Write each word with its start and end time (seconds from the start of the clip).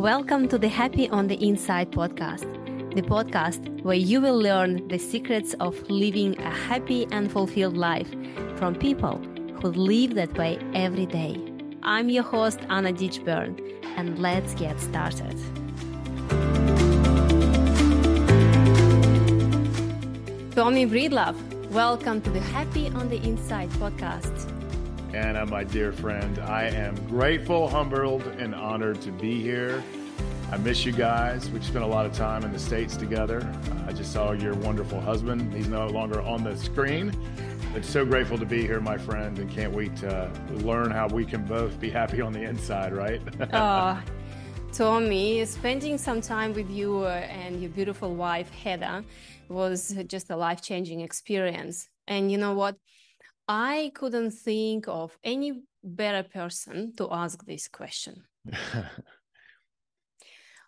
Welcome 0.00 0.48
to 0.48 0.56
the 0.56 0.66
Happy 0.66 1.10
on 1.10 1.26
the 1.26 1.34
Inside 1.46 1.90
podcast, 1.90 2.48
the 2.94 3.02
podcast 3.02 3.82
where 3.82 3.98
you 3.98 4.22
will 4.22 4.38
learn 4.38 4.88
the 4.88 4.96
secrets 4.96 5.54
of 5.60 5.78
living 5.90 6.38
a 6.38 6.50
happy 6.50 7.06
and 7.12 7.30
fulfilled 7.30 7.76
life 7.76 8.08
from 8.56 8.74
people 8.76 9.18
who 9.60 9.68
live 9.68 10.14
that 10.14 10.32
way 10.38 10.58
every 10.72 11.04
day. 11.04 11.36
I'm 11.82 12.08
your 12.08 12.22
host, 12.22 12.60
Anna 12.70 12.94
Ditchburn, 12.94 13.60
and 13.98 14.18
let's 14.18 14.54
get 14.54 14.80
started. 14.80 15.36
Tommy 20.54 20.86
Breedlove, 20.86 21.36
welcome 21.72 22.22
to 22.22 22.30
the 22.30 22.40
Happy 22.40 22.88
on 22.88 23.10
the 23.10 23.18
Inside 23.18 23.68
podcast. 23.72 24.59
Anna, 25.14 25.44
my 25.44 25.64
dear 25.64 25.92
friend, 25.92 26.38
I 26.38 26.66
am 26.66 26.94
grateful, 27.08 27.68
humbled, 27.68 28.22
and 28.38 28.54
honored 28.54 29.00
to 29.02 29.10
be 29.10 29.40
here. 29.42 29.82
I 30.52 30.56
miss 30.58 30.84
you 30.84 30.92
guys. 30.92 31.50
We 31.50 31.60
spent 31.62 31.82
a 31.82 31.86
lot 31.86 32.06
of 32.06 32.12
time 32.12 32.44
in 32.44 32.52
the 32.52 32.60
States 32.60 32.96
together. 32.96 33.44
I 33.88 33.92
just 33.92 34.12
saw 34.12 34.30
your 34.32 34.54
wonderful 34.54 35.00
husband. 35.00 35.52
He's 35.52 35.66
no 35.66 35.88
longer 35.88 36.20
on 36.20 36.44
the 36.44 36.56
screen. 36.56 37.12
But 37.72 37.84
so 37.84 38.04
grateful 38.04 38.38
to 38.38 38.46
be 38.46 38.62
here, 38.62 38.80
my 38.80 38.98
friend, 38.98 39.36
and 39.40 39.50
can't 39.50 39.72
wait 39.72 39.96
to 39.96 40.30
learn 40.50 40.92
how 40.92 41.08
we 41.08 41.24
can 41.24 41.44
both 41.44 41.80
be 41.80 41.90
happy 41.90 42.20
on 42.20 42.32
the 42.32 42.42
inside, 42.42 42.92
right? 42.92 43.20
oh, 43.52 44.00
Tommy, 44.72 45.44
spending 45.44 45.98
some 45.98 46.20
time 46.20 46.54
with 46.54 46.70
you 46.70 46.98
uh, 46.98 47.08
and 47.08 47.60
your 47.60 47.70
beautiful 47.70 48.14
wife, 48.14 48.50
Heather, 48.50 49.04
was 49.48 49.96
just 50.06 50.30
a 50.30 50.36
life 50.36 50.62
changing 50.62 51.00
experience. 51.00 51.88
And 52.06 52.30
you 52.30 52.38
know 52.38 52.54
what? 52.54 52.76
I 53.48 53.92
couldn't 53.94 54.32
think 54.32 54.86
of 54.88 55.18
any 55.24 55.62
better 55.82 56.22
person 56.22 56.94
to 56.96 57.08
ask 57.10 57.44
this 57.44 57.68
question. 57.68 58.24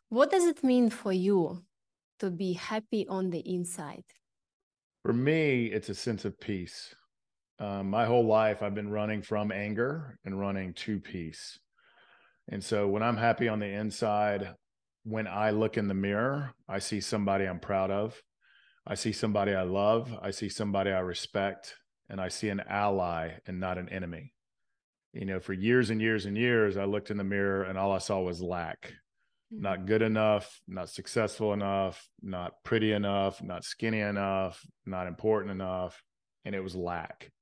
what 0.08 0.30
does 0.30 0.44
it 0.44 0.64
mean 0.64 0.90
for 0.90 1.12
you 1.12 1.64
to 2.20 2.30
be 2.30 2.54
happy 2.54 3.06
on 3.08 3.30
the 3.30 3.40
inside? 3.40 4.04
For 5.04 5.12
me, 5.12 5.66
it's 5.66 5.88
a 5.88 5.94
sense 5.94 6.24
of 6.24 6.38
peace. 6.38 6.94
Um, 7.58 7.90
my 7.90 8.06
whole 8.06 8.26
life, 8.26 8.62
I've 8.62 8.74
been 8.74 8.90
running 8.90 9.22
from 9.22 9.52
anger 9.52 10.18
and 10.24 10.38
running 10.38 10.74
to 10.74 10.98
peace. 10.98 11.58
And 12.48 12.62
so 12.62 12.88
when 12.88 13.02
I'm 13.02 13.16
happy 13.16 13.48
on 13.48 13.60
the 13.60 13.66
inside, 13.66 14.54
when 15.04 15.26
I 15.26 15.50
look 15.50 15.76
in 15.76 15.88
the 15.88 15.94
mirror, 15.94 16.54
I 16.68 16.78
see 16.78 17.00
somebody 17.00 17.44
I'm 17.44 17.60
proud 17.60 17.90
of. 17.90 18.20
I 18.86 18.94
see 18.94 19.12
somebody 19.12 19.54
I 19.54 19.62
love. 19.62 20.16
I 20.20 20.30
see 20.30 20.48
somebody 20.48 20.90
I 20.90 21.00
respect 21.00 21.74
and 22.12 22.20
I 22.20 22.28
see 22.28 22.50
an 22.50 22.62
ally 22.68 23.30
and 23.46 23.58
not 23.58 23.78
an 23.78 23.88
enemy. 23.88 24.34
You 25.14 25.24
know, 25.24 25.40
for 25.40 25.54
years 25.54 25.88
and 25.88 26.00
years 26.00 26.26
and 26.26 26.36
years, 26.36 26.76
I 26.76 26.84
looked 26.84 27.10
in 27.10 27.16
the 27.16 27.24
mirror 27.24 27.64
and 27.64 27.78
all 27.78 27.90
I 27.90 27.98
saw 27.98 28.20
was 28.20 28.42
lack. 28.42 28.92
Mm-hmm. 29.52 29.62
Not 29.62 29.86
good 29.86 30.02
enough, 30.02 30.60
not 30.68 30.90
successful 30.90 31.54
enough, 31.54 32.06
not 32.22 32.52
pretty 32.64 32.92
enough, 32.92 33.42
not 33.42 33.64
skinny 33.64 34.00
enough, 34.00 34.62
not 34.84 35.06
important 35.06 35.52
enough. 35.52 36.02
And 36.44 36.54
it 36.54 36.62
was 36.62 36.76
lack. 36.76 37.32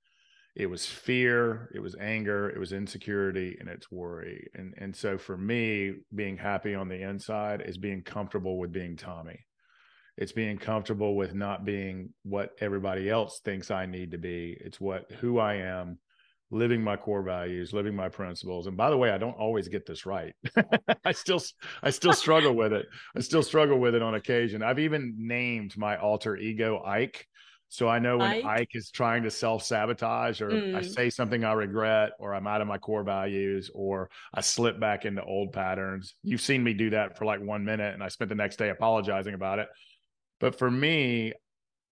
It 0.55 0.67
was 0.67 0.87
fear, 0.87 1.71
it 1.75 1.81
was 1.81 1.97
anger, 1.99 2.49
it 2.51 2.59
was 2.59 2.73
insecurity, 2.73 3.57
and 3.59 3.69
it's 3.69 3.91
worry. 3.91 4.51
And 4.55 4.75
and 4.77 4.95
so 4.95 5.17
for 5.17 5.37
me, 5.37 5.95
being 6.15 6.37
happy 6.37 6.75
on 6.75 6.89
the 6.89 7.03
inside 7.03 7.63
is 7.65 7.79
being 7.79 8.03
comfortable 8.03 8.59
with 8.59 8.73
being 8.73 8.97
Tommy 8.97 9.47
it's 10.21 10.33
being 10.33 10.59
comfortable 10.59 11.17
with 11.17 11.35
not 11.35 11.65
being 11.65 12.11
what 12.25 12.51
everybody 12.61 13.09
else 13.09 13.41
thinks 13.43 13.71
I 13.71 13.87
need 13.87 14.11
to 14.11 14.19
be. 14.19 14.55
It's 14.61 14.79
what 14.79 15.11
who 15.13 15.39
I 15.39 15.55
am, 15.55 15.99
living 16.51 16.85
my 16.85 16.97
core 16.97 17.23
values, 17.23 17.73
living 17.73 17.97
my 17.97 18.11
principles. 18.11 18.67
And 18.67 18.77
by 18.77 18.91
the 18.91 18.99
way, 18.99 19.11
I 19.11 19.19
don't 19.19 19.39
always 19.39 19.69
get 19.69 19.87
this 19.87 20.05
right. 20.05 20.35
I 21.05 21.13
still 21.13 21.41
I 21.83 21.89
still 21.89 22.13
struggle 22.13 22.55
with 22.55 22.75
it. 22.75 22.85
I 23.17 23.21
still 23.21 23.43
struggle 23.43 23.79
with 23.79 23.95
it 23.95 24.03
on 24.03 24.15
occasion. 24.15 24.63
I've 24.63 24.79
even 24.79 25.15
named 25.17 25.79
my 25.79 25.97
alter 25.97 26.37
ego 26.37 26.83
Ike. 26.85 27.27
So 27.73 27.89
I 27.89 28.01
know 28.01 28.19
when 28.19 28.31
Ike, 28.31 28.45
Ike 28.45 28.71
is 28.75 28.91
trying 28.91 29.23
to 29.23 29.31
self-sabotage 29.31 30.43
or 30.43 30.51
mm. 30.51 30.75
I 30.75 30.83
say 30.83 31.09
something 31.09 31.45
I 31.45 31.53
regret 31.53 32.11
or 32.19 32.35
I'm 32.35 32.49
out 32.49 32.61
of 32.61 32.67
my 32.67 32.79
core 32.79 33.05
values 33.05 33.71
or 33.73 34.11
I 34.35 34.41
slip 34.41 34.81
back 34.81 35.05
into 35.05 35.23
old 35.23 35.53
patterns. 35.53 36.17
You've 36.25 36.41
seen 36.41 36.65
me 36.65 36.75
do 36.75 36.91
that 36.91 37.17
for 37.17 37.27
like 37.27 37.41
1 37.41 37.65
minute 37.65 37.95
and 37.95 38.03
I 38.03 38.09
spent 38.09 38.29
the 38.29 38.35
next 38.35 38.57
day 38.57 38.71
apologizing 38.71 39.35
about 39.35 39.61
it 39.61 39.69
but 40.41 40.59
for 40.59 40.71
me, 40.71 41.33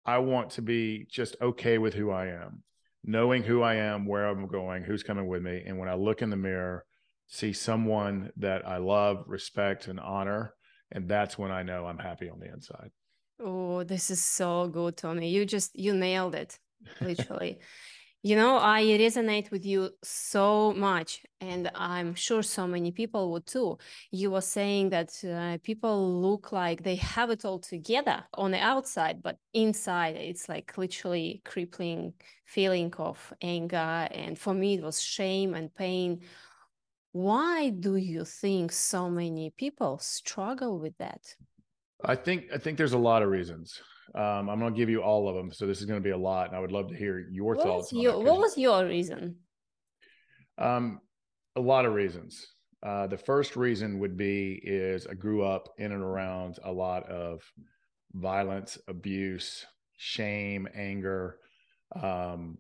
I 0.04 0.19
want 0.19 0.50
to 0.53 0.62
be 0.62 1.06
just 1.10 1.36
okay 1.41 1.78
with 1.78 1.94
who 1.94 2.10
I 2.10 2.28
am, 2.28 2.62
knowing 3.04 3.42
who 3.42 3.62
I 3.62 3.75
am, 3.75 4.06
where 4.06 4.26
I'm 4.26 4.47
going, 4.48 4.82
who's 4.82 5.03
coming 5.03 5.26
with 5.26 5.42
me. 5.42 5.62
And 5.66 5.78
when 5.78 5.88
I 5.88 5.94
look 5.94 6.22
in 6.22 6.31
the 6.31 6.36
mirror, 6.36 6.84
see 7.26 7.53
someone 7.53 8.32
that 8.38 8.66
I 8.66 8.78
love, 8.78 9.25
respect, 9.26 9.87
and 9.87 10.00
honor. 10.00 10.54
And 10.91 11.06
that's 11.06 11.37
when 11.37 11.50
I 11.50 11.62
know 11.62 11.84
I'm 11.84 11.98
happy 11.98 12.31
on 12.31 12.41
the 12.41 12.50
inside. 12.50 12.91
Oh, 13.38 13.84
this 13.84 14.10
is 14.10 14.25
so 14.25 14.66
good, 14.69 14.97
Tommy. 14.97 15.28
You 15.28 15.44
just 15.44 15.78
you 15.78 15.92
nailed 15.92 16.34
it, 16.34 16.58
literally. 17.00 17.58
You 18.23 18.34
know, 18.34 18.59
I 18.59 18.83
resonate 18.83 19.53
with 19.53 19.65
you 19.65 19.91
so 20.03 20.73
much, 20.73 21.25
and 21.41 21.71
I'm 21.75 22.15
sure 22.17 22.43
so 22.43 22.67
many 22.67 22.91
people 22.91 23.31
would 23.31 23.47
too. 23.47 23.79
You 24.11 24.33
were 24.33 24.41
saying 24.41 24.91
that 24.91 25.12
uh, 25.25 25.59
people 25.62 26.21
look 26.21 26.51
like 26.51 26.83
they 26.83 26.97
have 26.97 27.31
it 27.31 27.45
all 27.45 27.61
together 27.61 28.25
on 28.34 28.51
the 28.51 28.59
outside, 28.59 29.23
but 29.23 29.39
inside 29.55 30.17
it's 30.17 30.49
like 30.49 30.77
literally 30.77 31.43
crippling 31.45 32.15
feeling 32.45 32.93
of 32.99 33.33
anger. 33.41 34.09
And 34.11 34.37
for 34.37 34.53
me, 34.53 34.75
it 34.75 34.83
was 34.83 35.00
shame 35.00 35.55
and 35.55 35.73
pain. 35.73 36.23
Why 37.12 37.71
do 37.71 37.95
you 37.95 38.25
think 38.25 38.73
so 38.73 39.09
many 39.09 39.50
people 39.50 39.99
struggle 39.99 40.81
with 40.81 40.99
that? 40.99 41.37
I 42.05 42.17
think 42.17 42.47
I 42.53 42.59
think 42.59 42.79
there's 42.79 42.95
a 42.95 42.99
lot 42.99 43.23
of 43.23 43.29
reasons. 43.29 43.81
Um, 44.14 44.48
I'm 44.48 44.58
going 44.58 44.72
to 44.72 44.78
give 44.78 44.88
you 44.88 45.02
all 45.02 45.28
of 45.28 45.34
them. 45.36 45.52
So 45.52 45.66
this 45.66 45.80
is 45.80 45.86
going 45.86 46.00
to 46.00 46.04
be 46.04 46.10
a 46.10 46.19
lot, 46.19 46.48
and 46.48 46.56
I 46.56 46.60
would 46.60 46.72
love 46.72 46.88
to 46.88 46.96
hear 46.96 47.19
your 47.30 47.54
what 47.54 47.64
thoughts. 47.64 47.92
Your, 47.92 48.19
what 48.19 48.38
was 48.38 48.56
your 48.56 48.86
reason? 48.86 49.36
Um, 50.56 51.00
a 51.56 51.60
lot 51.60 51.84
of 51.84 51.94
reasons. 51.94 52.46
Uh, 52.82 53.06
the 53.06 53.19
first 53.19 53.56
reason 53.56 53.98
would 53.98 54.16
be 54.16 54.60
is 54.62 55.06
I 55.06 55.14
grew 55.14 55.44
up 55.44 55.69
in 55.78 55.92
and 55.92 56.02
around 56.02 56.58
a 56.64 56.72
lot 56.72 57.08
of 57.08 57.42
violence, 58.14 58.78
abuse, 58.86 59.66
shame, 59.96 60.69
anger, 60.75 61.38
um, 62.00 62.58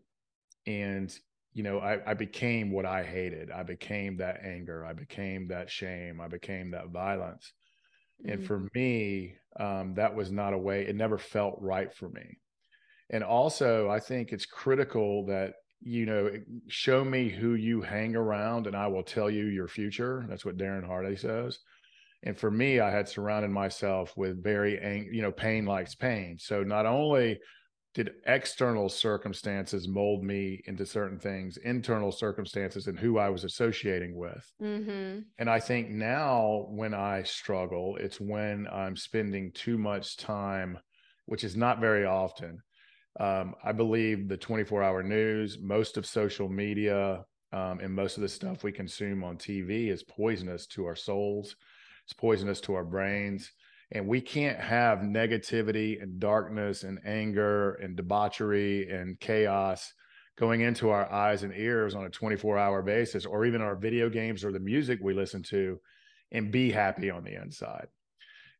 and 0.66 1.16
you 1.54 1.62
know 1.62 1.78
I, 1.78 2.10
I 2.10 2.14
became 2.14 2.72
what 2.72 2.84
I 2.84 3.04
hated. 3.04 3.50
I 3.50 3.62
became 3.62 4.16
that 4.18 4.40
anger. 4.44 4.84
I 4.84 4.92
became 4.92 5.48
that 5.48 5.70
shame. 5.70 6.20
I 6.20 6.28
became 6.28 6.72
that 6.72 6.88
violence. 6.88 7.52
Mm-hmm. 8.22 8.32
And 8.32 8.46
for 8.46 8.68
me, 8.74 9.34
um, 9.58 9.94
that 9.94 10.14
was 10.14 10.30
not 10.30 10.52
a 10.52 10.58
way, 10.58 10.82
it 10.82 10.96
never 10.96 11.18
felt 11.18 11.56
right 11.60 11.92
for 11.92 12.08
me. 12.08 12.38
And 13.10 13.24
also, 13.24 13.88
I 13.88 14.00
think 14.00 14.32
it's 14.32 14.46
critical 14.46 15.26
that, 15.26 15.54
you 15.80 16.06
know, 16.06 16.30
show 16.66 17.04
me 17.04 17.28
who 17.28 17.54
you 17.54 17.80
hang 17.80 18.16
around 18.16 18.66
and 18.66 18.76
I 18.76 18.86
will 18.88 19.02
tell 19.02 19.30
you 19.30 19.46
your 19.46 19.68
future. 19.68 20.26
That's 20.28 20.44
what 20.44 20.56
Darren 20.56 20.86
Hardy 20.86 21.16
says. 21.16 21.58
And 22.24 22.36
for 22.36 22.50
me, 22.50 22.80
I 22.80 22.90
had 22.90 23.08
surrounded 23.08 23.50
myself 23.50 24.12
with 24.16 24.42
very, 24.42 24.78
ang- 24.80 25.10
you 25.12 25.22
know, 25.22 25.32
pain 25.32 25.64
likes 25.64 25.94
pain. 25.94 26.36
So 26.38 26.64
not 26.64 26.84
only 26.84 27.38
did 27.94 28.10
external 28.26 28.88
circumstances 28.88 29.88
mold 29.88 30.22
me 30.22 30.60
into 30.66 30.84
certain 30.84 31.18
things 31.18 31.56
internal 31.58 32.12
circumstances 32.12 32.86
and 32.86 32.98
who 32.98 33.18
i 33.18 33.28
was 33.28 33.44
associating 33.44 34.16
with. 34.16 34.50
Mm-hmm. 34.62 35.20
and 35.38 35.50
i 35.50 35.58
think 35.58 35.90
now 35.90 36.66
when 36.68 36.94
i 36.94 37.22
struggle 37.22 37.96
it's 37.98 38.20
when 38.20 38.66
i'm 38.72 38.96
spending 38.96 39.52
too 39.52 39.78
much 39.78 40.16
time 40.16 40.78
which 41.26 41.44
is 41.44 41.56
not 41.56 41.80
very 41.80 42.06
often. 42.06 42.60
Um, 43.20 43.54
i 43.64 43.72
believe 43.72 44.28
the 44.28 44.36
24 44.36 44.82
hour 44.82 45.02
news 45.02 45.58
most 45.60 45.96
of 45.96 46.06
social 46.06 46.48
media 46.48 47.24
um, 47.52 47.80
and 47.80 47.94
most 47.94 48.16
of 48.16 48.22
the 48.22 48.28
stuff 48.28 48.62
we 48.62 48.72
consume 48.72 49.24
on 49.24 49.38
tv 49.38 49.88
is 49.90 50.02
poisonous 50.02 50.66
to 50.68 50.84
our 50.86 50.96
souls. 50.96 51.56
It's 52.04 52.12
poisonous 52.12 52.60
to 52.62 52.74
our 52.74 52.84
brains 52.84 53.50
and 53.92 54.06
we 54.06 54.20
can't 54.20 54.60
have 54.60 54.98
negativity 54.98 56.02
and 56.02 56.20
darkness 56.20 56.82
and 56.82 56.98
anger 57.04 57.74
and 57.74 57.96
debauchery 57.96 58.88
and 58.90 59.18
chaos 59.18 59.92
going 60.36 60.60
into 60.60 60.90
our 60.90 61.10
eyes 61.10 61.42
and 61.42 61.54
ears 61.56 61.94
on 61.94 62.04
a 62.04 62.10
24 62.10 62.58
hour 62.58 62.82
basis 62.82 63.26
or 63.26 63.44
even 63.44 63.60
our 63.60 63.74
video 63.74 64.08
games 64.08 64.44
or 64.44 64.52
the 64.52 64.60
music 64.60 65.00
we 65.02 65.14
listen 65.14 65.42
to 65.42 65.80
and 66.30 66.52
be 66.52 66.70
happy 66.70 67.10
on 67.10 67.24
the 67.24 67.34
inside. 67.34 67.88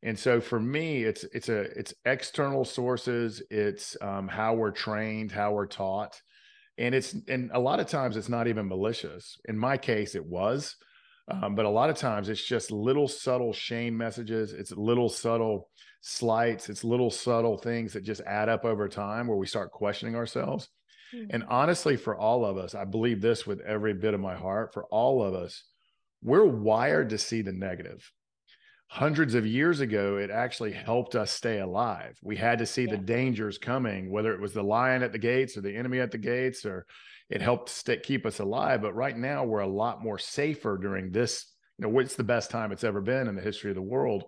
And 0.03 0.19
so 0.19 0.41
for 0.41 0.59
me 0.59 1.05
it's 1.05 1.25
it's 1.25 1.49
a 1.49 1.61
it's 1.79 1.95
external 2.05 2.65
sources 2.65 3.43
it's 3.51 3.97
um, 4.01 4.29
how 4.29 4.55
we're 4.55 4.71
trained 4.71 5.33
how 5.33 5.53
we're 5.53 5.67
taught 5.67 6.21
and 6.79 6.95
it's 6.95 7.15
and 7.27 7.51
a 7.53 7.59
lot 7.59 7.81
of 7.81 7.89
times 7.89 8.17
it's 8.17 8.29
not 8.29 8.47
even 8.49 8.69
malicious. 8.69 9.37
In 9.47 9.59
my 9.59 9.77
case 9.77 10.15
it 10.15 10.25
was 10.25 10.77
um, 11.31 11.55
but 11.55 11.67
a 11.67 11.71
lot 11.71 11.91
of 11.91 11.97
times 11.97 12.29
it's 12.29 12.45
just 12.45 12.71
little 12.71 13.09
subtle 13.09 13.53
shame 13.53 13.97
messages. 13.97 14.53
It's 14.53 14.73
little 14.73 15.09
subtle 15.09 15.69
slights. 16.01 16.69
It's 16.69 16.85
little 16.85 17.11
subtle 17.11 17.59
things 17.59 17.93
that 17.93 18.05
just 18.05 18.23
add 18.23 18.49
up 18.49 18.65
over 18.65 18.89
time 18.89 19.27
where 19.27 19.37
we 19.37 19.47
start 19.47 19.73
questioning 19.73 20.17
ourselves. 20.17 20.69
Mm-hmm. 21.15 21.27
And 21.31 21.45
honestly, 21.49 21.97
for 21.97 22.17
all 22.17 22.45
of 22.45 22.57
us, 22.57 22.75
I 22.75 22.85
believe 22.85 23.21
this 23.21 23.47
with 23.47 23.61
every 23.61 23.95
bit 23.95 24.15
of 24.15 24.21
my 24.21 24.37
heart. 24.37 24.73
For 24.73 24.85
all 24.85 25.23
of 25.23 25.35
us, 25.35 25.65
we're 26.23 26.47
wired 26.47 27.11
to 27.11 27.19
see 27.19 27.43
the 27.43 27.53
negative. 27.53 28.11
Hundreds 28.89 29.35
of 29.35 29.47
years 29.47 29.81
ago, 29.81 30.17
it 30.17 30.31
actually 30.31 30.73
helped 30.73 31.15
us 31.15 31.31
stay 31.31 31.61
alive. 31.61 32.19
We 32.23 32.37
had 32.37 32.59
to 32.59 32.67
see 32.67 32.85
yeah. 32.85 32.93
the 32.93 32.99
dangers 32.99 33.59
coming, 33.59 34.11
whether 34.11 34.33
it 34.33 34.41
was 34.41 34.55
the 34.55 34.63
lion 34.63 35.03
at 35.03 35.13
the 35.13 35.19
gates 35.19 35.57
or 35.57 35.61
the 35.61 35.77
enemy 35.77 36.01
at 36.01 36.11
the 36.11 36.19
gates, 36.19 36.65
or 36.65 36.87
it 37.29 37.43
helped 37.43 37.69
stay, 37.69 37.99
keep 37.99 38.25
us 38.25 38.41
alive. 38.41 38.81
But 38.81 38.95
right 38.95 39.17
now, 39.17 39.45
we're 39.45 39.61
a 39.61 39.67
lot 39.67 40.03
more 40.03 40.19
safer 40.19 40.79
during 40.81 41.13
this. 41.13 41.53
You 41.79 41.87
know, 41.87 41.99
it's 41.99 42.17
the 42.17 42.25
best 42.25 42.51
time 42.51 42.73
it's 42.73 42.85
ever 42.85 43.01
been 43.01 43.29
in 43.29 43.37
the 43.37 43.43
history 43.43 43.71
of 43.71 43.77
the 43.77 43.83
world. 43.83 44.25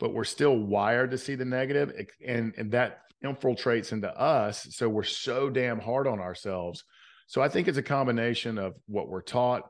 But 0.00 0.12
we're 0.12 0.24
still 0.24 0.58
wired 0.58 1.12
to 1.12 1.18
see 1.18 1.36
the 1.36 1.44
negative, 1.44 1.92
and 2.26 2.52
and 2.56 2.72
that 2.72 2.98
infiltrates 3.24 3.92
into 3.92 4.12
us. 4.18 4.66
So 4.70 4.88
we're 4.88 5.04
so 5.04 5.48
damn 5.48 5.78
hard 5.78 6.08
on 6.08 6.18
ourselves. 6.18 6.82
So 7.28 7.40
I 7.40 7.48
think 7.48 7.68
it's 7.68 7.78
a 7.78 7.82
combination 7.82 8.58
of 8.58 8.74
what 8.86 9.08
we're 9.08 9.22
taught, 9.22 9.62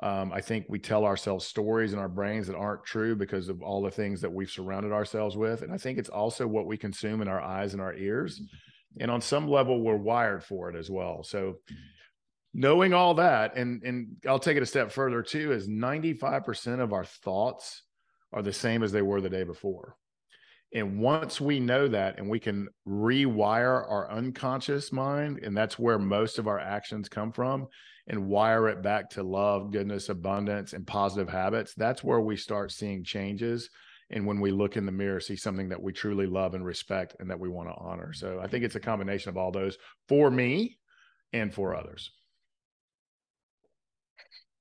um, 0.00 0.32
I 0.32 0.40
think 0.40 0.66
we 0.68 0.78
tell 0.78 1.04
ourselves 1.04 1.46
stories 1.46 1.92
in 1.92 1.98
our 1.98 2.08
brains 2.08 2.46
that 2.46 2.56
aren't 2.56 2.84
true 2.84 3.16
because 3.16 3.48
of 3.48 3.62
all 3.62 3.82
the 3.82 3.90
things 3.90 4.20
that 4.20 4.32
we've 4.32 4.50
surrounded 4.50 4.92
ourselves 4.92 5.36
with. 5.36 5.62
And 5.62 5.72
I 5.72 5.78
think 5.78 5.98
it's 5.98 6.08
also 6.08 6.46
what 6.46 6.66
we 6.66 6.76
consume 6.76 7.20
in 7.20 7.28
our 7.28 7.40
eyes 7.40 7.72
and 7.72 7.82
our 7.82 7.94
ears. 7.94 8.40
And 9.00 9.10
on 9.10 9.20
some 9.20 9.48
level, 9.48 9.80
we're 9.80 9.96
wired 9.96 10.44
for 10.44 10.70
it 10.70 10.76
as 10.76 10.88
well. 10.88 11.24
So 11.24 11.56
knowing 12.54 12.94
all 12.94 13.14
that, 13.14 13.56
and 13.56 13.82
and 13.82 14.16
I'll 14.26 14.38
take 14.38 14.56
it 14.56 14.62
a 14.62 14.66
step 14.66 14.92
further 14.92 15.22
too, 15.22 15.52
is 15.52 15.68
95% 15.68 16.80
of 16.80 16.92
our 16.92 17.04
thoughts 17.04 17.82
are 18.32 18.42
the 18.42 18.52
same 18.52 18.84
as 18.84 18.92
they 18.92 19.02
were 19.02 19.20
the 19.20 19.28
day 19.28 19.42
before. 19.42 19.96
And 20.74 21.00
once 21.00 21.40
we 21.40 21.60
know 21.60 21.88
that 21.88 22.18
and 22.18 22.28
we 22.28 22.38
can 22.38 22.68
rewire 22.86 23.90
our 23.90 24.10
unconscious 24.10 24.92
mind, 24.92 25.40
and 25.42 25.56
that's 25.56 25.78
where 25.78 25.98
most 25.98 26.38
of 26.38 26.46
our 26.46 26.58
actions 26.58 27.08
come 27.08 27.32
from, 27.32 27.68
and 28.08 28.26
wire 28.26 28.68
it 28.68 28.82
back 28.82 29.10
to 29.10 29.22
love, 29.22 29.70
goodness, 29.70 30.08
abundance, 30.08 30.72
and 30.72 30.86
positive 30.86 31.28
habits, 31.28 31.74
that's 31.74 32.02
where 32.02 32.20
we 32.20 32.36
start 32.36 32.72
seeing 32.72 33.04
changes. 33.04 33.68
And 34.10 34.26
when 34.26 34.40
we 34.40 34.50
look 34.50 34.76
in 34.76 34.86
the 34.86 34.92
mirror, 34.92 35.20
see 35.20 35.36
something 35.36 35.68
that 35.68 35.82
we 35.82 35.92
truly 35.92 36.26
love 36.26 36.54
and 36.54 36.64
respect 36.64 37.16
and 37.20 37.30
that 37.30 37.38
we 37.38 37.50
want 37.50 37.68
to 37.68 37.74
honor. 37.74 38.14
So 38.14 38.40
I 38.42 38.46
think 38.46 38.64
it's 38.64 38.74
a 38.74 38.80
combination 38.80 39.28
of 39.28 39.36
all 39.36 39.52
those 39.52 39.76
for 40.08 40.30
me 40.30 40.78
and 41.34 41.52
for 41.52 41.76
others. 41.76 42.10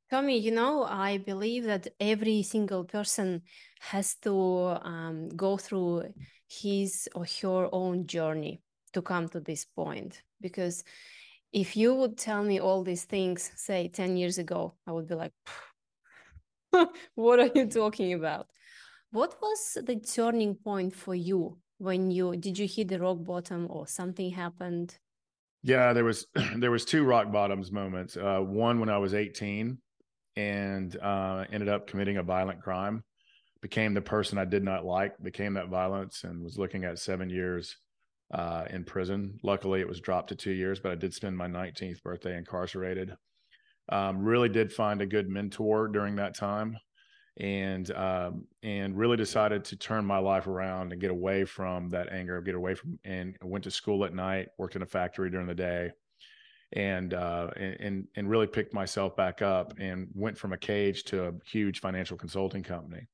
Tommy, 0.09 0.37
you 0.37 0.51
know, 0.51 0.83
I 0.83 1.17
believe 1.17 1.65
that 1.65 1.87
every 1.99 2.43
single 2.43 2.85
person 2.85 3.41
has 3.79 4.15
to 4.23 4.77
um, 4.81 5.29
go 5.29 5.57
through 5.57 6.13
his 6.49 7.09
or 7.13 7.25
her 7.41 7.69
own 7.71 8.07
journey 8.07 8.61
to 8.93 9.01
come 9.01 9.27
to 9.29 9.39
this 9.41 9.65
point 9.65 10.21
because 10.39 10.83
if 11.51 11.77
you 11.77 11.95
would 11.95 12.17
tell 12.17 12.43
me 12.43 12.59
all 12.59 12.83
these 12.83 13.05
things, 13.05 13.51
say 13.55 13.87
10 13.87 14.17
years 14.17 14.37
ago, 14.37 14.73
I 14.85 14.91
would 14.91 15.07
be 15.07 15.15
like, 15.15 15.33
what 17.15 17.39
are 17.39 17.49
you 17.53 17.67
talking 17.67 18.13
about? 18.13 18.47
What 19.11 19.35
was 19.41 19.77
the 19.85 19.95
turning 19.95 20.55
point 20.55 20.93
for 20.93 21.15
you 21.15 21.57
when 21.77 22.11
you 22.11 22.35
did 22.35 22.57
you 22.57 22.67
hit 22.67 22.89
the 22.89 22.99
rock 22.99 23.23
bottom 23.23 23.67
or 23.69 23.87
something 23.87 24.31
happened? 24.31 24.97
Yeah, 25.63 25.93
there 25.93 26.03
was 26.03 26.27
there 26.57 26.71
was 26.71 26.85
two 26.85 27.03
rock 27.03 27.31
bottoms 27.31 27.71
moments. 27.71 28.17
Uh, 28.17 28.39
one 28.39 28.79
when 28.79 28.89
I 28.89 28.97
was 28.97 29.13
18 29.13 29.77
and 30.35 30.97
uh, 30.97 31.45
ended 31.51 31.69
up 31.69 31.87
committing 31.87 32.17
a 32.17 32.23
violent 32.23 32.61
crime, 32.61 33.03
became 33.61 33.93
the 33.93 34.01
person 34.01 34.37
I 34.37 34.45
did 34.45 34.63
not 34.63 34.85
like, 34.85 35.13
became 35.23 35.55
that 35.55 35.69
violence, 35.69 36.23
and 36.23 36.43
was 36.43 36.59
looking 36.59 36.83
at 36.83 36.99
seven 36.99 37.29
years 37.29 37.75
uh, 38.31 38.65
in 38.69 38.83
prison. 38.83 39.39
Luckily, 39.43 39.79
it 39.79 39.87
was 39.87 40.01
dropped 40.01 40.29
to 40.29 40.35
two 40.35 40.51
years, 40.51 40.79
but 40.79 40.91
I 40.91 40.95
did 40.95 41.13
spend 41.13 41.37
my 41.37 41.47
19th 41.47 42.01
birthday 42.03 42.37
incarcerated. 42.37 43.15
Um, 43.89 44.19
really 44.19 44.49
did 44.49 44.73
find 44.73 45.01
a 45.01 45.05
good 45.05 45.29
mentor 45.29 45.87
during 45.87 46.17
that 46.17 46.35
time, 46.35 46.77
and 47.37 47.89
um, 47.91 48.45
and 48.63 48.97
really 48.97 49.15
decided 49.15 49.63
to 49.65 49.77
turn 49.77 50.05
my 50.05 50.17
life 50.17 50.47
around 50.47 50.91
and 50.91 50.99
get 50.99 51.11
away 51.11 51.45
from 51.45 51.89
that 51.89 52.11
anger, 52.11 52.41
get 52.41 52.55
away 52.55 52.75
from 52.75 52.99
and 53.05 53.37
went 53.41 53.63
to 53.63 53.71
school 53.71 54.03
at 54.03 54.13
night, 54.13 54.49
worked 54.57 54.75
in 54.75 54.81
a 54.81 54.85
factory 54.85 55.29
during 55.29 55.47
the 55.47 55.55
day, 55.55 55.91
and 56.73 57.13
uh, 57.13 57.47
and 57.55 58.07
and 58.17 58.29
really 58.29 58.47
picked 58.47 58.73
myself 58.73 59.15
back 59.15 59.41
up 59.41 59.73
and 59.79 60.09
went 60.13 60.37
from 60.37 60.51
a 60.51 60.57
cage 60.57 61.03
to 61.05 61.27
a 61.27 61.33
huge 61.45 61.79
financial 61.79 62.17
consulting 62.17 62.63
company 62.63 63.07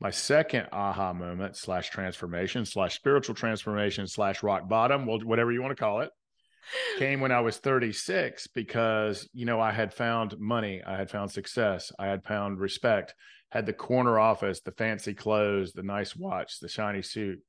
my 0.00 0.10
second 0.10 0.68
aha 0.72 1.12
moment 1.12 1.56
slash 1.56 1.90
transformation 1.90 2.64
slash 2.64 2.94
spiritual 2.94 3.34
transformation 3.34 4.06
slash 4.06 4.42
rock 4.42 4.68
bottom, 4.68 5.06
well, 5.06 5.18
whatever 5.20 5.52
you 5.52 5.60
want 5.60 5.76
to 5.76 5.82
call 5.82 6.00
it, 6.02 6.10
came 6.98 7.20
when 7.20 7.32
I 7.32 7.40
was 7.40 7.58
36 7.58 8.46
because, 8.48 9.28
you 9.32 9.44
know, 9.44 9.60
I 9.60 9.72
had 9.72 9.92
found 9.92 10.38
money, 10.38 10.82
I 10.86 10.96
had 10.96 11.10
found 11.10 11.30
success, 11.30 11.90
I 11.98 12.06
had 12.06 12.24
found 12.24 12.60
respect, 12.60 13.14
had 13.50 13.66
the 13.66 13.72
corner 13.72 14.18
office, 14.18 14.60
the 14.60 14.72
fancy 14.72 15.14
clothes, 15.14 15.72
the 15.72 15.82
nice 15.82 16.14
watch, 16.14 16.60
the 16.60 16.68
shiny 16.68 17.02
suit. 17.02 17.40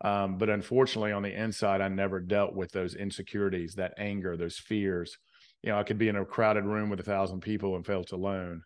Um, 0.00 0.38
but 0.38 0.50
unfortunately, 0.50 1.12
on 1.12 1.22
the 1.22 1.32
inside, 1.32 1.80
I 1.80 1.88
never 1.88 2.18
dealt 2.18 2.54
with 2.54 2.72
those 2.72 2.94
insecurities, 2.94 3.74
that 3.74 3.94
anger, 3.98 4.36
those 4.36 4.58
fears. 4.58 5.16
You 5.62 5.70
know, 5.70 5.78
I 5.78 5.84
could 5.84 5.98
be 5.98 6.08
in 6.08 6.16
a 6.16 6.24
crowded 6.24 6.64
room 6.64 6.90
with 6.90 7.00
a 7.00 7.04
thousand 7.04 7.40
people 7.40 7.76
and 7.76 7.86
felt 7.86 8.12
alone 8.12 8.62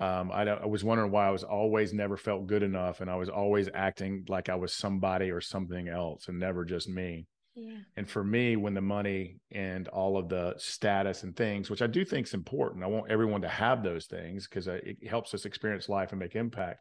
um, 0.00 0.30
I, 0.32 0.42
I, 0.42 0.66
was 0.66 0.84
wondering 0.84 1.10
why 1.10 1.26
I 1.26 1.30
was 1.30 1.42
always 1.42 1.92
never 1.92 2.16
felt 2.16 2.46
good 2.46 2.62
enough, 2.62 3.00
and 3.00 3.10
I 3.10 3.16
was 3.16 3.28
always 3.28 3.68
acting 3.74 4.24
like 4.28 4.48
I 4.48 4.54
was 4.54 4.72
somebody 4.72 5.30
or 5.30 5.40
something 5.40 5.88
else, 5.88 6.28
and 6.28 6.38
never 6.38 6.64
just 6.64 6.88
me. 6.88 7.26
Yeah. 7.56 7.78
And 7.96 8.08
for 8.08 8.22
me, 8.22 8.54
when 8.54 8.74
the 8.74 8.80
money 8.80 9.40
and 9.50 9.88
all 9.88 10.16
of 10.16 10.28
the 10.28 10.54
status 10.58 11.24
and 11.24 11.34
things, 11.34 11.68
which 11.68 11.82
I 11.82 11.88
do 11.88 12.04
think 12.04 12.28
is 12.28 12.34
important, 12.34 12.84
I 12.84 12.86
want 12.86 13.10
everyone 13.10 13.42
to 13.42 13.48
have 13.48 13.82
those 13.82 14.06
things 14.06 14.46
because 14.46 14.68
it 14.68 14.98
helps 15.08 15.34
us 15.34 15.44
experience 15.44 15.88
life 15.88 16.12
and 16.12 16.20
make 16.20 16.36
impact. 16.36 16.78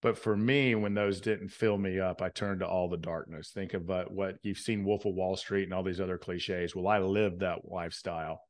But 0.00 0.16
for 0.16 0.34
me, 0.34 0.74
when 0.74 0.94
those 0.94 1.20
didn't 1.20 1.48
fill 1.48 1.76
me 1.76 2.00
up, 2.00 2.22
I 2.22 2.30
turned 2.30 2.60
to 2.60 2.66
all 2.66 2.88
the 2.88 2.96
darkness. 2.96 3.50
Think 3.52 3.74
of 3.74 3.90
uh, 3.90 4.04
what 4.04 4.36
you've 4.42 4.56
seen 4.56 4.84
Wolf 4.84 5.04
of 5.04 5.14
Wall 5.14 5.36
Street 5.36 5.64
and 5.64 5.74
all 5.74 5.82
these 5.82 6.00
other 6.00 6.16
cliches. 6.16 6.74
Well, 6.74 6.86
I 6.86 7.00
lived 7.00 7.40
that 7.40 7.68
lifestyle 7.68 8.40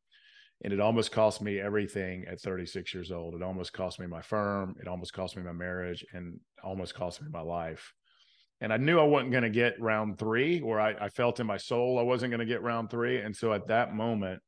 and 0.63 0.73
it 0.73 0.81
almost 0.81 1.13
cost 1.13 1.41
me 1.41 1.61
everything 1.61 2.25
at 2.27 2.41
36 2.41 2.93
years 2.93 3.13
old. 3.13 3.35
It 3.35 3.43
almost 3.43 3.73
cost 3.73 4.01
me 4.01 4.07
my 4.07 4.23
firm. 4.23 4.75
It 4.81 4.89
almost 4.89 5.13
cost 5.13 5.37
me 5.37 5.43
my 5.43 5.53
marriage 5.53 6.05
and 6.13 6.41
almost 6.65 6.95
cost 6.95 7.23
me 7.23 7.29
my 7.31 7.41
life. 7.41 7.93
And 8.61 8.73
I 8.73 8.77
knew 8.77 8.99
I 8.99 9.05
wasn't 9.05 9.31
going 9.31 9.45
to 9.45 9.51
get 9.51 9.81
round 9.81 10.19
three, 10.19 10.61
or 10.61 10.81
I, 10.81 10.95
I 11.01 11.09
felt 11.11 11.39
in 11.39 11.47
my 11.47 11.59
soul 11.59 11.97
I 11.97 12.03
wasn't 12.03 12.33
going 12.33 12.41
to 12.41 12.53
get 12.53 12.63
round 12.63 12.91
three. 12.91 13.19
And 13.21 13.37
so 13.37 13.53
at 13.53 13.69
that 13.69 13.95
moment, 13.95 14.43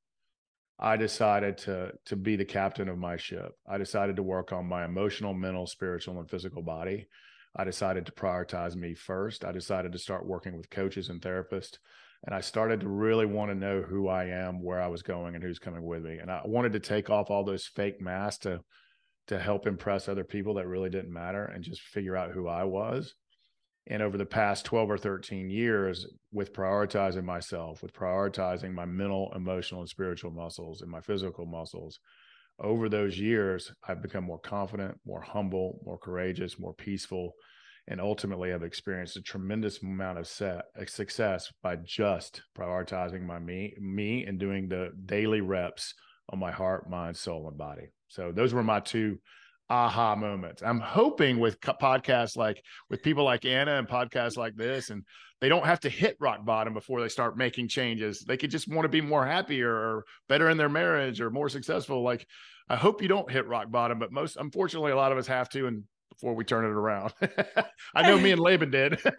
I 0.81 0.97
decided 0.97 1.59
to 1.59 1.93
to 2.07 2.17
be 2.17 2.37
the 2.37 2.45
captain 2.45 2.89
of 2.89 2.99
my 2.99 3.19
ship. 3.19 3.53
I 3.69 3.79
decided 3.79 4.17
to 4.17 4.23
work 4.23 4.51
on 4.51 4.67
my 4.67 4.85
emotional, 4.85 5.35
mental, 5.35 5.67
spiritual, 5.67 6.19
and 6.19 6.29
physical 6.29 6.63
body. 6.63 7.07
I 7.55 7.65
decided 7.65 8.07
to 8.07 8.13
prioritize 8.13 8.75
me 8.75 8.95
first. 8.95 9.45
I 9.45 9.53
decided 9.53 9.93
to 9.93 9.99
start 9.99 10.27
working 10.27 10.57
with 10.57 10.71
coaches 10.71 11.09
and 11.09 11.21
therapists 11.21 11.79
and 12.25 12.35
I 12.35 12.41
started 12.41 12.81
to 12.81 12.89
really 12.89 13.27
want 13.27 13.51
to 13.51 13.55
know 13.55 13.83
who 13.83 14.09
I 14.09 14.27
am, 14.27 14.63
where 14.63 14.81
I 14.81 14.89
was 14.89 15.03
going, 15.03 15.35
and 15.35 15.43
who's 15.43 15.59
coming 15.59 15.83
with 15.83 16.03
me. 16.03 16.19
And 16.19 16.31
I 16.31 16.43
wanted 16.45 16.73
to 16.75 16.81
take 16.81 17.09
off 17.09 17.31
all 17.31 17.45
those 17.45 17.67
fake 17.67 18.01
masks 18.01 18.43
to 18.45 18.61
to 19.27 19.39
help 19.39 19.67
impress 19.67 20.09
other 20.09 20.25
people 20.25 20.55
that 20.55 20.67
really 20.67 20.91
didn't 20.91 21.13
matter 21.13 21.45
and 21.45 21.63
just 21.63 21.81
figure 21.83 22.17
out 22.17 22.33
who 22.33 22.49
I 22.49 22.65
was. 22.65 23.15
And 23.87 24.03
over 24.03 24.19
the 24.19 24.27
past 24.27 24.65
12 24.65 24.91
or 24.91 24.99
13 24.99 25.49
years, 25.49 26.05
with 26.33 26.53
prioritizing 26.53 27.25
myself, 27.25 27.81
with 27.81 27.93
prioritizing 27.93 28.73
my 28.73 28.87
mental, 28.87 29.33
emotional, 29.37 29.83
and 29.83 29.89
spiritual 29.89 30.33
muscles 30.33 30.83
and 30.83 30.91
my 30.91 31.01
physical 31.01 31.47
muscles, 31.47 32.01
over 32.59 32.89
those 32.89 33.19
years, 33.19 33.73
I've 33.87 34.03
become 34.03 34.25
more 34.25 34.41
confident, 34.41 34.99
more 35.07 35.23
humble, 35.23 35.81
more 35.85 35.99
courageous, 35.99 36.59
more 36.59 36.75
peaceful, 36.75 37.33
and 37.91 38.01
ultimately 38.01 38.51
have 38.51 38.63
experienced 38.63 39.17
a 39.17 39.21
tremendous 39.21 39.83
amount 39.83 40.17
of 40.17 40.27
set, 40.27 40.63
uh, 40.81 40.87
success 40.87 41.53
by 41.61 41.77
just 41.77 42.43
prioritizing 42.57 43.27
my 43.27 43.39
me 43.39 43.75
me 43.81 44.25
and 44.25 44.39
doing 44.39 44.69
the 44.69 44.93
daily 45.05 45.41
reps 45.41 45.95
on 46.31 46.39
my 46.39 46.53
heart, 46.53 46.89
mind, 46.89 47.17
soul, 47.17 47.49
and 47.49 47.59
body. 47.59 47.89
So 48.07 48.31
those 48.33 48.55
were 48.55 48.63
my 48.63 48.79
two 48.79 49.19
aha 49.69 50.15
moments. 50.15 50.63
I'm 50.63 50.81
hoping 50.81 51.41
with 51.41 51.61
podcasts 51.61 52.37
like 52.37 52.63
with 52.89 53.03
people 53.03 53.25
like 53.25 53.45
Anna 53.45 53.73
and 53.73 53.89
podcasts 53.89 54.37
like 54.37 54.55
this, 54.55 54.91
and 54.91 55.05
they 55.41 55.49
don't 55.49 55.67
have 55.67 55.81
to 55.81 55.89
hit 55.89 56.17
rock 56.21 56.45
bottom 56.45 56.73
before 56.73 57.01
they 57.01 57.09
start 57.09 57.37
making 57.37 57.67
changes. 57.69 58.21
They 58.21 58.37
could 58.37 58.51
just 58.53 58.69
want 58.69 58.85
to 58.85 58.89
be 58.89 59.01
more 59.01 59.27
happier 59.27 59.73
or 59.73 60.05
better 60.29 60.49
in 60.49 60.57
their 60.57 60.69
marriage 60.69 61.21
or 61.21 61.31
more 61.31 61.49
successful. 61.49 62.03
Like 62.05 62.25
I 62.69 62.77
hope 62.77 63.03
you 63.03 63.09
don't 63.09 63.31
hit 63.31 63.49
rock 63.49 63.69
bottom, 63.69 63.99
but 63.99 64.13
most 64.13 64.37
unfortunately, 64.37 64.93
a 64.93 64.97
lot 64.97 65.11
of 65.11 65.19
us 65.19 65.27
have 65.27 65.49
to, 65.51 65.67
and 65.67 65.83
before 66.11 66.35
we 66.35 66.45
turn 66.45 66.65
it 66.65 66.69
around. 66.69 67.13
I 67.95 68.03
know 68.03 68.19
me 68.19 68.33
and 68.33 68.41
Laban 68.49 68.71
did. 68.71 69.01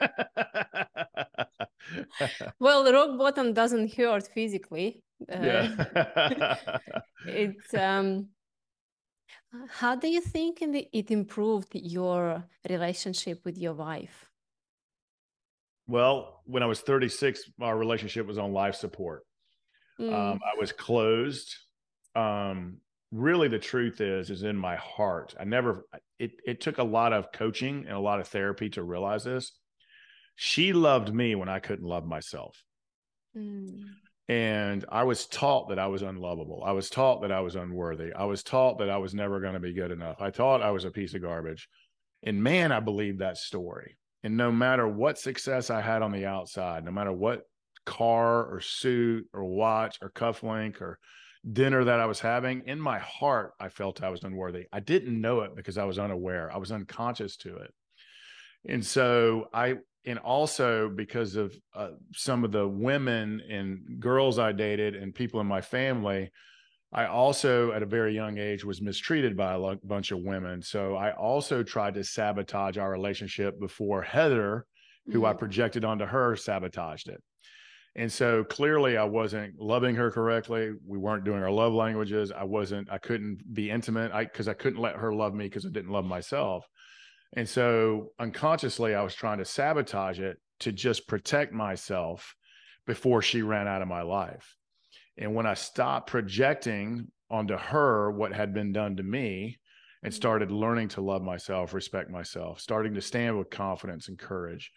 well, 2.59 2.83
the 2.83 2.93
rock 2.93 3.17
bottom 3.17 3.53
doesn't 3.53 3.93
hurt 3.95 4.27
physically. 4.27 5.01
Uh, 5.31 5.37
yeah. 5.39 6.57
it's 7.27 7.73
um 7.75 8.29
how 9.67 9.95
do 9.95 10.07
you 10.07 10.21
think 10.21 10.61
it 10.61 11.11
improved 11.11 11.69
your 11.73 12.43
relationship 12.69 13.43
with 13.45 13.57
your 13.57 13.73
wife? 13.73 14.29
Well, 15.87 16.41
when 16.45 16.63
I 16.63 16.67
was 16.67 16.79
36, 16.81 17.51
our 17.61 17.77
relationship 17.77 18.25
was 18.25 18.37
on 18.37 18.53
life 18.53 18.75
support. 18.75 19.25
Mm. 19.99 20.13
Um, 20.13 20.39
I 20.41 20.57
was 20.59 20.71
closed. 20.71 21.53
Um, 22.15 22.77
really 23.11 23.47
the 23.47 23.59
truth 23.59 24.01
is 24.01 24.29
is 24.29 24.43
in 24.43 24.55
my 24.55 24.75
heart. 24.77 25.35
I 25.39 25.43
never 25.43 25.85
it 26.21 26.31
it 26.45 26.61
took 26.61 26.77
a 26.77 26.83
lot 26.83 27.13
of 27.13 27.31
coaching 27.31 27.85
and 27.87 27.97
a 27.97 27.99
lot 27.99 28.19
of 28.19 28.27
therapy 28.27 28.69
to 28.71 28.83
realize 28.83 29.23
this. 29.23 29.51
She 30.35 30.73
loved 30.73 31.13
me 31.13 31.35
when 31.35 31.49
I 31.49 31.59
couldn't 31.59 31.87
love 31.87 32.05
myself. 32.05 32.63
Mm. 33.35 33.83
And 34.29 34.85
I 34.89 35.03
was 35.03 35.25
taught 35.25 35.69
that 35.69 35.79
I 35.79 35.87
was 35.87 36.03
unlovable. 36.03 36.63
I 36.65 36.71
was 36.71 36.89
taught 36.89 37.21
that 37.23 37.31
I 37.31 37.41
was 37.41 37.55
unworthy. 37.55 38.13
I 38.13 38.23
was 38.25 38.43
taught 38.43 38.79
that 38.79 38.89
I 38.89 38.97
was 38.97 39.13
never 39.13 39.41
going 39.41 39.55
to 39.55 39.59
be 39.59 39.73
good 39.73 39.91
enough. 39.91 40.21
I 40.21 40.31
thought 40.31 40.61
I 40.61 40.71
was 40.71 40.85
a 40.85 40.91
piece 40.91 41.13
of 41.13 41.21
garbage. 41.21 41.67
And 42.23 42.41
man, 42.41 42.71
I 42.71 42.79
believed 42.79 43.19
that 43.19 43.37
story. 43.37 43.97
And 44.23 44.37
no 44.37 44.51
matter 44.51 44.87
what 44.87 45.17
success 45.17 45.69
I 45.69 45.81
had 45.81 46.01
on 46.01 46.11
the 46.11 46.27
outside, 46.27 46.85
no 46.85 46.91
matter 46.91 47.11
what 47.11 47.41
car 47.85 48.45
or 48.45 48.61
suit 48.61 49.25
or 49.33 49.43
watch 49.43 49.97
or 50.01 50.11
cufflink 50.11 50.81
or 50.81 50.97
dinner 51.49 51.83
that 51.83 51.99
I 51.99 52.05
was 52.05 52.19
having, 52.19 52.63
in 52.67 52.79
my 52.79 52.99
heart, 52.99 53.53
I 53.59 53.69
felt 53.69 54.03
I 54.03 54.09
was 54.09 54.23
unworthy. 54.23 54.67
I 54.71 54.79
didn't 54.79 55.19
know 55.19 55.41
it 55.41 55.55
because 55.55 55.77
I 55.77 55.85
was 55.85 55.97
unaware, 55.97 56.51
I 56.53 56.57
was 56.57 56.71
unconscious 56.71 57.37
to 57.37 57.57
it. 57.57 57.73
And 58.67 58.85
so 58.85 59.49
I, 59.53 59.75
and 60.05 60.19
also 60.19 60.89
because 60.89 61.35
of 61.35 61.55
uh, 61.75 61.91
some 62.13 62.43
of 62.43 62.51
the 62.51 62.67
women 62.67 63.41
and 63.49 63.99
girls 63.99 64.39
I 64.39 64.51
dated 64.51 64.95
and 64.95 65.13
people 65.15 65.39
in 65.41 65.47
my 65.47 65.61
family, 65.61 66.31
I 66.93 67.05
also, 67.05 67.71
at 67.71 67.83
a 67.83 67.87
very 67.87 68.13
young 68.13 68.37
age, 68.37 68.65
was 68.65 68.81
mistreated 68.81 69.37
by 69.37 69.53
a 69.53 69.75
bunch 69.83 70.11
of 70.11 70.19
women. 70.19 70.61
So 70.61 70.95
I 70.95 71.13
also 71.13 71.63
tried 71.63 71.93
to 71.93 72.03
sabotage 72.03 72.77
our 72.77 72.91
relationship 72.91 73.59
before 73.59 74.01
Heather, 74.01 74.65
who 75.07 75.19
mm-hmm. 75.19 75.25
I 75.25 75.33
projected 75.33 75.85
onto 75.85 76.05
her, 76.05 76.35
sabotaged 76.35 77.07
it. 77.07 77.23
And 77.95 78.11
so 78.11 78.43
clearly 78.45 78.95
I 78.95 79.03
wasn't 79.03 79.59
loving 79.59 79.95
her 79.95 80.11
correctly. 80.11 80.71
We 80.87 80.97
weren't 80.97 81.25
doing 81.25 81.43
our 81.43 81.51
love 81.51 81.73
languages. 81.73 82.31
I 82.31 82.45
wasn't, 82.45 82.89
I 82.89 82.97
couldn't 82.97 83.53
be 83.53 83.69
intimate 83.69 84.13
I 84.13 84.23
because 84.23 84.47
I 84.47 84.53
couldn't 84.53 84.81
let 84.81 84.95
her 84.95 85.13
love 85.13 85.33
me 85.33 85.45
because 85.45 85.65
I 85.65 85.69
didn't 85.69 85.91
love 85.91 86.05
myself. 86.05 86.65
And 87.33 87.47
so 87.47 88.11
unconsciously 88.19 88.95
I 88.95 89.03
was 89.03 89.15
trying 89.15 89.39
to 89.39 89.45
sabotage 89.45 90.19
it 90.19 90.37
to 90.61 90.71
just 90.71 91.07
protect 91.07 91.53
myself 91.53 92.35
before 92.85 93.21
she 93.21 93.41
ran 93.41 93.67
out 93.67 93.81
of 93.81 93.87
my 93.87 94.01
life. 94.03 94.55
And 95.17 95.35
when 95.35 95.45
I 95.45 95.53
stopped 95.53 96.09
projecting 96.09 97.07
onto 97.29 97.57
her 97.57 98.11
what 98.11 98.33
had 98.33 98.53
been 98.53 98.71
done 98.71 98.97
to 98.97 99.03
me 99.03 99.59
and 100.03 100.13
started 100.13 100.51
learning 100.51 100.89
to 100.89 101.01
love 101.01 101.21
myself, 101.21 101.73
respect 101.73 102.09
myself, 102.09 102.59
starting 102.59 102.93
to 102.93 103.01
stand 103.01 103.37
with 103.37 103.49
confidence 103.49 104.07
and 104.07 104.17
courage, 104.17 104.71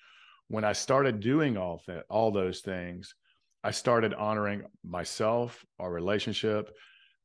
when 0.48 0.64
I 0.64 0.72
started 0.72 1.20
doing 1.20 1.56
all 1.56 1.82
that, 1.86 2.04
all 2.08 2.30
those 2.30 2.60
things, 2.60 3.14
I 3.62 3.70
started 3.70 4.12
honoring 4.12 4.64
myself, 4.84 5.64
our 5.78 5.90
relationship. 5.90 6.70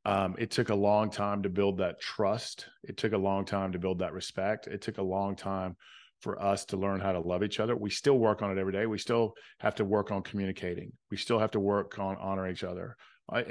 Um, 0.06 0.34
it 0.38 0.50
took 0.50 0.70
a 0.70 0.74
long 0.74 1.10
time 1.10 1.42
to 1.42 1.50
build 1.50 1.78
that 1.78 2.00
trust. 2.00 2.66
It 2.82 2.96
took 2.96 3.12
a 3.12 3.18
long 3.18 3.44
time 3.44 3.72
to 3.72 3.78
build 3.78 3.98
that 3.98 4.14
respect. 4.14 4.66
It 4.66 4.80
took 4.80 4.98
a 4.98 5.02
long 5.02 5.36
time 5.36 5.76
for 6.20 6.40
us 6.42 6.64
to 6.66 6.76
learn 6.76 7.00
how 7.00 7.12
to 7.12 7.20
love 7.20 7.42
each 7.42 7.60
other. 7.60 7.76
We 7.76 7.90
still 7.90 8.18
work 8.18 8.42
on 8.42 8.50
it 8.50 8.58
every 8.58 8.72
day. 8.72 8.86
We 8.86 8.98
still 8.98 9.34
have 9.58 9.74
to 9.76 9.84
work 9.84 10.10
on 10.10 10.22
communicating. 10.22 10.92
We 11.10 11.16
still 11.16 11.38
have 11.38 11.50
to 11.52 11.60
work 11.60 11.98
on 11.98 12.16
honoring 12.16 12.52
each 12.52 12.64
other. 12.64 12.96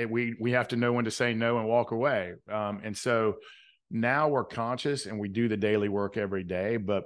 we 0.09 0.35
we 0.39 0.51
have 0.51 0.67
to 0.69 0.75
know 0.75 0.93
when 0.93 1.05
to 1.05 1.11
say 1.11 1.33
no 1.33 1.57
and 1.57 1.67
walk 1.67 1.91
away. 1.91 2.33
Um, 2.51 2.81
and 2.83 2.95
so 2.97 3.35
now 3.91 4.27
we're 4.27 4.45
conscious 4.45 5.05
and 5.05 5.19
we 5.19 5.29
do 5.29 5.47
the 5.47 5.57
daily 5.57 5.89
work 5.89 6.17
every 6.17 6.43
day. 6.43 6.77
But 6.77 7.05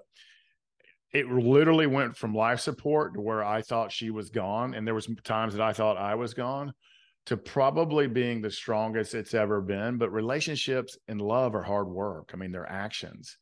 it 1.13 1.27
literally 1.27 1.86
went 1.86 2.17
from 2.17 2.34
life 2.34 2.60
support 2.60 3.13
to 3.13 3.22
where 3.22 3.43
I 3.43 3.62
thought 3.62 3.91
she 3.91 4.10
was 4.10 4.32
gone, 4.32 4.74
and 4.74 4.86
there 4.86 4.96
was 4.96 5.08
times 5.24 5.53
that 5.53 5.62
I 5.62 5.72
thought 5.72 5.98
I 5.98 6.15
was 6.15 6.34
gone, 6.34 6.74
to 7.27 7.38
probably 7.38 8.08
being 8.08 8.41
the 8.41 8.51
strongest 8.51 9.13
it's 9.13 9.34
ever 9.34 9.62
been. 9.62 9.98
But 9.98 10.12
relationships 10.12 10.98
and 11.08 11.22
love 11.22 11.55
are 11.55 11.62
hard 11.62 11.88
work. 11.88 12.32
I 12.34 12.38
mean, 12.38 12.51
they're 12.51 12.70
actions, 12.70 13.38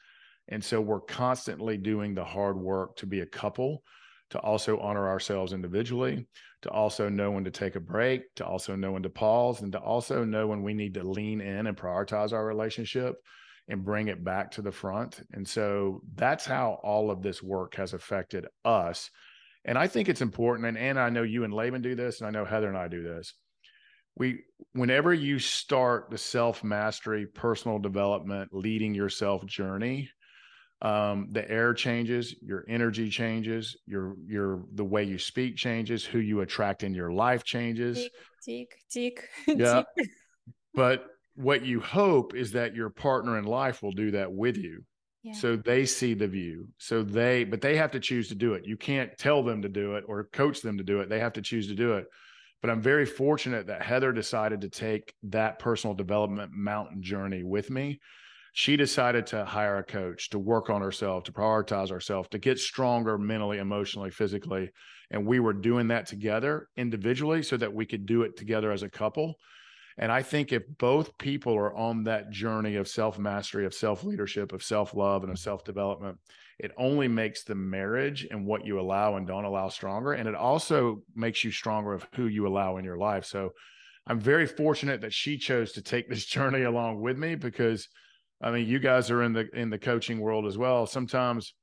and 0.49 0.63
so 0.63 0.81
we're 0.81 1.01
constantly 1.01 1.77
doing 1.77 2.13
the 2.13 2.25
hard 2.25 2.57
work 2.57 2.97
to 2.97 3.05
be 3.05 3.21
a 3.21 3.25
couple, 3.25 3.83
to 4.31 4.39
also 4.39 4.77
honor 4.79 5.07
ourselves 5.07 5.53
individually, 5.53 6.27
to 6.63 6.69
also 6.69 7.07
know 7.07 7.31
when 7.31 7.45
to 7.45 7.51
take 7.51 7.77
a 7.77 7.79
break, 7.79 8.23
to 8.35 8.45
also 8.45 8.75
know 8.75 8.91
when 8.91 9.03
to 9.03 9.09
pause, 9.09 9.61
and 9.61 9.71
to 9.71 9.79
also 9.79 10.25
know 10.25 10.45
when 10.45 10.61
we 10.61 10.73
need 10.73 10.93
to 10.95 11.03
lean 11.03 11.39
in 11.39 11.67
and 11.67 11.77
prioritize 11.77 12.33
our 12.33 12.45
relationship 12.45 13.15
and 13.67 13.85
bring 13.85 14.07
it 14.07 14.23
back 14.23 14.51
to 14.51 14.61
the 14.61 14.71
front. 14.71 15.21
And 15.33 15.47
so 15.47 16.01
that's 16.15 16.45
how 16.45 16.79
all 16.83 17.11
of 17.11 17.21
this 17.21 17.41
work 17.41 17.75
has 17.75 17.93
affected 17.93 18.45
us. 18.65 19.09
And 19.65 19.77
I 19.77 19.87
think 19.87 20.09
it's 20.09 20.21
important. 20.21 20.67
And, 20.67 20.77
and 20.77 20.99
I 20.99 21.09
know 21.09 21.23
you 21.23 21.43
and 21.43 21.53
Laban 21.53 21.81
do 21.81 21.95
this, 21.95 22.19
and 22.19 22.27
I 22.27 22.31
know 22.31 22.45
Heather 22.45 22.67
and 22.67 22.77
I 22.77 22.87
do 22.87 23.03
this. 23.03 23.33
We, 24.17 24.39
whenever 24.73 25.13
you 25.13 25.39
start 25.39 26.09
the 26.09 26.17
self 26.17 26.63
mastery, 26.63 27.27
personal 27.27 27.79
development, 27.79 28.49
leading 28.53 28.93
yourself 28.93 29.45
journey, 29.45 30.09
um, 30.81 31.27
the 31.31 31.49
air 31.49 31.73
changes, 31.73 32.35
your 32.41 32.65
energy 32.67 33.09
changes, 33.09 33.77
your 33.85 34.15
your 34.25 34.65
the 34.73 34.83
way 34.83 35.03
you 35.03 35.19
speak 35.19 35.55
changes, 35.55 36.03
who 36.03 36.17
you 36.17 36.41
attract 36.41 36.83
in 36.83 36.93
your 36.93 37.11
life 37.11 37.43
changes. 37.43 37.97
Tick, 37.97 38.11
tick, 38.43 38.77
tick. 38.89 39.29
Yeah. 39.47 39.83
but 40.73 41.05
what 41.41 41.65
you 41.65 41.79
hope 41.79 42.35
is 42.35 42.51
that 42.51 42.75
your 42.75 42.89
partner 42.89 43.37
in 43.37 43.45
life 43.45 43.81
will 43.81 43.91
do 43.91 44.11
that 44.11 44.31
with 44.31 44.57
you. 44.57 44.83
Yeah. 45.23 45.33
So 45.33 45.55
they 45.55 45.85
see 45.85 46.13
the 46.13 46.27
view. 46.27 46.67
So 46.77 47.03
they, 47.03 47.43
but 47.43 47.61
they 47.61 47.75
have 47.77 47.91
to 47.91 47.99
choose 47.99 48.27
to 48.29 48.35
do 48.35 48.53
it. 48.53 48.65
You 48.65 48.77
can't 48.77 49.15
tell 49.17 49.43
them 49.43 49.61
to 49.61 49.69
do 49.69 49.95
it 49.95 50.03
or 50.07 50.23
coach 50.25 50.61
them 50.61 50.77
to 50.77 50.83
do 50.83 50.99
it. 51.01 51.09
They 51.09 51.19
have 51.19 51.33
to 51.33 51.41
choose 51.41 51.67
to 51.67 51.75
do 51.75 51.93
it. 51.93 52.05
But 52.61 52.69
I'm 52.69 52.81
very 52.81 53.05
fortunate 53.05 53.67
that 53.67 53.81
Heather 53.81 54.11
decided 54.11 54.61
to 54.61 54.69
take 54.69 55.13
that 55.23 55.59
personal 55.59 55.95
development 55.95 56.51
mountain 56.53 57.01
journey 57.01 57.43
with 57.43 57.69
me. 57.69 57.99
She 58.53 58.75
decided 58.75 59.27
to 59.27 59.45
hire 59.45 59.77
a 59.77 59.83
coach 59.83 60.29
to 60.31 60.39
work 60.39 60.69
on 60.69 60.81
herself, 60.81 61.23
to 61.23 61.31
prioritize 61.31 61.89
herself, 61.89 62.29
to 62.31 62.37
get 62.37 62.59
stronger 62.59 63.17
mentally, 63.17 63.59
emotionally, 63.59 64.11
physically. 64.11 64.69
And 65.09 65.25
we 65.25 65.39
were 65.39 65.53
doing 65.53 65.87
that 65.87 66.05
together 66.05 66.67
individually 66.75 67.43
so 67.43 67.57
that 67.57 67.73
we 67.73 67.85
could 67.85 68.05
do 68.05 68.23
it 68.23 68.37
together 68.37 68.71
as 68.71 68.83
a 68.83 68.89
couple 68.89 69.35
and 69.97 70.11
I 70.11 70.21
think 70.21 70.51
if 70.51 70.63
both 70.77 71.17
people 71.17 71.55
are 71.55 71.75
on 71.75 72.03
that 72.03 72.29
journey 72.31 72.75
of 72.75 72.87
self 72.87 73.19
mastery, 73.19 73.65
of 73.65 73.73
self 73.73 74.03
leadership, 74.03 74.53
of 74.53 74.63
self 74.63 74.93
love, 74.93 75.23
and 75.23 75.31
of 75.31 75.39
self 75.39 75.63
development, 75.63 76.17
it 76.59 76.71
only 76.77 77.07
makes 77.07 77.43
the 77.43 77.55
marriage 77.55 78.27
and 78.29 78.45
what 78.45 78.65
you 78.65 78.79
allow 78.79 79.15
and 79.15 79.27
don't 79.27 79.45
allow 79.45 79.69
stronger. 79.69 80.13
And 80.13 80.29
it 80.29 80.35
also 80.35 81.01
makes 81.15 81.43
you 81.43 81.51
stronger 81.51 81.93
of 81.93 82.07
who 82.15 82.27
you 82.27 82.47
allow 82.47 82.77
in 82.77 82.85
your 82.85 82.97
life. 82.97 83.25
So 83.25 83.51
I'm 84.07 84.19
very 84.19 84.45
fortunate 84.45 85.01
that 85.01 85.13
she 85.13 85.37
chose 85.37 85.73
to 85.73 85.81
take 85.81 86.09
this 86.09 86.25
journey 86.37 86.63
along 86.63 87.01
with 87.01 87.17
me 87.17 87.35
because 87.35 87.87
I 88.41 88.51
mean, 88.51 88.67
you 88.67 88.79
guys 88.79 89.11
are 89.11 89.21
in 89.23 89.33
the 89.33 89.47
in 89.53 89.69
the 89.69 89.77
coaching 89.77 90.19
world 90.19 90.45
as 90.45 90.57
well. 90.57 90.87
Sometimes, 90.87 91.53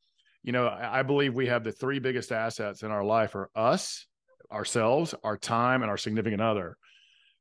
you 0.42 0.52
know, 0.52 0.68
I 0.68 1.02
believe 1.02 1.34
we 1.34 1.46
have 1.46 1.64
the 1.64 1.72
three 1.72 1.98
biggest 1.98 2.30
assets 2.30 2.82
in 2.82 2.90
our 2.90 3.04
life 3.04 3.34
are 3.34 3.50
us, 3.56 4.06
ourselves, 4.52 5.14
our 5.24 5.36
time, 5.36 5.82
and 5.82 5.90
our 5.90 5.96
significant 5.96 6.40
other. 6.40 6.76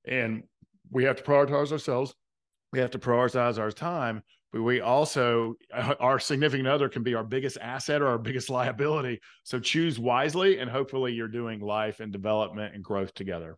And 0.08 0.44
we 0.92 1.04
have 1.04 1.18
to 1.18 1.24
prioritize 1.24 1.72
ourselves. 1.72 2.14
We 2.74 2.80
have 2.80 2.92
to 2.92 3.00
prioritize 3.00 3.58
our 3.58 3.72
time, 3.72 4.22
but 4.52 4.62
we 4.62 4.82
also, 4.82 5.56
our 6.00 6.20
significant 6.20 6.68
other 6.68 6.90
can 6.90 7.04
be 7.04 7.16
our 7.16 7.24
biggest 7.24 7.58
asset 7.62 8.02
or 8.02 8.08
our 8.08 8.18
biggest 8.18 8.50
liability. 8.50 9.20
So 9.44 9.60
choose 9.60 10.00
wisely, 10.00 10.60
and 10.60 10.70
hopefully, 10.70 11.14
you're 11.14 11.28
doing 11.28 11.60
life 11.60 12.00
and 12.00 12.12
development 12.12 12.76
and 12.76 12.84
growth 12.84 13.14
together. 13.14 13.58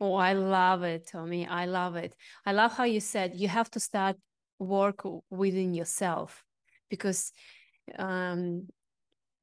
Oh, 0.00 0.14
I 0.14 0.34
love 0.34 0.84
it, 0.84 1.08
Tommy. 1.10 1.46
I 1.46 1.66
love 1.66 1.96
it. 1.96 2.14
I 2.46 2.52
love 2.52 2.72
how 2.72 2.84
you 2.84 3.00
said 3.00 3.34
you 3.34 3.48
have 3.48 3.70
to 3.72 3.80
start 3.80 4.16
work 4.60 5.04
within 5.30 5.74
yourself 5.74 6.44
because 6.88 7.32
um, 7.98 8.68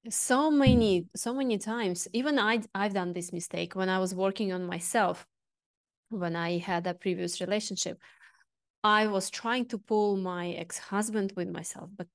so 0.10 0.52
many 0.52 1.08
so 1.16 1.34
many 1.34 1.58
times 1.58 2.08
even 2.14 2.38
i 2.38 2.62
i've 2.76 2.94
done 2.94 3.12
this 3.12 3.34
mistake 3.34 3.76
when 3.76 3.90
i 3.90 3.98
was 3.98 4.14
working 4.14 4.54
on 4.54 4.64
myself 4.64 5.26
when 6.16 6.36
I 6.36 6.58
had 6.58 6.88
a 6.88 6.94
previous 6.94 7.42
relationship, 7.42 8.00
I 8.84 9.08
was 9.08 9.30
trying 9.30 9.66
to 9.70 9.78
pull 9.78 10.18
my 10.18 10.50
ex 10.52 10.78
husband 10.78 11.34
with 11.36 11.50
myself, 11.50 11.90
but 11.96 12.08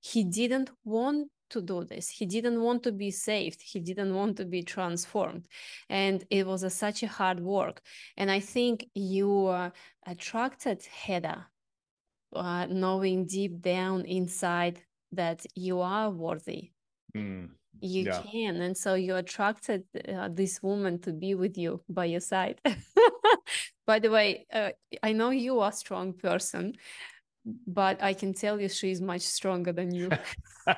he 0.00 0.24
didn't 0.24 0.70
want 0.84 1.28
to 1.50 1.62
do 1.62 1.84
this. 1.84 2.08
He 2.08 2.26
didn't 2.26 2.60
want 2.60 2.82
to 2.82 2.92
be 2.92 3.10
saved. 3.10 3.62
He 3.62 3.80
didn't 3.80 4.14
want 4.14 4.36
to 4.36 4.44
be 4.44 4.62
transformed. 4.62 5.46
And 5.88 6.24
it 6.28 6.46
was 6.46 6.62
a, 6.62 6.70
such 6.70 7.02
a 7.02 7.06
hard 7.06 7.40
work. 7.40 7.80
And 8.16 8.30
I 8.30 8.40
think 8.40 8.86
you 8.94 9.46
uh, 9.46 9.70
attracted 10.06 10.84
Heather, 10.84 11.46
uh, 12.34 12.66
knowing 12.66 13.26
deep 13.26 13.62
down 13.62 14.04
inside 14.04 14.82
that 15.12 15.46
you 15.54 15.80
are 15.80 16.10
worthy. 16.10 16.72
Mm 17.16 17.50
you 17.80 18.04
yeah. 18.04 18.22
can 18.22 18.60
and 18.60 18.76
so 18.76 18.94
you 18.94 19.16
attracted 19.16 19.84
uh, 20.08 20.28
this 20.32 20.62
woman 20.62 20.98
to 20.98 21.12
be 21.12 21.34
with 21.34 21.56
you 21.56 21.80
by 21.88 22.04
your 22.04 22.20
side 22.20 22.60
by 23.88 23.98
the 23.98 24.10
way 24.10 24.46
uh, 24.52 24.70
i 25.02 25.12
know 25.12 25.30
you 25.30 25.58
are 25.60 25.70
a 25.70 25.72
strong 25.72 26.12
person 26.12 26.74
but 27.66 28.00
i 28.02 28.12
can 28.12 28.34
tell 28.34 28.60
you 28.60 28.68
she's 28.68 29.00
much 29.00 29.22
stronger 29.22 29.72
than 29.72 29.92
you 29.92 30.10
i 30.68 30.74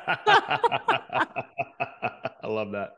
love 2.44 2.70
that 2.70 2.90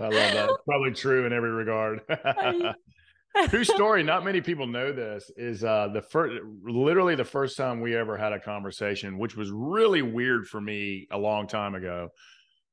i 0.00 0.04
love 0.04 0.12
that 0.12 0.48
it's 0.48 0.64
probably 0.66 0.92
true 0.92 1.26
in 1.26 1.32
every 1.32 1.50
regard 1.50 2.00
true 3.48 3.64
story. 3.64 4.02
Not 4.02 4.24
many 4.24 4.40
people 4.40 4.66
know 4.66 4.92
this. 4.92 5.30
Is 5.36 5.62
uh, 5.64 5.88
the 5.92 6.02
first, 6.02 6.42
literally 6.64 7.14
the 7.14 7.24
first 7.24 7.56
time 7.56 7.80
we 7.80 7.94
ever 7.94 8.16
had 8.16 8.32
a 8.32 8.40
conversation, 8.40 9.18
which 9.18 9.36
was 9.36 9.50
really 9.50 10.02
weird 10.02 10.46
for 10.46 10.60
me 10.60 11.06
a 11.10 11.18
long 11.18 11.46
time 11.46 11.74
ago. 11.74 12.08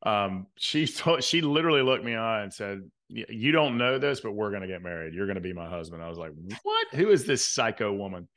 Um, 0.03 0.47
she 0.57 0.87
told, 0.87 1.23
she 1.23 1.41
literally 1.41 1.81
looked 1.81 2.05
me 2.05 2.15
on 2.15 2.41
and 2.41 2.53
said, 2.53 2.81
"You 3.09 3.51
don't 3.51 3.77
know 3.77 3.99
this, 3.99 4.21
but 4.21 4.31
we're 4.33 4.49
going 4.49 4.61
to 4.61 4.67
get 4.67 4.81
married. 4.81 5.13
You're 5.13 5.27
going 5.27 5.35
to 5.35 5.41
be 5.41 5.53
my 5.53 5.69
husband." 5.69 6.01
I 6.01 6.09
was 6.09 6.17
like, 6.17 6.31
"What? 6.63 6.87
Who 6.93 7.09
is 7.09 7.25
this 7.25 7.45
psycho 7.45 7.93
woman?" 7.93 8.27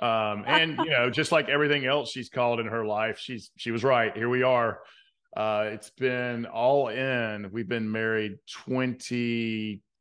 Um, 0.00 0.44
and 0.46 0.78
you 0.78 0.90
know, 0.90 1.10
just 1.10 1.32
like 1.32 1.48
everything 1.48 1.86
else 1.86 2.10
she's 2.10 2.28
called 2.28 2.60
in 2.60 2.66
her 2.66 2.84
life, 2.84 3.18
she's 3.18 3.50
she 3.56 3.70
was 3.70 3.84
right. 3.84 4.16
Here 4.16 4.28
we 4.28 4.42
are. 4.42 4.80
Uh, 5.36 5.70
it's 5.72 5.90
been 5.90 6.46
all 6.46 6.88
in. 6.88 7.50
We've 7.52 7.68
been 7.68 7.90
married 7.90 8.38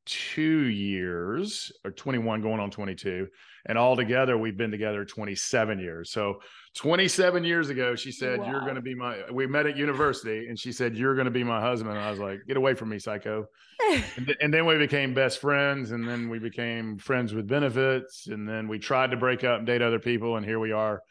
22 0.05 0.41
years 0.41 1.72
or 1.86 1.91
21 1.91 2.41
going 2.41 2.60
on 2.60 2.69
22. 2.69 3.27
And 3.65 3.77
all 3.77 3.95
together, 3.95 4.38
we've 4.38 4.57
been 4.57 4.72
together 4.72 5.05
27 5.05 5.79
years. 5.79 6.12
So 6.12 6.39
27 6.75 7.43
years 7.45 7.69
ago, 7.69 7.95
she 7.95 8.12
said, 8.12 8.39
wow. 8.39 8.51
You're 8.51 8.62
going 8.62 8.75
to 8.75 8.81
be 8.81 8.95
my, 8.95 9.19
we 9.31 9.48
met 9.48 9.65
at 9.65 9.77
university 9.77 10.48
and 10.48 10.60
she 10.60 10.72
said, 10.74 10.98
You're 10.98 11.15
going 11.15 11.25
to 11.25 11.31
be 11.31 11.43
my 11.43 11.62
husband. 11.62 11.95
And 11.95 12.03
I 12.03 12.10
was 12.10 12.19
like, 12.19 12.39
Get 12.48 12.57
away 12.57 12.74
from 12.74 12.89
me, 12.89 13.00
psycho. 13.00 13.45
and, 13.91 14.25
th- 14.25 14.38
and, 14.41 14.53
then 14.53 14.65
we 14.65 14.77
became 14.77 15.13
best 15.13 15.39
friends. 15.39 15.91
And 15.91 16.07
then 16.07 16.29
we 16.29 16.39
became 16.39 16.98
friends 16.98 17.33
with 17.33 17.48
benefits. 17.48 18.27
And 18.27 18.48
then 18.48 18.67
we 18.67 18.79
tried 18.79 19.12
to 19.12 19.17
break 19.17 19.43
up 19.43 19.60
and 19.60 19.67
date 19.67 19.81
other 19.81 20.00
people. 20.00 20.36
And 20.36 20.45
here 20.45 20.60
we 20.60 20.72
are 20.74 21.01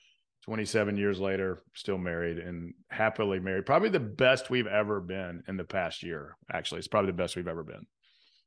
27 0.44 0.96
years 0.96 1.20
later, 1.20 1.61
still 1.75 1.99
married 1.99 2.38
and 2.38 2.75
happily 2.90 3.40
married. 3.40 3.64
Probably 3.64 3.88
the 3.88 4.00
best 4.00 4.50
we've 4.50 4.66
ever 4.66 5.00
been 5.00 5.42
in 5.49 5.56
the 5.56 5.64
past 5.64 6.02
year. 6.02 6.37
Actually, 6.52 6.80
it's 6.80 6.88
probably 6.88 7.12
the 7.12 7.16
best 7.16 7.37
we've 7.37 7.49
ever 7.49 7.62
been. 7.62 7.87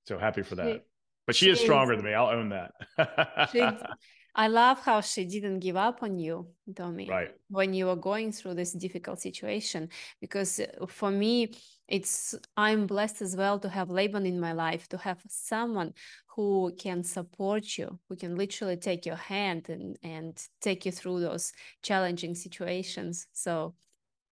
So 0.08 0.18
happy 0.18 0.44
for 0.44 0.56
that. 0.56 0.66
She, 0.66 0.82
but 1.28 1.36
she, 1.36 1.46
she 1.46 1.52
is 1.52 1.60
stronger 1.60 1.94
is, 1.94 1.98
than 2.00 2.06
me. 2.06 2.14
I'll 2.14 2.28
own 2.28 2.50
that. 2.50 3.50
she, 3.52 3.62
I 4.36 4.48
love 4.48 4.80
how 4.82 5.00
she 5.00 5.26
didn't 5.26 5.60
give 5.60 5.78
up 5.78 6.04
on 6.04 6.20
you, 6.20 6.48
Tommy, 6.76 7.10
right. 7.10 7.32
when 7.50 7.74
you 7.74 7.86
were 7.86 7.96
going 7.96 8.34
through 8.34 8.56
this 8.56 8.74
difficult 8.74 9.22
situation. 9.22 9.90
Because 10.20 10.60
uh, 10.60 10.86
for 10.88 11.10
me, 11.10 11.54
it's 11.88 12.36
I'm 12.58 12.86
blessed 12.86 13.22
as 13.22 13.36
well 13.36 13.60
to 13.60 13.70
have 13.70 13.90
Laban 13.90 14.26
in 14.26 14.40
my 14.40 14.52
life, 14.52 14.90
to 14.90 14.98
have 14.98 15.22
someone 15.28 15.94
who 16.36 16.76
can 16.78 17.02
support 17.04 17.78
you, 17.78 17.98
who 18.10 18.18
can 18.18 18.36
literally 18.36 18.76
take 18.76 19.06
your 19.06 19.16
hand 19.16 19.70
and 19.70 19.98
and 20.04 20.38
take 20.62 20.86
you 20.86 20.92
through 20.92 21.22
those 21.22 21.54
challenging 21.82 22.36
situations. 22.36 23.28
So 23.32 23.74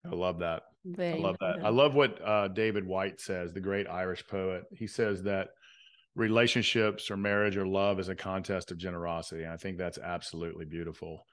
I 0.05 0.15
love 0.15 0.41
that. 0.41 0.65
I 0.99 1.15
love 1.15 1.37
that. 1.41 1.65
I 1.65 1.69
love 1.69 1.95
what 1.95 2.21
uh, 2.27 2.49
David 2.49 2.85
Whyte 2.85 3.21
says, 3.21 3.53
the 3.53 3.61
great 3.61 3.87
Irish 3.87 4.27
poet. 4.27 4.65
He 4.73 4.89
says 4.89 5.23
that 5.23 5.51
relationships 6.15 7.11
or 7.11 7.17
marriage 7.17 7.57
or 7.57 7.67
love 7.67 7.99
is 7.99 8.09
a 8.09 8.15
contest 8.15 8.71
of 8.71 8.79
generosity. 8.79 9.45
And 9.45 9.53
I 9.53 9.57
think 9.57 9.79
that's 9.79 9.99
absolutely 9.99 10.65
beautiful. 10.65 11.27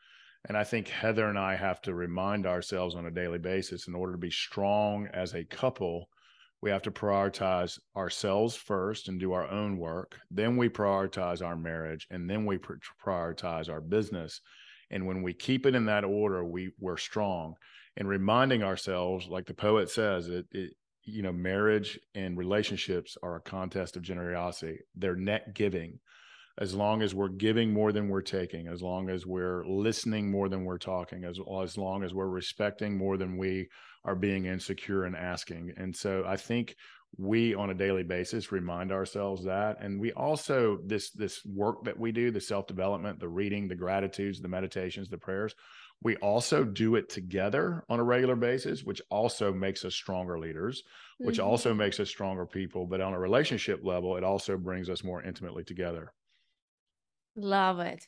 And 0.47 0.57
I 0.57 0.63
think 0.63 0.87
Heather 0.87 1.27
and 1.27 1.37
I 1.37 1.55
have 1.55 1.81
to 1.81 1.93
remind 1.93 2.45
ourselves 2.45 2.95
on 2.95 3.05
a 3.05 3.11
daily 3.11 3.39
basis 3.39 3.87
in 3.87 3.95
order 3.95 4.13
to 4.13 4.17
be 4.17 4.31
strong 4.31 5.07
as 5.13 5.33
a 5.33 5.43
couple, 5.43 6.07
we 6.61 6.69
have 6.69 6.81
to 6.83 6.91
prioritize 6.91 7.77
ourselves 7.95 8.55
first 8.55 9.09
and 9.09 9.19
do 9.19 9.33
our 9.33 9.49
own 9.49 9.77
work. 9.77 10.19
Then 10.31 10.55
we 10.55 10.69
prioritize 10.69 11.45
our 11.45 11.55
marriage 11.55 12.07
and 12.09 12.29
then 12.29 12.45
we 12.45 12.57
prioritize 12.57 13.69
our 13.69 13.81
business. 13.81 14.39
And 14.91 15.05
when 15.05 15.21
we 15.21 15.33
keep 15.33 15.65
it 15.65 15.75
in 15.75 15.85
that 15.85 16.03
order, 16.03 16.43
we, 16.43 16.71
we're 16.79 16.97
strong. 16.97 17.55
And 17.97 18.07
reminding 18.07 18.63
ourselves, 18.63 19.27
like 19.27 19.45
the 19.45 19.53
poet 19.53 19.89
says, 19.89 20.29
it, 20.29 20.45
it 20.51 20.73
you 21.05 21.21
know, 21.21 21.31
marriage 21.31 21.99
and 22.15 22.37
relationships 22.37 23.17
are 23.23 23.37
a 23.37 23.41
contest 23.41 23.95
of 23.95 24.03
generosity. 24.03 24.79
They're 24.95 25.15
net 25.15 25.53
giving. 25.53 25.99
As 26.57 26.75
long 26.75 27.01
as 27.01 27.15
we're 27.15 27.29
giving 27.29 27.71
more 27.71 27.93
than 27.93 28.09
we're 28.09 28.21
taking, 28.21 28.67
as 28.67 28.81
long 28.81 29.09
as 29.09 29.25
we're 29.25 29.65
listening 29.65 30.29
more 30.29 30.49
than 30.49 30.65
we're 30.65 30.77
talking, 30.77 31.23
as, 31.23 31.39
as 31.63 31.77
long 31.77 32.03
as 32.03 32.13
we're 32.13 32.27
respecting 32.27 32.97
more 32.97 33.15
than 33.15 33.37
we 33.37 33.69
are 34.03 34.15
being 34.15 34.45
insecure 34.45 35.05
and 35.05 35.15
asking. 35.15 35.71
And 35.77 35.95
so 35.95 36.23
I 36.27 36.35
think 36.35 36.75
we 37.17 37.55
on 37.55 37.69
a 37.69 37.73
daily 37.73 38.03
basis 38.03 38.51
remind 38.51 38.91
ourselves 38.91 39.43
that 39.43 39.77
and 39.81 39.99
we 39.99 40.11
also 40.13 40.77
this 40.85 41.09
this 41.11 41.43
work 41.45 41.83
that 41.83 41.99
we 41.99 42.11
do 42.11 42.29
the 42.29 42.39
self 42.39 42.67
development 42.67 43.19
the 43.19 43.27
reading 43.27 43.67
the 43.67 43.75
gratitudes 43.75 44.39
the 44.39 44.47
meditations 44.47 45.09
the 45.09 45.17
prayers 45.17 45.55
we 46.01 46.15
also 46.17 46.63
do 46.63 46.95
it 46.95 47.09
together 47.09 47.83
on 47.89 47.99
a 47.99 48.03
regular 48.03 48.35
basis, 48.35 48.83
which 48.83 49.01
also 49.09 49.51
makes 49.51 49.83
us 49.83 49.93
stronger 49.93 50.39
leaders, 50.39 50.83
which 51.17 51.37
mm-hmm. 51.37 51.47
also 51.47 51.73
makes 51.73 51.99
us 51.99 52.07
stronger 52.07 52.45
people. 52.45 52.85
But 52.85 53.01
on 53.01 53.13
a 53.13 53.19
relationship 53.19 53.81
level, 53.83 54.15
it 54.15 54.23
also 54.23 54.57
brings 54.57 54.89
us 54.89 55.03
more 55.03 55.21
intimately 55.21 55.65
together. 55.65 56.13
Love 57.35 57.79
it. 57.79 58.07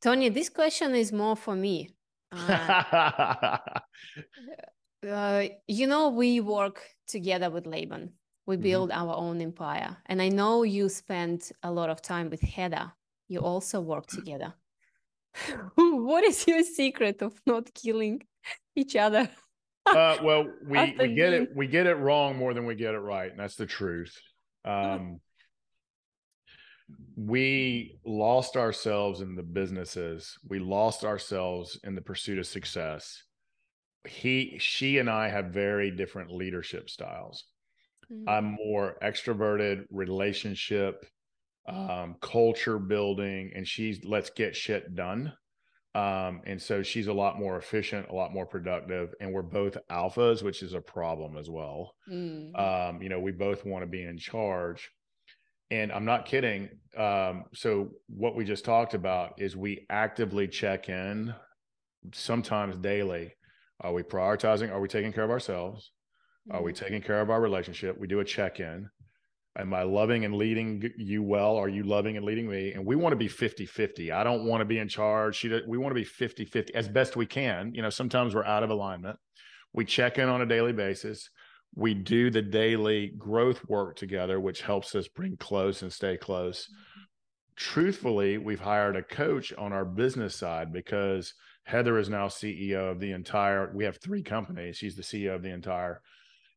Tommy, 0.00 0.28
this 0.28 0.48
question 0.48 0.94
is 0.94 1.12
more 1.12 1.36
for 1.36 1.56
me. 1.56 1.90
Uh, 2.30 3.58
uh, 5.08 5.44
you 5.66 5.86
know, 5.88 6.10
we 6.10 6.40
work 6.40 6.80
together 7.08 7.50
with 7.50 7.66
Laban. 7.66 8.12
We 8.46 8.54
mm-hmm. 8.54 8.62
build 8.62 8.90
mm-hmm. 8.90 9.08
our 9.08 9.16
own 9.16 9.40
empire. 9.40 9.96
And 10.06 10.22
I 10.22 10.28
know 10.28 10.62
you 10.62 10.88
spend 10.88 11.50
a 11.64 11.72
lot 11.72 11.90
of 11.90 12.02
time 12.02 12.30
with 12.30 12.40
Heather. 12.40 12.92
You 13.28 13.40
also 13.40 13.80
work 13.80 14.06
together. 14.08 14.54
what 15.74 16.24
is 16.24 16.46
your 16.46 16.62
secret 16.62 17.22
of 17.22 17.40
not 17.46 17.72
killing 17.74 18.22
each 18.76 18.96
other? 18.96 19.28
uh, 19.86 20.16
well, 20.22 20.46
we, 20.64 20.96
we 20.98 21.14
get 21.14 21.32
it 21.32 21.56
we 21.56 21.66
get 21.66 21.86
it 21.86 21.94
wrong 21.94 22.36
more 22.36 22.54
than 22.54 22.66
we 22.66 22.74
get 22.74 22.94
it 22.94 23.00
right, 23.00 23.30
and 23.30 23.40
that's 23.40 23.56
the 23.56 23.66
truth. 23.66 24.16
Um, 24.64 25.20
we 27.16 27.98
lost 28.04 28.56
ourselves 28.56 29.20
in 29.20 29.34
the 29.34 29.42
businesses. 29.42 30.38
We 30.48 30.58
lost 30.58 31.04
ourselves 31.04 31.78
in 31.84 31.94
the 31.94 32.00
pursuit 32.00 32.38
of 32.38 32.46
success. 32.46 33.22
He, 34.06 34.56
she, 34.58 34.98
and 34.98 35.08
I 35.08 35.28
have 35.28 35.46
very 35.46 35.90
different 35.90 36.32
leadership 36.32 36.90
styles. 36.90 37.44
Mm-hmm. 38.12 38.28
I'm 38.28 38.56
more 38.66 38.96
extroverted, 39.02 39.84
relationship 39.90 41.06
um, 41.68 42.16
culture 42.20 42.78
building, 42.78 43.52
and 43.54 43.66
she's 43.66 44.04
let's 44.04 44.30
get 44.30 44.56
shit 44.56 44.94
done. 44.94 45.32
Um, 45.94 46.40
and 46.46 46.60
so 46.60 46.82
she's 46.82 47.06
a 47.06 47.12
lot 47.12 47.38
more 47.38 47.58
efficient, 47.58 48.08
a 48.08 48.14
lot 48.14 48.32
more 48.32 48.46
productive, 48.46 49.14
and 49.20 49.32
we're 49.32 49.42
both 49.42 49.76
alphas, 49.90 50.42
which 50.42 50.62
is 50.62 50.72
a 50.72 50.80
problem 50.80 51.36
as 51.36 51.50
well. 51.50 51.94
Mm. 52.10 52.58
Um, 52.58 53.02
you 53.02 53.10
know, 53.10 53.20
we 53.20 53.32
both 53.32 53.66
want 53.66 53.82
to 53.82 53.86
be 53.86 54.02
in 54.02 54.16
charge. 54.16 54.90
And 55.70 55.92
I'm 55.92 56.04
not 56.04 56.26
kidding. 56.26 56.68
Um, 56.96 57.44
so 57.54 57.90
what 58.06 58.36
we 58.36 58.44
just 58.44 58.64
talked 58.64 58.94
about 58.94 59.34
is 59.38 59.56
we 59.56 59.86
actively 59.88 60.48
check 60.48 60.88
in 60.88 61.34
sometimes 62.12 62.76
daily. 62.76 63.34
Are 63.80 63.92
we 63.92 64.02
prioritizing? 64.02 64.70
Are 64.70 64.80
we 64.80 64.88
taking 64.88 65.12
care 65.12 65.24
of 65.24 65.30
ourselves? 65.30 65.92
Mm. 66.50 66.54
Are 66.54 66.62
we 66.62 66.72
mm. 66.72 66.76
taking 66.76 67.02
care 67.02 67.20
of 67.20 67.30
our 67.30 67.40
relationship? 67.40 67.98
We 67.98 68.06
do 68.06 68.20
a 68.20 68.24
check 68.24 68.60
in 68.60 68.88
am 69.58 69.74
i 69.74 69.82
loving 69.82 70.24
and 70.24 70.34
leading 70.34 70.82
you 70.96 71.22
well? 71.22 71.56
Are 71.56 71.68
you 71.68 71.82
loving 71.82 72.16
and 72.16 72.24
leading 72.24 72.48
me? 72.48 72.72
And 72.72 72.86
we 72.86 72.96
want 72.96 73.12
to 73.12 73.16
be 73.16 73.28
50 73.28 73.66
50 73.66 74.12
i 74.12 74.24
don't 74.24 74.44
want 74.44 74.60
to 74.60 74.64
be 74.64 74.78
in 74.78 74.88
charge. 74.88 75.36
She, 75.36 75.60
we 75.66 75.78
want 75.78 75.90
to 75.90 76.00
be 76.00 76.04
50 76.04 76.44
50 76.44 76.74
as 76.74 76.88
best 76.88 77.16
we 77.16 77.26
can. 77.26 77.74
You 77.74 77.82
know 77.82 77.90
sometimes 77.90 78.34
we're 78.34 78.44
out 78.44 78.62
of 78.62 78.70
alignment. 78.70 79.18
We 79.72 79.84
check 79.84 80.18
in 80.18 80.28
on 80.28 80.42
a 80.42 80.46
daily 80.46 80.72
basis. 80.72 81.28
We 81.74 81.94
do 81.94 82.30
the 82.30 82.42
daily 82.42 83.12
growth 83.16 83.66
work 83.68 83.96
together 83.96 84.40
which 84.40 84.62
helps 84.62 84.94
us 84.94 85.08
bring 85.08 85.36
close 85.36 85.82
and 85.82 85.92
stay 85.92 86.16
close. 86.16 86.68
Truthfully 87.56 88.38
we've 88.38 88.60
hired 88.60 88.96
a 88.96 89.02
coach 89.02 89.52
on 89.54 89.72
our 89.72 89.84
business 89.84 90.34
side 90.34 90.72
because 90.72 91.34
heather 91.64 91.98
is 91.98 92.08
now 92.08 92.26
ceo 92.26 92.90
of 92.90 92.98
the 92.98 93.12
entire 93.12 93.72
we 93.74 93.84
have 93.84 93.98
three 93.98 94.22
companies. 94.22 94.76
She's 94.76 94.96
the 94.96 95.02
ceo 95.02 95.34
of 95.34 95.42
the 95.42 95.52
entire 95.52 96.00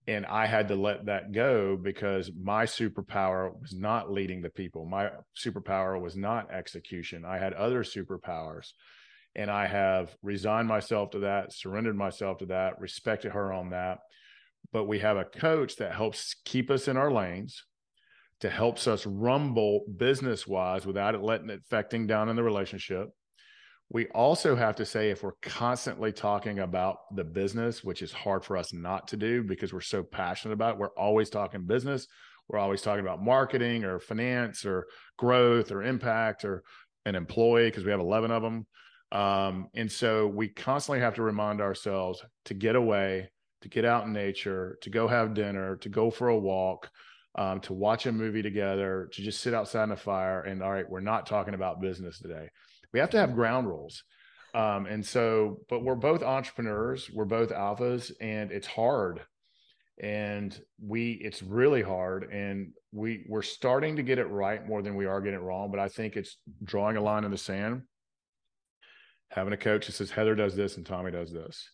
and 0.08 0.26
I 0.26 0.46
had 0.46 0.68
to 0.68 0.76
let 0.76 1.06
that 1.06 1.32
go 1.32 1.76
because 1.76 2.32
my 2.40 2.66
superpower 2.66 3.60
was 3.60 3.74
not 3.74 4.12
leading 4.12 4.42
the 4.42 4.50
people. 4.50 4.86
My 4.86 5.10
superpower 5.36 6.00
was 6.00 6.16
not 6.16 6.52
execution. 6.52 7.26
I 7.26 7.40
had 7.40 7.54
other 7.54 7.84
superpowers. 7.84 8.68
And 9.36 9.50
I 9.50 9.66
have 9.66 10.16
resigned 10.22 10.68
myself 10.68 11.10
to 11.12 11.20
that, 11.20 11.52
surrendered 11.52 11.98
myself 11.98 12.38
to 12.38 12.46
that, 12.48 12.80
respected 12.80 13.32
her 13.32 13.52
on 13.52 13.72
that. 13.72 13.98
But 14.72 14.86
we 14.86 15.00
have 15.00 15.18
a 15.18 15.26
coach 15.26 15.76
that 15.78 15.94
helps 15.94 16.36
keep 16.46 16.70
us 16.70 16.88
in 16.88 16.98
our 16.98 17.12
lanes, 17.12 17.64
to 18.42 18.50
helps 18.50 18.88
us 18.88 19.06
rumble 19.06 19.86
business 19.98 20.46
wise 20.46 20.86
without 20.86 21.16
it 21.16 21.22
letting 21.22 21.50
it 21.50 21.62
affecting 21.66 22.06
down 22.06 22.30
in 22.30 22.36
the 22.36 22.44
relationship 22.44 23.10
we 23.90 24.08
also 24.08 24.56
have 24.56 24.76
to 24.78 24.86
say 24.86 25.10
if 25.10 25.24
we're 25.24 25.34
constantly 25.42 26.12
talking 26.12 26.60
about 26.60 26.98
the 27.16 27.24
business, 27.24 27.84
which 27.84 28.02
is 28.02 28.12
hard 28.12 28.44
for 28.44 28.58
us 28.58 28.74
not 28.74 29.08
to 29.10 29.18
do 29.18 29.44
because 29.44 29.74
we're 29.74 29.82
so 29.82 30.02
passionate 30.02 30.54
about 30.54 30.74
it, 30.74 30.80
we're 30.80 30.90
always 30.98 31.30
talking 31.30 31.66
business. 31.66 32.08
We're 32.48 32.60
always 32.60 32.82
talking 32.82 33.06
about 33.06 33.24
marketing 33.24 33.84
or 33.84 34.00
finance 34.00 34.66
or 34.66 34.88
growth 35.18 35.72
or 35.72 35.84
impact 35.84 36.46
or 36.46 36.64
an 37.06 37.16
employee 37.16 37.70
because 37.70 37.84
we 37.84 37.92
have 37.92 38.00
11 38.00 38.32
of 38.32 38.42
them. 38.44 38.66
Um, 39.12 39.70
and 39.76 39.92
so 39.92 40.28
we 40.28 40.50
constantly 40.50 41.00
have 41.00 41.16
to 41.16 41.24
remind 41.24 41.62
ourselves 41.62 42.24
to 42.46 42.54
get 42.54 42.76
away, 42.76 43.30
to 43.62 43.70
get 43.70 43.86
out 43.86 44.06
in 44.06 44.14
nature, 44.14 44.78
to 44.82 44.90
go 44.90 45.08
have 45.08 45.34
dinner, 45.34 45.78
to 45.78 45.90
go 45.90 46.10
for 46.10 46.30
a 46.30 46.38
walk, 46.38 46.90
um, 47.36 47.60
to 47.62 47.74
watch 47.74 48.06
a 48.06 48.12
movie 48.12 48.42
together, 48.42 49.10
to 49.14 49.22
just 49.22 49.42
sit 49.42 49.54
outside 49.54 49.84
in 49.84 49.90
the 49.90 49.96
fire 49.96 50.42
and 50.42 50.64
all 50.64 50.72
right, 50.72 50.90
we're 50.90 51.02
not 51.02 51.28
talking 51.28 51.54
about 51.54 51.82
business 51.82 52.20
today. 52.20 52.50
We 52.96 53.00
have 53.00 53.10
to 53.10 53.20
have 53.20 53.36
ground 53.36 53.68
rules. 53.68 54.06
Um, 54.54 54.86
and 54.86 55.06
so, 55.06 55.60
but 55.70 55.84
we're 55.84 55.96
both 55.96 56.24
entrepreneurs, 56.24 57.12
we're 57.14 57.26
both 57.26 57.50
alphas, 57.50 58.10
and 58.22 58.54
it's 58.54 58.68
hard. 58.68 59.20
And 60.02 60.58
we, 60.82 61.12
it's 61.12 61.44
really 61.44 61.82
hard. 61.82 62.32
And 62.32 62.72
we, 62.94 63.26
we're 63.28 63.42
starting 63.42 63.98
to 63.98 64.02
get 64.02 64.18
it 64.18 64.30
right 64.30 64.66
more 64.66 64.82
than 64.82 64.96
we 64.96 65.08
are 65.08 65.20
getting 65.20 65.42
it 65.42 65.44
wrong. 65.44 65.72
But 65.72 65.82
I 65.82 65.90
think 65.90 66.16
it's 66.16 66.38
drawing 66.64 66.96
a 66.96 67.02
line 67.02 67.26
in 67.26 67.32
the 67.32 67.38
sand, 67.38 67.82
having 69.30 69.52
a 69.52 69.58
coach 69.58 69.88
that 69.88 69.92
says, 69.92 70.12
Heather 70.12 70.34
does 70.34 70.56
this 70.56 70.78
and 70.78 70.86
Tommy 70.86 71.12
does 71.12 71.34
this. 71.34 71.70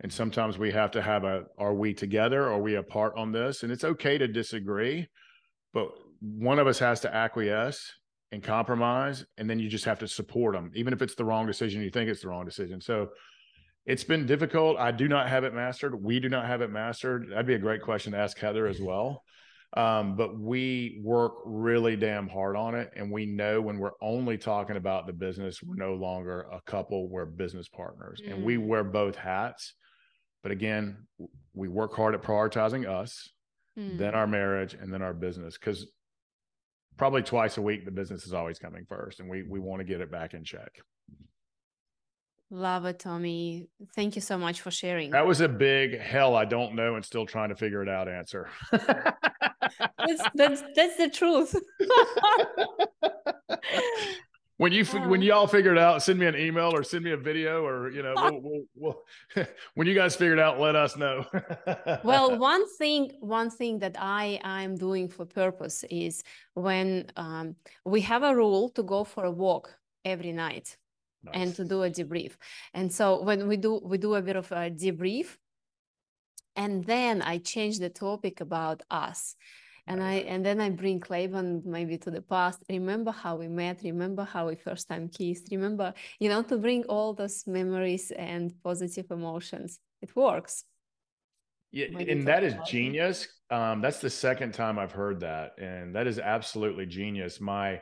And 0.00 0.12
sometimes 0.12 0.58
we 0.58 0.72
have 0.72 0.90
to 0.90 1.02
have 1.02 1.22
a, 1.22 1.44
are 1.56 1.74
we 1.74 1.94
together? 1.94 2.50
Are 2.50 2.60
we 2.60 2.74
apart 2.74 3.14
on 3.16 3.30
this? 3.30 3.62
And 3.62 3.70
it's 3.70 3.84
okay 3.84 4.18
to 4.18 4.26
disagree, 4.26 5.06
but 5.72 5.92
one 6.20 6.58
of 6.58 6.66
us 6.66 6.80
has 6.80 6.98
to 7.02 7.14
acquiesce 7.14 7.92
and 8.34 8.42
compromise 8.42 9.24
and 9.38 9.48
then 9.48 9.60
you 9.60 9.68
just 9.68 9.84
have 9.84 10.00
to 10.00 10.08
support 10.08 10.54
them 10.54 10.70
even 10.74 10.92
if 10.92 11.00
it's 11.00 11.14
the 11.14 11.24
wrong 11.24 11.46
decision 11.46 11.80
you 11.80 11.88
think 11.88 12.10
it's 12.10 12.22
the 12.22 12.28
wrong 12.28 12.44
decision 12.44 12.80
so 12.80 13.08
it's 13.86 14.02
been 14.02 14.26
difficult 14.26 14.76
i 14.76 14.90
do 14.90 15.06
not 15.06 15.28
have 15.28 15.44
it 15.44 15.54
mastered 15.54 16.02
we 16.02 16.18
do 16.18 16.28
not 16.28 16.44
have 16.44 16.60
it 16.60 16.70
mastered 16.70 17.28
that'd 17.30 17.46
be 17.46 17.54
a 17.54 17.58
great 17.58 17.80
question 17.80 18.12
to 18.12 18.18
ask 18.18 18.36
heather 18.38 18.66
as 18.66 18.80
well 18.80 19.22
um, 19.76 20.16
but 20.16 20.38
we 20.38 21.00
work 21.02 21.34
really 21.44 21.96
damn 21.96 22.28
hard 22.28 22.56
on 22.56 22.74
it 22.74 22.90
and 22.96 23.10
we 23.10 23.24
know 23.24 23.60
when 23.60 23.78
we're 23.78 23.98
only 24.00 24.36
talking 24.36 24.76
about 24.76 25.06
the 25.06 25.12
business 25.12 25.62
we're 25.62 25.76
no 25.76 25.94
longer 25.94 26.46
a 26.52 26.60
couple 26.62 27.08
we're 27.08 27.24
business 27.24 27.68
partners 27.68 28.20
mm. 28.20 28.32
and 28.32 28.44
we 28.44 28.56
mm. 28.56 28.66
wear 28.66 28.82
both 28.82 29.14
hats 29.14 29.74
but 30.42 30.50
again 30.50 31.06
we 31.54 31.68
work 31.68 31.94
hard 31.94 32.16
at 32.16 32.22
prioritizing 32.22 32.88
us 32.88 33.30
mm. 33.78 33.96
then 33.96 34.12
our 34.12 34.26
marriage 34.26 34.74
and 34.74 34.92
then 34.92 35.02
our 35.02 35.14
business 35.14 35.56
because 35.56 35.86
probably 36.96 37.22
twice 37.22 37.56
a 37.56 37.62
week 37.62 37.84
the 37.84 37.90
business 37.90 38.26
is 38.26 38.32
always 38.32 38.58
coming 38.58 38.84
first 38.88 39.20
and 39.20 39.28
we 39.28 39.42
we 39.42 39.58
want 39.58 39.80
to 39.80 39.84
get 39.84 40.00
it 40.00 40.10
back 40.10 40.34
in 40.34 40.44
check. 40.44 40.80
Love 42.50 42.84
it 42.84 42.98
tommy. 42.98 43.68
Thank 43.94 44.16
you 44.16 44.22
so 44.22 44.38
much 44.38 44.60
for 44.60 44.70
sharing. 44.70 45.10
That 45.10 45.26
was 45.26 45.40
a 45.40 45.48
big 45.48 45.98
hell 45.98 46.36
i 46.36 46.44
don't 46.44 46.74
know 46.74 46.94
and 46.94 47.04
still 47.04 47.26
trying 47.26 47.48
to 47.48 47.56
figure 47.56 47.82
it 47.82 47.88
out 47.88 48.08
answer. 48.08 48.48
That's, 48.70 50.22
that's 50.34 50.62
that's 50.74 50.96
the 50.96 51.10
truth 51.10 51.54
when 54.56 54.72
you 54.72 54.84
when 54.84 55.20
y'all 55.20 55.46
figure 55.46 55.72
it 55.72 55.78
out 55.78 56.02
send 56.02 56.18
me 56.18 56.26
an 56.26 56.36
email 56.36 56.74
or 56.74 56.82
send 56.82 57.04
me 57.04 57.10
a 57.10 57.16
video 57.16 57.64
or 57.64 57.90
you 57.90 58.02
know 58.02 58.14
we'll, 58.16 58.40
we'll, 58.42 58.64
we'll, 59.34 59.46
when 59.74 59.86
you 59.86 59.94
guys 59.94 60.14
figure 60.14 60.34
it 60.34 60.38
out 60.38 60.60
let 60.60 60.76
us 60.76 60.96
know. 60.96 61.24
Well 62.04 62.38
one 62.38 62.64
thing 62.78 63.12
one 63.20 63.50
thing 63.50 63.78
that 63.80 63.96
i 63.98 64.40
i'm 64.44 64.76
doing 64.76 65.08
for 65.08 65.24
purpose 65.24 65.84
is 65.90 66.22
when 66.54 67.10
um, 67.16 67.56
we 67.84 68.00
have 68.02 68.22
a 68.22 68.34
rule 68.34 68.68
to 68.70 68.82
go 68.82 69.04
for 69.04 69.24
a 69.24 69.30
walk 69.30 69.76
every 70.04 70.32
night 70.32 70.76
nice. 71.22 71.34
and 71.34 71.54
to 71.56 71.64
do 71.64 71.82
a 71.82 71.90
debrief. 71.90 72.32
And 72.74 72.92
so 72.92 73.22
when 73.22 73.48
we 73.48 73.56
do 73.56 73.80
we 73.82 73.98
do 73.98 74.14
a 74.14 74.22
bit 74.22 74.36
of 74.36 74.50
a 74.52 74.70
debrief 74.70 75.36
and 76.56 76.84
then 76.84 77.22
i 77.22 77.38
change 77.38 77.78
the 77.78 77.90
topic 77.90 78.40
about 78.40 78.82
us 78.90 79.36
and 79.86 80.02
i 80.02 80.14
and 80.14 80.44
then 80.44 80.60
i 80.60 80.70
bring 80.70 81.02
Laban 81.10 81.62
maybe 81.64 81.98
to 81.98 82.10
the 82.10 82.22
past. 82.22 82.62
Remember 82.68 83.10
how 83.10 83.36
we 83.36 83.48
met 83.48 83.82
remember 83.82 84.24
how 84.24 84.48
we 84.48 84.56
first 84.56 84.88
time 84.88 85.08
kissed 85.08 85.48
remember 85.50 85.92
you 86.18 86.28
know 86.28 86.42
to 86.42 86.56
bring 86.56 86.84
all 86.84 87.12
those 87.12 87.46
memories 87.46 88.10
and 88.10 88.52
positive 88.62 89.06
emotions. 89.10 89.78
It 90.00 90.14
works. 90.16 90.64
Yeah 91.70 91.86
maybe 91.92 92.12
and 92.12 92.26
that 92.28 92.44
is 92.44 92.54
genius. 92.66 93.28
Um, 93.50 93.82
that's 93.82 93.98
the 93.98 94.10
second 94.10 94.54
time 94.54 94.78
i've 94.78 94.92
heard 94.92 95.20
that 95.20 95.52
and 95.58 95.94
that 95.94 96.06
is 96.06 96.18
absolutely 96.18 96.86
genius. 96.86 97.40
My 97.40 97.80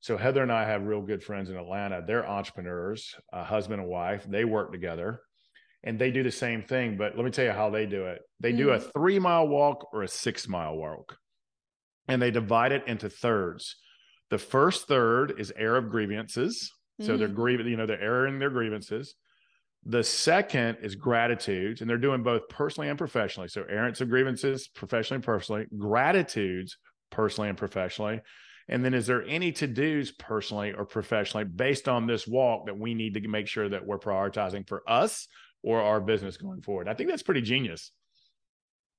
so 0.00 0.16
heather 0.16 0.42
and 0.42 0.52
i 0.52 0.64
have 0.64 0.82
real 0.82 1.02
good 1.02 1.22
friends 1.22 1.50
in 1.50 1.56
atlanta. 1.56 2.02
They're 2.04 2.28
entrepreneurs 2.28 3.14
a 3.32 3.44
husband 3.44 3.80
and 3.80 3.90
wife. 3.90 4.26
They 4.28 4.44
work 4.44 4.72
together 4.72 5.20
and 5.84 5.96
they 5.96 6.10
do 6.10 6.24
the 6.24 6.32
same 6.32 6.62
thing 6.62 6.96
but 6.96 7.14
let 7.14 7.24
me 7.24 7.30
tell 7.30 7.44
you 7.44 7.52
how 7.52 7.70
they 7.70 7.86
do 7.86 8.06
it. 8.06 8.22
They 8.40 8.52
mm. 8.52 8.58
do 8.58 8.70
a 8.70 8.78
mm. 8.80 8.92
three 8.92 9.20
mile 9.20 9.46
walk 9.46 9.88
or 9.92 10.02
a 10.02 10.08
six 10.08 10.48
mile 10.48 10.76
walk 10.76 11.16
and 12.08 12.20
they 12.20 12.30
divide 12.30 12.72
it 12.72 12.84
into 12.86 13.08
thirds. 13.08 13.76
The 14.30 14.38
first 14.38 14.88
third 14.88 15.34
is 15.38 15.52
air 15.56 15.76
of 15.76 15.90
grievances. 15.90 16.72
So 17.00 17.10
mm-hmm. 17.10 17.18
they're 17.18 17.28
grieving, 17.28 17.66
you 17.68 17.76
know, 17.76 17.86
they're 17.86 18.00
airing 18.00 18.38
their 18.38 18.50
grievances. 18.50 19.14
The 19.84 20.02
second 20.02 20.78
is 20.82 20.96
gratitudes, 20.96 21.80
and 21.80 21.88
they're 21.88 21.96
doing 21.96 22.22
both 22.24 22.48
personally 22.48 22.88
and 22.88 22.98
professionally. 22.98 23.48
So 23.48 23.62
errands 23.62 24.00
of 24.00 24.08
grievances, 24.08 24.68
professionally 24.68 25.16
and 25.16 25.24
personally, 25.24 25.66
gratitudes, 25.78 26.76
personally 27.10 27.48
and 27.48 27.56
professionally. 27.56 28.20
And 28.68 28.84
then 28.84 28.92
is 28.92 29.06
there 29.06 29.24
any 29.24 29.52
to 29.52 29.66
dos 29.66 30.10
personally 30.10 30.72
or 30.72 30.84
professionally 30.84 31.44
based 31.44 31.88
on 31.88 32.06
this 32.06 32.26
walk 32.26 32.66
that 32.66 32.78
we 32.78 32.94
need 32.94 33.14
to 33.14 33.28
make 33.28 33.46
sure 33.46 33.68
that 33.68 33.86
we're 33.86 33.98
prioritizing 33.98 34.68
for 34.68 34.82
us 34.86 35.28
or 35.62 35.80
our 35.80 36.00
business 36.00 36.36
going 36.36 36.60
forward? 36.60 36.88
I 36.88 36.94
think 36.94 37.08
that's 37.08 37.22
pretty 37.22 37.42
genius. 37.42 37.92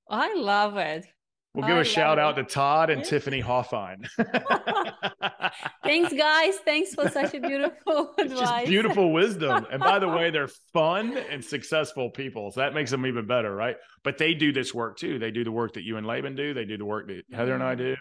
I 0.09 0.33
love 0.33 0.77
it. 0.77 1.05
We'll 1.53 1.67
give 1.67 1.77
I 1.77 1.81
a 1.81 1.83
shout 1.83 2.19
it. 2.19 2.21
out 2.21 2.35
to 2.35 2.43
Todd 2.43 2.89
and 2.91 3.03
Tiffany 3.03 3.39
Hoffine. 3.39 4.07
Thanks, 5.83 6.13
guys. 6.13 6.55
Thanks 6.63 6.93
for 6.93 7.09
such 7.09 7.33
a 7.33 7.39
beautiful 7.39 8.13
advice. 8.19 8.39
Just 8.39 8.65
beautiful 8.67 9.11
wisdom. 9.11 9.65
And 9.71 9.79
by 9.79 9.97
the 9.97 10.07
way, 10.07 10.29
they're 10.29 10.49
fun 10.73 11.17
and 11.17 11.43
successful 11.43 12.11
people. 12.11 12.51
So 12.51 12.59
that 12.61 12.75
makes 12.75 12.91
them 12.91 13.05
even 13.05 13.25
better, 13.25 13.53
right? 13.53 13.77
But 14.03 14.19
they 14.19 14.35
do 14.35 14.51
this 14.51 14.73
work 14.73 14.97
too. 14.97 15.17
They 15.17 15.31
do 15.31 15.43
the 15.43 15.51
work 15.51 15.73
that 15.73 15.83
you 15.83 15.97
and 15.97 16.05
Laban 16.05 16.35
do. 16.35 16.53
They 16.53 16.65
do 16.65 16.77
the 16.77 16.85
work 16.85 17.07
that 17.07 17.23
Heather 17.33 17.55
and 17.55 17.63
I 17.63 17.73
do. 17.75 17.95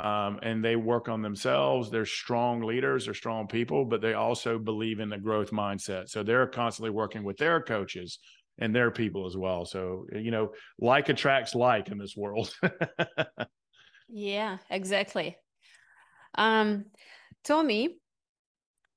Um, 0.00 0.40
and 0.42 0.64
they 0.64 0.76
work 0.76 1.08
on 1.08 1.22
themselves. 1.22 1.90
They're 1.90 2.06
strong 2.06 2.62
leaders, 2.62 3.04
they're 3.04 3.14
strong 3.14 3.46
people, 3.46 3.84
but 3.84 4.00
they 4.00 4.14
also 4.14 4.58
believe 4.58 4.98
in 4.98 5.10
the 5.10 5.18
growth 5.18 5.50
mindset. 5.50 6.08
So 6.08 6.22
they're 6.22 6.46
constantly 6.46 6.90
working 6.90 7.22
with 7.22 7.36
their 7.36 7.60
coaches 7.60 8.18
and 8.60 8.74
their 8.74 8.90
people 8.90 9.26
as 9.26 9.36
well. 9.36 9.64
So, 9.64 10.06
you 10.12 10.30
know, 10.30 10.52
like 10.78 11.08
attracts 11.08 11.54
like 11.54 11.88
in 11.88 11.98
this 11.98 12.16
world. 12.16 12.54
yeah, 14.08 14.58
exactly. 14.68 15.36
Um, 16.34 16.84
Tommy, 17.42 17.96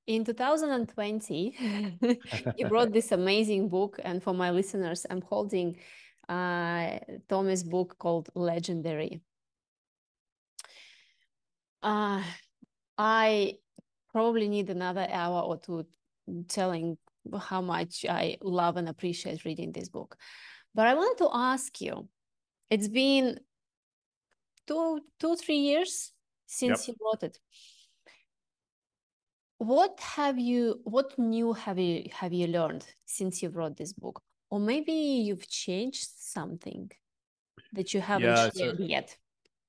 in 0.05 0.25
2020, 0.25 1.97
you 2.57 2.67
wrote 2.67 2.91
this 2.91 3.11
amazing 3.11 3.69
book. 3.69 3.99
And 4.03 4.21
for 4.21 4.33
my 4.33 4.51
listeners, 4.51 5.05
I'm 5.09 5.21
holding 5.21 5.77
uh, 6.27 6.99
Tommy's 7.29 7.63
book 7.63 7.95
called 7.97 8.29
Legendary. 8.35 9.21
Uh, 11.81 12.21
I 12.97 13.53
probably 14.11 14.47
need 14.47 14.69
another 14.69 15.07
hour 15.09 15.41
or 15.41 15.57
two 15.57 15.85
telling 16.47 16.97
how 17.39 17.61
much 17.61 18.05
I 18.09 18.37
love 18.41 18.77
and 18.77 18.89
appreciate 18.89 19.45
reading 19.45 19.71
this 19.71 19.89
book. 19.89 20.17
But 20.75 20.87
I 20.87 20.93
wanted 20.95 21.17
to 21.23 21.29
ask 21.33 21.79
you, 21.81 22.07
it's 22.69 22.87
been 22.87 23.39
two, 24.67 25.01
two, 25.19 25.35
three 25.35 25.57
years 25.57 26.11
since 26.47 26.87
yep. 26.87 26.95
you 26.95 27.05
wrote 27.05 27.23
it. 27.23 27.37
What 29.57 29.99
have 29.99 30.37
you, 30.39 30.81
what 30.83 31.17
new 31.17 31.53
have 31.53 31.79
you 31.79 32.09
have 32.11 32.33
you 32.33 32.47
learned 32.47 32.85
since 33.05 33.41
you 33.41 33.49
wrote 33.49 33.77
this 33.77 33.93
book? 33.93 34.21
Or 34.49 34.59
maybe 34.59 34.91
you've 34.91 35.47
changed 35.47 36.07
something 36.17 36.91
that 37.71 37.93
you 37.93 38.01
haven't 38.01 38.27
yeah, 38.27 38.49
shared 38.55 38.77
so, 38.77 38.83
yet. 38.83 39.17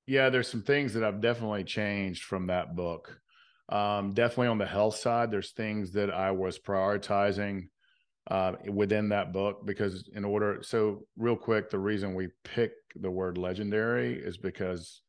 Yeah, 0.07 0.29
there's 0.29 0.47
some 0.47 0.61
things 0.61 0.93
that 0.93 1.03
I've 1.03 1.21
definitely 1.21 1.63
changed 1.63 2.23
from 2.23 2.47
that 2.47 2.75
book. 2.75 3.19
Um, 3.69 4.13
definitely 4.13 4.47
on 4.47 4.57
the 4.57 4.65
health 4.65 4.95
side, 4.95 5.31
there's 5.31 5.51
things 5.51 5.91
that 5.93 6.13
I 6.13 6.31
was 6.31 6.59
prioritizing 6.59 7.69
uh, 8.29 8.53
within 8.71 9.09
that 9.09 9.33
book 9.33 9.65
because 9.65 10.09
in 10.13 10.25
order, 10.25 10.59
so 10.61 11.05
real 11.17 11.35
quick, 11.35 11.69
the 11.69 11.79
reason 11.79 12.13
we 12.13 12.29
pick 12.43 12.73
the 12.95 13.09
word 13.09 13.37
legendary 13.37 14.13
is 14.15 14.37
because 14.37 15.01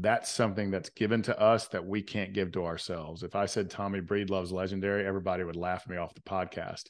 that's 0.00 0.30
something 0.30 0.70
that's 0.70 0.88
given 0.90 1.20
to 1.22 1.38
us 1.38 1.68
that 1.68 1.84
we 1.84 2.00
can't 2.00 2.32
give 2.32 2.52
to 2.52 2.64
ourselves. 2.64 3.22
If 3.22 3.36
I 3.36 3.46
said 3.46 3.70
Tommy 3.70 4.00
Breedlove's 4.00 4.52
legendary, 4.52 5.06
everybody 5.06 5.44
would 5.44 5.56
laugh 5.56 5.86
me 5.86 5.96
off 5.96 6.14
the 6.14 6.22
podcast. 6.22 6.84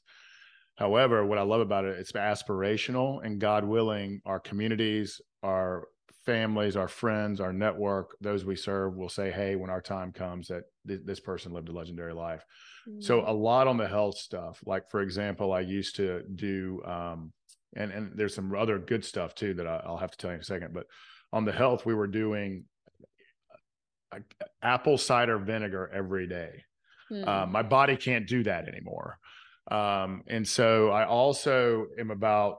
However, 0.77 1.25
what 1.27 1.39
I 1.39 1.43
love 1.43 1.61
about 1.61 1.85
it, 1.85 1.99
it's 1.99 2.13
aspirational 2.13 3.25
and 3.25 3.41
God 3.41 3.65
willing, 3.65 4.21
our 4.25 4.41
communities, 4.41 5.21
our 5.43 5.89
families, 6.25 6.77
our 6.77 6.89
friends, 6.89 7.41
our 7.41 7.53
network, 7.53 8.17
those 8.21 8.45
we 8.45 8.57
serve 8.57 8.97
will 8.97 9.09
say, 9.09 9.31
hey, 9.31 9.57
when 9.57 9.71
our 9.71 9.81
time 9.81 10.13
comes, 10.13 10.49
that 10.49 10.65
th- 10.87 11.01
this 11.05 11.21
person 11.21 11.53
lived 11.53 11.69
a 11.69 11.73
legendary 11.73 12.15
life. 12.15 12.45
Mm-hmm. 12.89 13.01
So 13.01 13.25
a 13.27 13.33
lot 13.33 13.67
on 13.67 13.77
the 13.77 13.89
health 13.89 14.17
stuff. 14.17 14.61
Like 14.65 14.91
for 14.91 15.01
example, 15.01 15.53
I 15.53 15.61
used 15.61 15.97
to 15.97 16.23
do, 16.35 16.83
um, 16.85 17.33
and 17.75 17.91
and 17.91 18.13
there's 18.15 18.35
some 18.35 18.55
other 18.55 18.79
good 18.79 19.05
stuff 19.05 19.35
too 19.35 19.55
that 19.55 19.67
I, 19.67 19.83
will 19.87 19.97
have 19.97 20.11
to 20.11 20.19
tell 20.19 20.31
you 20.31 20.37
in 20.37 20.41
a 20.41 20.45
second. 20.45 20.75
But 20.75 20.87
on 21.33 21.45
the 21.45 21.53
health, 21.53 21.87
we 21.87 21.95
were 21.95 22.07
doing 22.07 22.65
uh, 24.13 24.19
apple 24.63 24.99
cider 24.99 25.39
vinegar 25.39 25.91
every 25.93 26.29
day. 26.29 26.65
Mm-hmm. 27.11 27.29
Uh, 27.29 27.47
my 27.47 27.63
body 27.63 27.97
can't 27.97 28.27
do 28.27 28.43
that 28.45 28.69
anymore. 28.69 29.19
Um, 29.71 30.23
and 30.27 30.47
so 30.47 30.91
I 30.91 31.07
also 31.07 31.87
am 31.99 32.11
about 32.11 32.59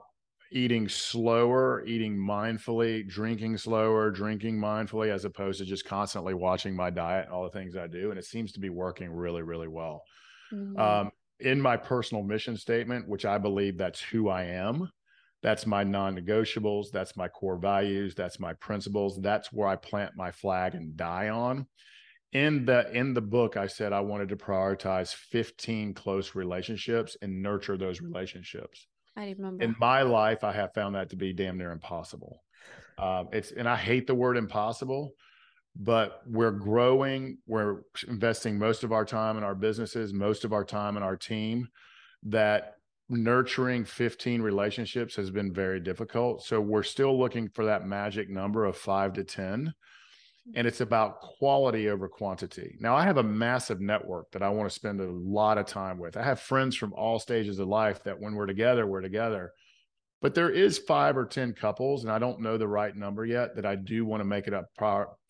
eating 0.52 0.88
slower, 0.88 1.84
eating 1.84 2.16
mindfully, 2.16 3.06
drinking 3.08 3.56
slower, 3.58 4.10
drinking 4.10 4.56
mindfully, 4.56 5.08
as 5.08 5.24
opposed 5.24 5.58
to 5.58 5.64
just 5.64 5.84
constantly 5.84 6.34
watching 6.34 6.76
my 6.76 6.90
diet 6.90 7.26
and 7.26 7.34
all 7.34 7.44
the 7.44 7.50
things 7.50 7.76
I 7.76 7.86
do. 7.86 8.10
And 8.10 8.18
it 8.18 8.24
seems 8.24 8.52
to 8.52 8.60
be 8.60 8.68
working 8.68 9.10
really, 9.10 9.42
really 9.42 9.68
well. 9.68 10.02
Mm-hmm. 10.52 10.78
Um, 10.78 11.10
in 11.40 11.60
my 11.60 11.76
personal 11.76 12.22
mission 12.22 12.56
statement, 12.56 13.08
which 13.08 13.24
I 13.24 13.38
believe 13.38 13.76
that's 13.76 14.00
who 14.00 14.28
I 14.28 14.44
am, 14.44 14.88
that's 15.42 15.66
my 15.66 15.84
non-negotiables, 15.84 16.86
that's 16.92 17.16
my 17.16 17.28
core 17.28 17.58
values, 17.58 18.14
that's 18.14 18.40
my 18.40 18.54
principles, 18.54 19.20
that's 19.20 19.52
where 19.52 19.68
I 19.68 19.76
plant 19.76 20.12
my 20.16 20.30
flag 20.30 20.74
and 20.74 20.96
die 20.96 21.28
on. 21.28 21.66
In 22.32 22.64
the 22.64 22.90
in 22.92 23.14
the 23.14 23.20
book, 23.20 23.56
I 23.56 23.68
said 23.68 23.92
I 23.92 24.00
wanted 24.00 24.28
to 24.30 24.36
prioritize 24.36 25.14
15 25.14 25.94
close 25.94 26.34
relationships 26.34 27.16
and 27.22 27.42
nurture 27.42 27.76
those 27.76 28.00
relationships. 28.00 28.88
I 29.16 29.30
remember. 29.30 29.62
In 29.62 29.76
my 29.78 30.02
life, 30.02 30.44
I 30.44 30.52
have 30.52 30.74
found 30.74 30.94
that 30.94 31.10
to 31.10 31.16
be 31.16 31.32
damn 31.32 31.58
near 31.58 31.70
impossible. 31.70 32.40
Um, 32.98 33.28
it's 33.32 33.52
and 33.52 33.68
I 33.68 33.76
hate 33.76 34.06
the 34.06 34.14
word 34.14 34.36
impossible, 34.36 35.12
but 35.76 36.22
we're 36.26 36.52
growing. 36.52 37.38
We're 37.46 37.82
investing 38.08 38.58
most 38.58 38.84
of 38.84 38.92
our 38.92 39.04
time 39.04 39.36
in 39.36 39.44
our 39.44 39.54
businesses, 39.54 40.12
most 40.12 40.44
of 40.44 40.52
our 40.52 40.64
time 40.64 40.96
in 40.96 41.02
our 41.02 41.16
team. 41.16 41.68
That 42.24 42.74
nurturing 43.08 43.84
15 43.84 44.40
relationships 44.40 45.16
has 45.16 45.30
been 45.30 45.52
very 45.52 45.78
difficult. 45.78 46.42
So 46.42 46.60
we're 46.60 46.82
still 46.82 47.18
looking 47.18 47.48
for 47.48 47.66
that 47.66 47.86
magic 47.86 48.30
number 48.30 48.64
of 48.64 48.76
five 48.76 49.12
to 49.14 49.24
10 49.24 49.74
and 50.54 50.66
it's 50.66 50.82
about 50.82 51.20
quality 51.20 51.88
over 51.88 52.08
quantity. 52.08 52.76
Now, 52.78 52.94
I 52.94 53.04
have 53.04 53.16
a 53.16 53.22
massive 53.22 53.80
network 53.80 54.30
that 54.32 54.42
I 54.42 54.50
want 54.50 54.68
to 54.68 54.74
spend 54.74 55.00
a 55.00 55.10
lot 55.10 55.56
of 55.56 55.66
time 55.66 55.98
with. 55.98 56.16
I 56.16 56.22
have 56.22 56.40
friends 56.40 56.76
from 56.76 56.92
all 56.92 57.18
stages 57.18 57.58
of 57.58 57.68
life 57.68 58.02
that 58.04 58.20
when 58.20 58.34
we're 58.34 58.46
together, 58.46 58.86
we're 58.86 59.00
together. 59.00 59.52
But 60.20 60.34
there 60.34 60.50
is 60.50 60.78
five 60.78 61.16
or 61.16 61.26
10 61.26 61.52
couples, 61.54 62.02
and 62.02 62.12
I 62.12 62.18
don't 62.18 62.40
know 62.40 62.56
the 62.56 62.68
right 62.68 62.94
number 62.94 63.26
yet, 63.26 63.56
that 63.56 63.66
I 63.66 63.74
do 63.74 64.04
want 64.04 64.20
to 64.20 64.24
make 64.24 64.46
it 64.46 64.54
a 64.54 64.64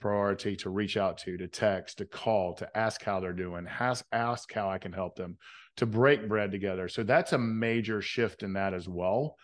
priority 0.01 0.57
to 0.57 0.71
reach 0.71 0.97
out 0.97 1.19
to, 1.19 1.37
to 1.37 1.49
text, 1.49 1.99
to 1.99 2.05
call, 2.05 2.55
to 2.55 2.79
ask 2.79 3.03
how 3.03 3.19
they're 3.19 3.33
doing, 3.33 3.67
ask, 3.81 4.05
ask 4.13 4.53
how 4.53 4.69
I 4.69 4.79
can 4.79 4.93
help 4.93 5.17
them, 5.17 5.37
to 5.79 5.87
break 5.87 6.29
bread 6.29 6.53
together. 6.53 6.89
So 6.89 7.03
that's 7.03 7.33
a 7.33 7.39
major 7.39 8.01
shift 8.01 8.43
in 8.43 8.53
that 8.53 8.75
as 8.75 8.89
well. 8.89 9.37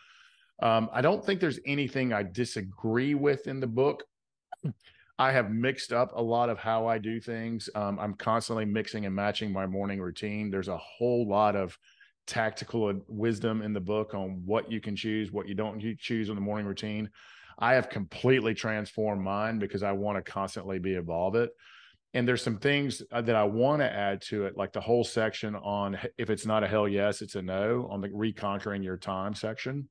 Um, 0.63 0.89
I 0.93 1.01
don't 1.01 1.25
think 1.25 1.41
there's 1.41 1.59
anything 1.67 2.13
I 2.13 2.23
disagree 2.23 3.15
with 3.15 3.47
in 3.49 3.61
the 3.61 3.67
book. 3.67 4.05
I 5.21 5.33
have 5.33 5.51
mixed 5.51 5.93
up 5.93 6.13
a 6.15 6.23
lot 6.23 6.49
of 6.49 6.59
how 6.59 6.87
I 6.87 6.97
do 6.97 7.21
things. 7.21 7.69
Um, 7.75 7.99
I'm 7.99 8.15
constantly 8.15 8.65
mixing 8.65 9.05
and 9.05 9.15
matching 9.15 9.53
my 9.53 9.67
morning 9.67 10.01
routine. 10.01 10.51
There's 10.51 10.69
a 10.69 10.79
whole 10.79 11.29
lot 11.29 11.57
of 11.57 11.79
tactical 12.27 12.99
wisdom 13.07 13.61
in 13.61 13.75
the 13.75 13.81
book 13.81 14.15
on 14.15 14.41
what 14.47 14.73
you 14.73 14.81
can 14.81 14.97
choose, 14.97 15.31
what 15.31 15.47
you 15.47 15.55
don't 15.55 15.79
choose 15.99 16.31
in 16.31 16.37
the 16.37 16.41
morning 16.41 16.67
routine. 16.67 17.11
I 17.59 17.75
have 17.75 17.91
completely 17.91 18.55
transformed 18.55 19.23
mine 19.23 19.59
because 19.59 19.83
I 19.83 19.93
want 19.93 20.17
to 20.17 20.33
constantly 20.33 20.79
be 20.79 20.95
evolve 20.95 21.35
it. 21.35 21.51
And 22.15 22.27
there's 22.27 22.43
some 22.43 22.57
things 22.57 23.03
uh, 23.13 23.21
that 23.21 23.37
I 23.37 23.45
want 23.45 23.83
to 23.83 23.93
add 23.93 24.23
to 24.23 24.47
it, 24.47 24.57
like 24.57 24.73
the 24.73 24.81
whole 24.81 25.05
section 25.05 25.55
on 25.55 25.99
if 26.17 26.31
it's 26.31 26.47
not 26.47 26.65
a 26.65 26.67
hell 26.67 26.89
yes, 26.89 27.21
it's 27.21 27.35
a 27.35 27.43
no 27.43 27.87
on 27.91 28.01
the 28.01 28.09
reconquering 28.11 28.83
your 28.83 28.97
time 28.97 29.35
section. 29.35 29.87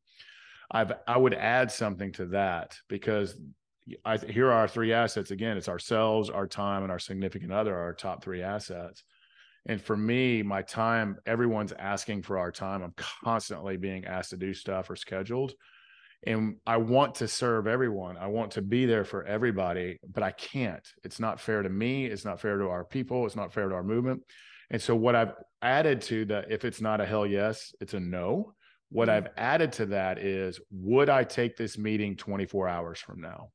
I've 0.71 0.91
I 1.07 1.19
would 1.19 1.35
add 1.35 1.71
something 1.71 2.13
to 2.13 2.25
that 2.27 2.75
because 2.87 3.39
I, 4.05 4.17
here 4.17 4.47
are 4.47 4.53
our 4.53 4.67
three 4.67 4.93
assets. 4.93 5.31
Again, 5.31 5.57
it's 5.57 5.69
ourselves, 5.69 6.29
our 6.29 6.47
time, 6.47 6.83
and 6.83 6.91
our 6.91 6.99
significant 6.99 7.51
other 7.51 7.75
our 7.75 7.93
top 7.93 8.23
three 8.23 8.43
assets. 8.43 9.03
And 9.65 9.81
for 9.81 9.97
me, 9.97 10.41
my 10.41 10.61
time, 10.61 11.17
everyone's 11.25 11.73
asking 11.73 12.23
for 12.23 12.37
our 12.37 12.51
time. 12.51 12.81
I'm 12.81 12.93
constantly 13.23 13.77
being 13.77 14.05
asked 14.05 14.31
to 14.31 14.37
do 14.37 14.53
stuff 14.53 14.89
or 14.89 14.95
scheduled. 14.95 15.53
And 16.25 16.57
I 16.65 16.77
want 16.77 17.15
to 17.15 17.27
serve 17.27 17.67
everyone. 17.67 18.17
I 18.17 18.27
want 18.27 18.51
to 18.51 18.61
be 18.61 18.85
there 18.85 19.05
for 19.05 19.23
everybody, 19.23 19.99
but 20.11 20.21
I 20.21 20.31
can't. 20.31 20.85
It's 21.03 21.19
not 21.19 21.39
fair 21.39 21.61
to 21.61 21.69
me. 21.69 22.05
It's 22.07 22.25
not 22.25 22.41
fair 22.41 22.57
to 22.57 22.67
our 22.67 22.83
people. 22.83 23.25
It's 23.25 23.37
not 23.37 23.53
fair 23.53 23.69
to 23.69 23.75
our 23.75 23.83
movement. 23.83 24.23
And 24.69 24.81
so, 24.81 24.95
what 24.95 25.15
I've 25.15 25.33
added 25.61 26.01
to 26.03 26.25
that, 26.25 26.51
if 26.51 26.65
it's 26.65 26.81
not 26.81 27.01
a 27.01 27.05
hell 27.05 27.25
yes, 27.25 27.73
it's 27.79 27.93
a 27.93 27.99
no. 27.99 28.53
What 28.89 29.07
mm-hmm. 29.07 29.27
I've 29.27 29.31
added 29.37 29.71
to 29.73 29.85
that 29.87 30.19
is, 30.19 30.59
would 30.71 31.09
I 31.09 31.23
take 31.23 31.55
this 31.55 31.77
meeting 31.77 32.17
24 32.17 32.67
hours 32.67 32.99
from 32.99 33.21
now? 33.21 33.49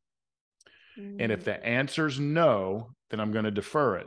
And 0.96 1.33
if 1.33 1.40
mm. 1.40 1.44
the 1.44 1.66
answer's 1.66 2.20
no, 2.20 2.90
then 3.11 3.20
I'm 3.20 3.33
going 3.33 3.44
to 3.44 3.50
defer 3.50 3.96
it. 3.96 4.07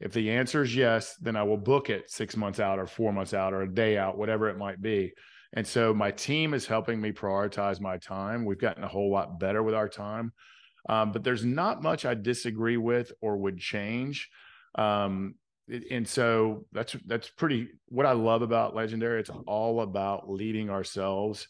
If 0.00 0.12
the 0.12 0.30
answer 0.30 0.62
is 0.62 0.74
yes, 0.74 1.14
then 1.20 1.36
I 1.36 1.42
will 1.44 1.56
book 1.56 1.88
it 1.90 2.10
six 2.10 2.36
months 2.36 2.60
out 2.60 2.78
or 2.78 2.86
four 2.86 3.12
months 3.12 3.32
out 3.32 3.54
or 3.54 3.62
a 3.62 3.72
day 3.72 3.96
out, 3.96 4.18
whatever 4.18 4.48
it 4.48 4.58
might 4.58 4.82
be. 4.82 5.12
And 5.54 5.66
so 5.66 5.94
my 5.94 6.10
team 6.10 6.52
is 6.52 6.66
helping 6.66 7.00
me 7.00 7.12
prioritize 7.12 7.80
my 7.80 7.96
time. 7.98 8.44
We've 8.44 8.58
gotten 8.58 8.84
a 8.84 8.88
whole 8.88 9.10
lot 9.10 9.38
better 9.38 9.62
with 9.62 9.74
our 9.74 9.88
time. 9.88 10.32
Um, 10.88 11.12
but 11.12 11.24
there's 11.24 11.44
not 11.44 11.82
much 11.82 12.04
I 12.04 12.14
disagree 12.14 12.76
with 12.76 13.12
or 13.20 13.36
would 13.36 13.58
change. 13.58 14.28
Um, 14.74 15.36
and 15.90 16.06
so 16.06 16.66
that's 16.72 16.94
that's 17.06 17.30
pretty 17.30 17.68
what 17.86 18.04
I 18.04 18.12
love 18.12 18.42
about 18.42 18.74
Legendary. 18.74 19.20
It's 19.20 19.30
all 19.46 19.80
about 19.80 20.28
leading 20.28 20.68
ourselves 20.68 21.48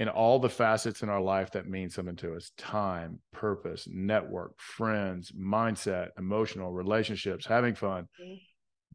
in 0.00 0.08
all 0.08 0.38
the 0.38 0.48
facets 0.48 1.02
in 1.02 1.10
our 1.10 1.20
life 1.20 1.50
that 1.50 1.68
mean 1.68 1.90
something 1.90 2.16
to 2.16 2.34
us 2.34 2.52
time, 2.56 3.20
purpose, 3.34 3.86
network, 3.92 4.58
friends, 4.58 5.30
mindset, 5.32 6.08
emotional 6.18 6.72
relationships, 6.72 7.44
having 7.44 7.74
fun, 7.74 8.08
mm-hmm. 8.18 8.34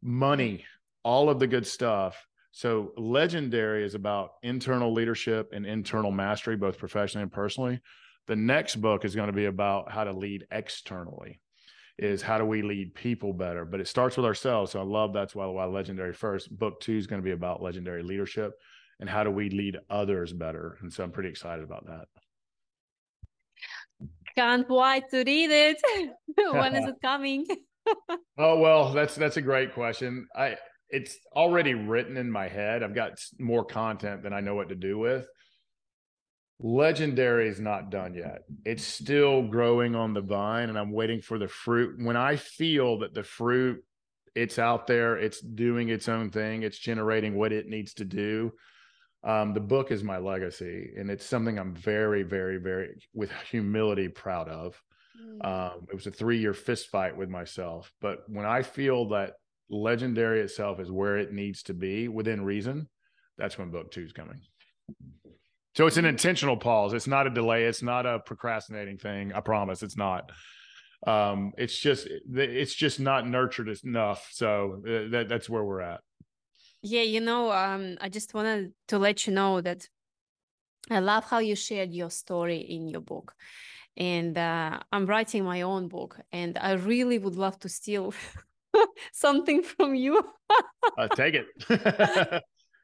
money, 0.02 0.64
all 1.04 1.30
of 1.30 1.38
the 1.38 1.46
good 1.46 1.64
stuff. 1.64 2.26
So, 2.50 2.92
legendary 2.96 3.84
is 3.84 3.94
about 3.94 4.30
internal 4.42 4.92
leadership 4.92 5.52
and 5.52 5.64
internal 5.64 6.10
mastery, 6.10 6.56
both 6.56 6.76
professionally 6.76 7.22
and 7.22 7.32
personally. 7.32 7.80
The 8.26 8.34
next 8.34 8.76
book 8.76 9.04
is 9.04 9.14
going 9.14 9.28
to 9.28 9.32
be 9.32 9.44
about 9.44 9.92
how 9.92 10.02
to 10.02 10.12
lead 10.12 10.46
externally 10.50 11.40
is 11.98 12.20
how 12.20 12.36
do 12.36 12.44
we 12.44 12.60
lead 12.60 12.94
people 12.94 13.32
better 13.32 13.64
but 13.64 13.80
it 13.80 13.88
starts 13.88 14.18
with 14.18 14.26
ourselves 14.26 14.72
so 14.72 14.78
i 14.78 14.84
love 14.84 15.14
that's 15.14 15.34
why, 15.34 15.46
why 15.46 15.64
legendary 15.64 16.12
first 16.12 16.54
book 16.58 16.78
two 16.78 16.94
is 16.94 17.06
going 17.06 17.22
to 17.22 17.24
be 17.24 17.30
about 17.30 17.62
legendary 17.62 18.02
leadership 18.02 18.52
and 19.00 19.08
how 19.08 19.24
do 19.24 19.30
we 19.30 19.50
lead 19.50 19.78
others 19.90 20.32
better? 20.32 20.78
And 20.80 20.92
so 20.92 21.04
i'm 21.04 21.10
pretty 21.10 21.28
excited 21.28 21.64
about 21.64 21.86
that. 21.86 22.06
Can't 24.36 24.68
wait 24.68 25.04
to 25.10 25.18
read 25.18 25.50
it. 25.50 25.82
When 26.52 26.74
is 26.76 26.88
it 26.92 26.96
coming? 27.02 27.46
Oh 28.36 28.58
well 28.58 28.92
that's 28.92 29.14
that's 29.14 29.36
a 29.36 29.40
great 29.40 29.72
question. 29.72 30.26
I 30.34 30.56
it's 30.90 31.16
already 31.36 31.74
written 31.74 32.16
in 32.16 32.28
my 32.30 32.48
head. 32.48 32.82
I've 32.82 32.96
got 32.96 33.12
more 33.38 33.64
content 33.64 34.24
than 34.24 34.32
i 34.32 34.40
know 34.40 34.56
what 34.56 34.70
to 34.70 34.74
do 34.74 34.98
with. 34.98 35.26
Legendary 36.58 37.48
is 37.48 37.60
not 37.60 37.90
done 37.90 38.14
yet. 38.14 38.42
It's 38.64 38.84
still 38.84 39.46
growing 39.46 39.94
on 39.94 40.14
the 40.14 40.20
vine 40.20 40.68
and 40.68 40.76
i'm 40.76 40.90
waiting 40.90 41.20
for 41.22 41.38
the 41.38 41.48
fruit. 41.48 42.02
When 42.02 42.16
i 42.16 42.34
feel 42.34 42.98
that 42.98 43.14
the 43.14 43.22
fruit 43.22 43.84
it's 44.34 44.58
out 44.58 44.86
there 44.86 45.16
it's 45.16 45.40
doing 45.40 45.88
its 45.88 46.08
own 46.08 46.30
thing 46.30 46.62
it's 46.62 46.78
generating 46.78 47.34
what 47.34 47.52
it 47.52 47.66
needs 47.68 47.94
to 47.94 48.04
do 48.04 48.52
um, 49.26 49.52
the 49.52 49.60
book 49.60 49.90
is 49.90 50.04
my 50.04 50.18
legacy, 50.18 50.92
and 50.96 51.10
it's 51.10 51.26
something 51.26 51.58
I'm 51.58 51.74
very, 51.74 52.22
very, 52.22 52.58
very, 52.58 52.94
with 53.12 53.32
humility, 53.50 54.08
proud 54.08 54.48
of. 54.48 54.80
Mm. 55.20 55.44
Um, 55.44 55.86
it 55.90 55.94
was 55.94 56.06
a 56.06 56.12
three 56.12 56.38
year 56.38 56.54
fist 56.54 56.88
fight 56.88 57.16
with 57.16 57.28
myself, 57.28 57.92
but 58.00 58.20
when 58.28 58.46
I 58.46 58.62
feel 58.62 59.08
that 59.08 59.32
legendary 59.68 60.40
itself 60.40 60.78
is 60.78 60.92
where 60.92 61.18
it 61.18 61.32
needs 61.32 61.64
to 61.64 61.74
be 61.74 62.06
within 62.06 62.44
reason, 62.44 62.88
that's 63.36 63.58
when 63.58 63.70
book 63.70 63.90
two 63.90 64.02
is 64.02 64.12
coming. 64.12 64.40
So 65.74 65.88
it's 65.88 65.96
an 65.96 66.04
intentional 66.04 66.56
pause. 66.56 66.94
It's 66.94 67.08
not 67.08 67.26
a 67.26 67.30
delay. 67.30 67.64
It's 67.64 67.82
not 67.82 68.06
a 68.06 68.20
procrastinating 68.20 68.96
thing. 68.96 69.32
I 69.34 69.40
promise 69.40 69.82
it's 69.82 69.96
not. 69.96 70.30
Um, 71.06 71.52
it's 71.58 71.78
just 71.78 72.08
it's 72.32 72.74
just 72.74 73.00
not 73.00 73.28
nurtured 73.28 73.68
enough. 73.84 74.28
So 74.30 74.82
uh, 74.86 75.10
that, 75.10 75.26
that's 75.28 75.50
where 75.50 75.64
we're 75.64 75.82
at. 75.82 76.00
Yeah, 76.82 77.02
you 77.02 77.20
know, 77.20 77.50
um, 77.52 77.96
I 78.00 78.08
just 78.08 78.34
wanted 78.34 78.72
to 78.88 78.98
let 78.98 79.26
you 79.26 79.32
know 79.32 79.60
that 79.60 79.88
I 80.90 81.00
love 81.00 81.24
how 81.24 81.38
you 81.38 81.56
shared 81.56 81.92
your 81.92 82.10
story 82.10 82.58
in 82.58 82.88
your 82.88 83.00
book. 83.00 83.34
And 83.96 84.36
uh, 84.36 84.80
I'm 84.92 85.06
writing 85.06 85.44
my 85.44 85.62
own 85.62 85.88
book, 85.88 86.20
and 86.30 86.58
I 86.58 86.72
really 86.72 87.18
would 87.18 87.34
love 87.36 87.58
to 87.60 87.68
steal 87.68 88.12
something 89.12 89.62
from 89.62 89.94
you. 89.94 90.22
uh, 90.98 91.08
take 91.08 91.34
it. 91.34 91.46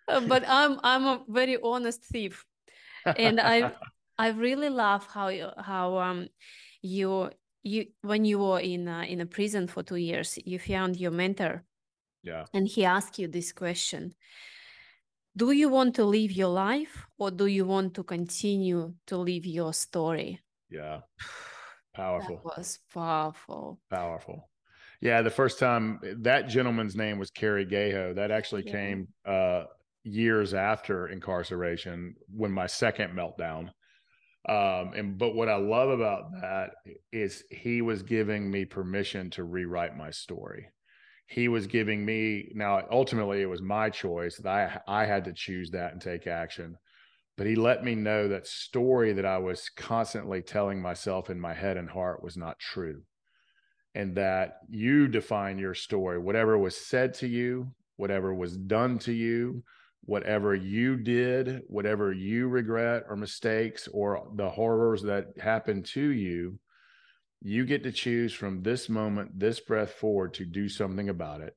Uh, 0.08 0.20
but 0.28 0.44
I'm 0.48 0.80
I'm 0.82 1.06
a 1.06 1.22
very 1.28 1.58
honest 1.62 2.02
thief, 2.04 2.44
and 3.16 3.40
I 3.40 3.72
I 4.18 4.28
really 4.30 4.68
love 4.68 5.06
how 5.06 5.28
you 5.28 5.50
how 5.58 5.98
um 5.98 6.28
you 6.82 7.30
you 7.62 7.86
when 8.02 8.24
you 8.24 8.38
were 8.38 8.58
in 8.60 8.88
uh, 8.88 9.02
in 9.02 9.20
a 9.20 9.26
prison 9.26 9.66
for 9.68 9.82
two 9.82 9.96
years, 9.96 10.38
you 10.44 10.58
found 10.58 10.96
your 10.96 11.12
mentor 11.12 11.62
yeah. 12.22 12.44
And 12.52 12.66
he 12.68 12.84
asked 12.84 13.18
you 13.18 13.28
this 13.28 13.52
question 13.52 14.14
Do 15.36 15.50
you 15.50 15.68
want 15.68 15.94
to 15.96 16.04
live 16.04 16.32
your 16.32 16.48
life 16.48 17.06
or 17.18 17.30
do 17.30 17.46
you 17.46 17.64
want 17.64 17.94
to 17.94 18.04
continue 18.04 18.94
to 19.06 19.16
live 19.16 19.46
your 19.46 19.72
story? 19.72 20.40
Yeah. 20.70 21.00
Powerful. 21.94 22.40
That 22.42 22.56
was 22.56 22.78
powerful. 22.94 23.78
Powerful. 23.90 24.48
Yeah, 25.02 25.20
the 25.20 25.30
first 25.30 25.58
time 25.58 26.00
that 26.20 26.48
gentleman's 26.48 26.96
name 26.96 27.18
was 27.18 27.30
Kerry 27.30 27.66
Gaho. 27.66 28.14
That 28.14 28.30
actually 28.30 28.64
yeah. 28.64 28.72
came 28.72 29.08
uh 29.26 29.64
years 30.04 30.54
after 30.54 31.08
incarceration 31.08 32.14
when 32.34 32.50
my 32.50 32.66
second 32.66 33.10
meltdown. 33.10 33.70
Um, 34.48 34.92
and 34.96 35.18
but 35.18 35.34
what 35.34 35.48
I 35.48 35.56
love 35.56 35.90
about 35.90 36.32
that 36.40 36.70
is 37.12 37.44
he 37.50 37.82
was 37.82 38.02
giving 38.02 38.50
me 38.50 38.64
permission 38.64 39.30
to 39.30 39.44
rewrite 39.44 39.96
my 39.96 40.10
story. 40.10 40.68
He 41.32 41.48
was 41.48 41.66
giving 41.66 42.04
me 42.04 42.52
now 42.54 42.86
ultimately 42.90 43.40
it 43.40 43.48
was 43.48 43.62
my 43.62 43.88
choice 43.88 44.36
that 44.36 44.46
I 44.46 44.80
I 44.86 45.06
had 45.06 45.24
to 45.24 45.32
choose 45.32 45.70
that 45.70 45.92
and 45.92 46.00
take 46.00 46.26
action. 46.26 46.76
But 47.38 47.46
he 47.46 47.54
let 47.54 47.82
me 47.82 47.94
know 47.94 48.28
that 48.28 48.46
story 48.46 49.14
that 49.14 49.24
I 49.24 49.38
was 49.38 49.70
constantly 49.70 50.42
telling 50.42 50.82
myself 50.82 51.30
in 51.30 51.40
my 51.40 51.54
head 51.54 51.78
and 51.78 51.88
heart 51.88 52.22
was 52.22 52.36
not 52.36 52.58
true. 52.58 53.00
And 53.94 54.14
that 54.16 54.58
you 54.68 55.08
define 55.08 55.58
your 55.58 55.72
story, 55.72 56.18
whatever 56.18 56.58
was 56.58 56.76
said 56.76 57.14
to 57.14 57.26
you, 57.26 57.72
whatever 57.96 58.34
was 58.34 58.58
done 58.58 58.98
to 59.00 59.12
you, 59.12 59.62
whatever 60.04 60.54
you 60.54 60.98
did, 60.98 61.62
whatever 61.66 62.12
you 62.12 62.48
regret 62.48 63.04
or 63.08 63.16
mistakes 63.16 63.88
or 63.90 64.28
the 64.34 64.50
horrors 64.50 65.02
that 65.04 65.28
happened 65.38 65.86
to 65.86 66.10
you, 66.10 66.58
you 67.44 67.66
get 67.66 67.82
to 67.82 67.92
choose 67.92 68.32
from 68.32 68.62
this 68.62 68.88
moment, 68.88 69.38
this 69.38 69.58
breath 69.58 69.92
forward 69.92 70.32
to 70.34 70.44
do 70.44 70.68
something 70.68 71.08
about 71.08 71.40
it. 71.40 71.56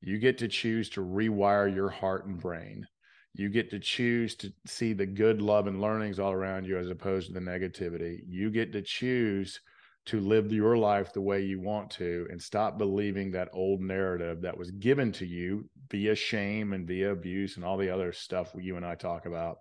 You 0.00 0.18
get 0.18 0.38
to 0.38 0.48
choose 0.48 0.88
to 0.90 1.00
rewire 1.00 1.72
your 1.74 1.88
heart 1.88 2.26
and 2.26 2.40
brain. 2.40 2.86
You 3.34 3.48
get 3.48 3.70
to 3.70 3.80
choose 3.80 4.36
to 4.36 4.52
see 4.66 4.92
the 4.92 5.04
good 5.04 5.42
love 5.42 5.66
and 5.66 5.80
learnings 5.80 6.20
all 6.20 6.32
around 6.32 6.64
you 6.64 6.78
as 6.78 6.88
opposed 6.88 7.26
to 7.26 7.32
the 7.34 7.40
negativity. 7.40 8.20
You 8.28 8.50
get 8.50 8.72
to 8.72 8.82
choose 8.82 9.60
to 10.06 10.20
live 10.20 10.52
your 10.52 10.76
life 10.78 11.12
the 11.12 11.20
way 11.20 11.42
you 11.42 11.60
want 11.60 11.90
to 11.90 12.28
and 12.30 12.40
stop 12.40 12.78
believing 12.78 13.32
that 13.32 13.50
old 13.52 13.80
narrative 13.80 14.42
that 14.42 14.56
was 14.56 14.70
given 14.70 15.10
to 15.10 15.26
you 15.26 15.68
via 15.90 16.14
shame 16.14 16.72
and 16.72 16.86
via 16.86 17.10
abuse 17.10 17.56
and 17.56 17.64
all 17.64 17.76
the 17.76 17.90
other 17.90 18.12
stuff 18.12 18.52
you 18.56 18.76
and 18.76 18.86
I 18.86 18.94
talk 18.94 19.26
about. 19.26 19.58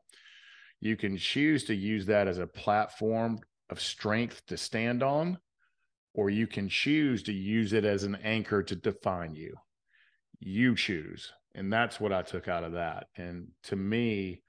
You 0.80 0.96
can 0.96 1.18
choose 1.18 1.64
to 1.66 1.74
use 1.74 2.06
that 2.06 2.28
as 2.28 2.38
a 2.38 2.46
platform 2.46 3.40
of 3.72 3.82
strength 3.82 4.46
to 4.48 4.58
stand 4.58 5.02
on, 5.02 5.40
or 6.16 6.30
you 6.30 6.48
can 6.48 6.70
choose 6.70 7.22
to 7.24 7.34
use 7.34 7.74
it 7.74 7.86
as 7.86 8.04
an 8.04 8.18
anchor 8.24 8.64
to 8.64 8.76
define 8.76 9.36
you. 9.36 9.54
You 10.40 10.76
choose. 10.76 11.32
And 11.54 11.72
that's 11.72 12.00
what 12.00 12.14
I 12.14 12.22
took 12.22 12.48
out 12.48 12.64
of 12.64 12.74
that. 12.74 13.08
And 13.18 13.50
to 13.64 13.76
me, 13.76 14.42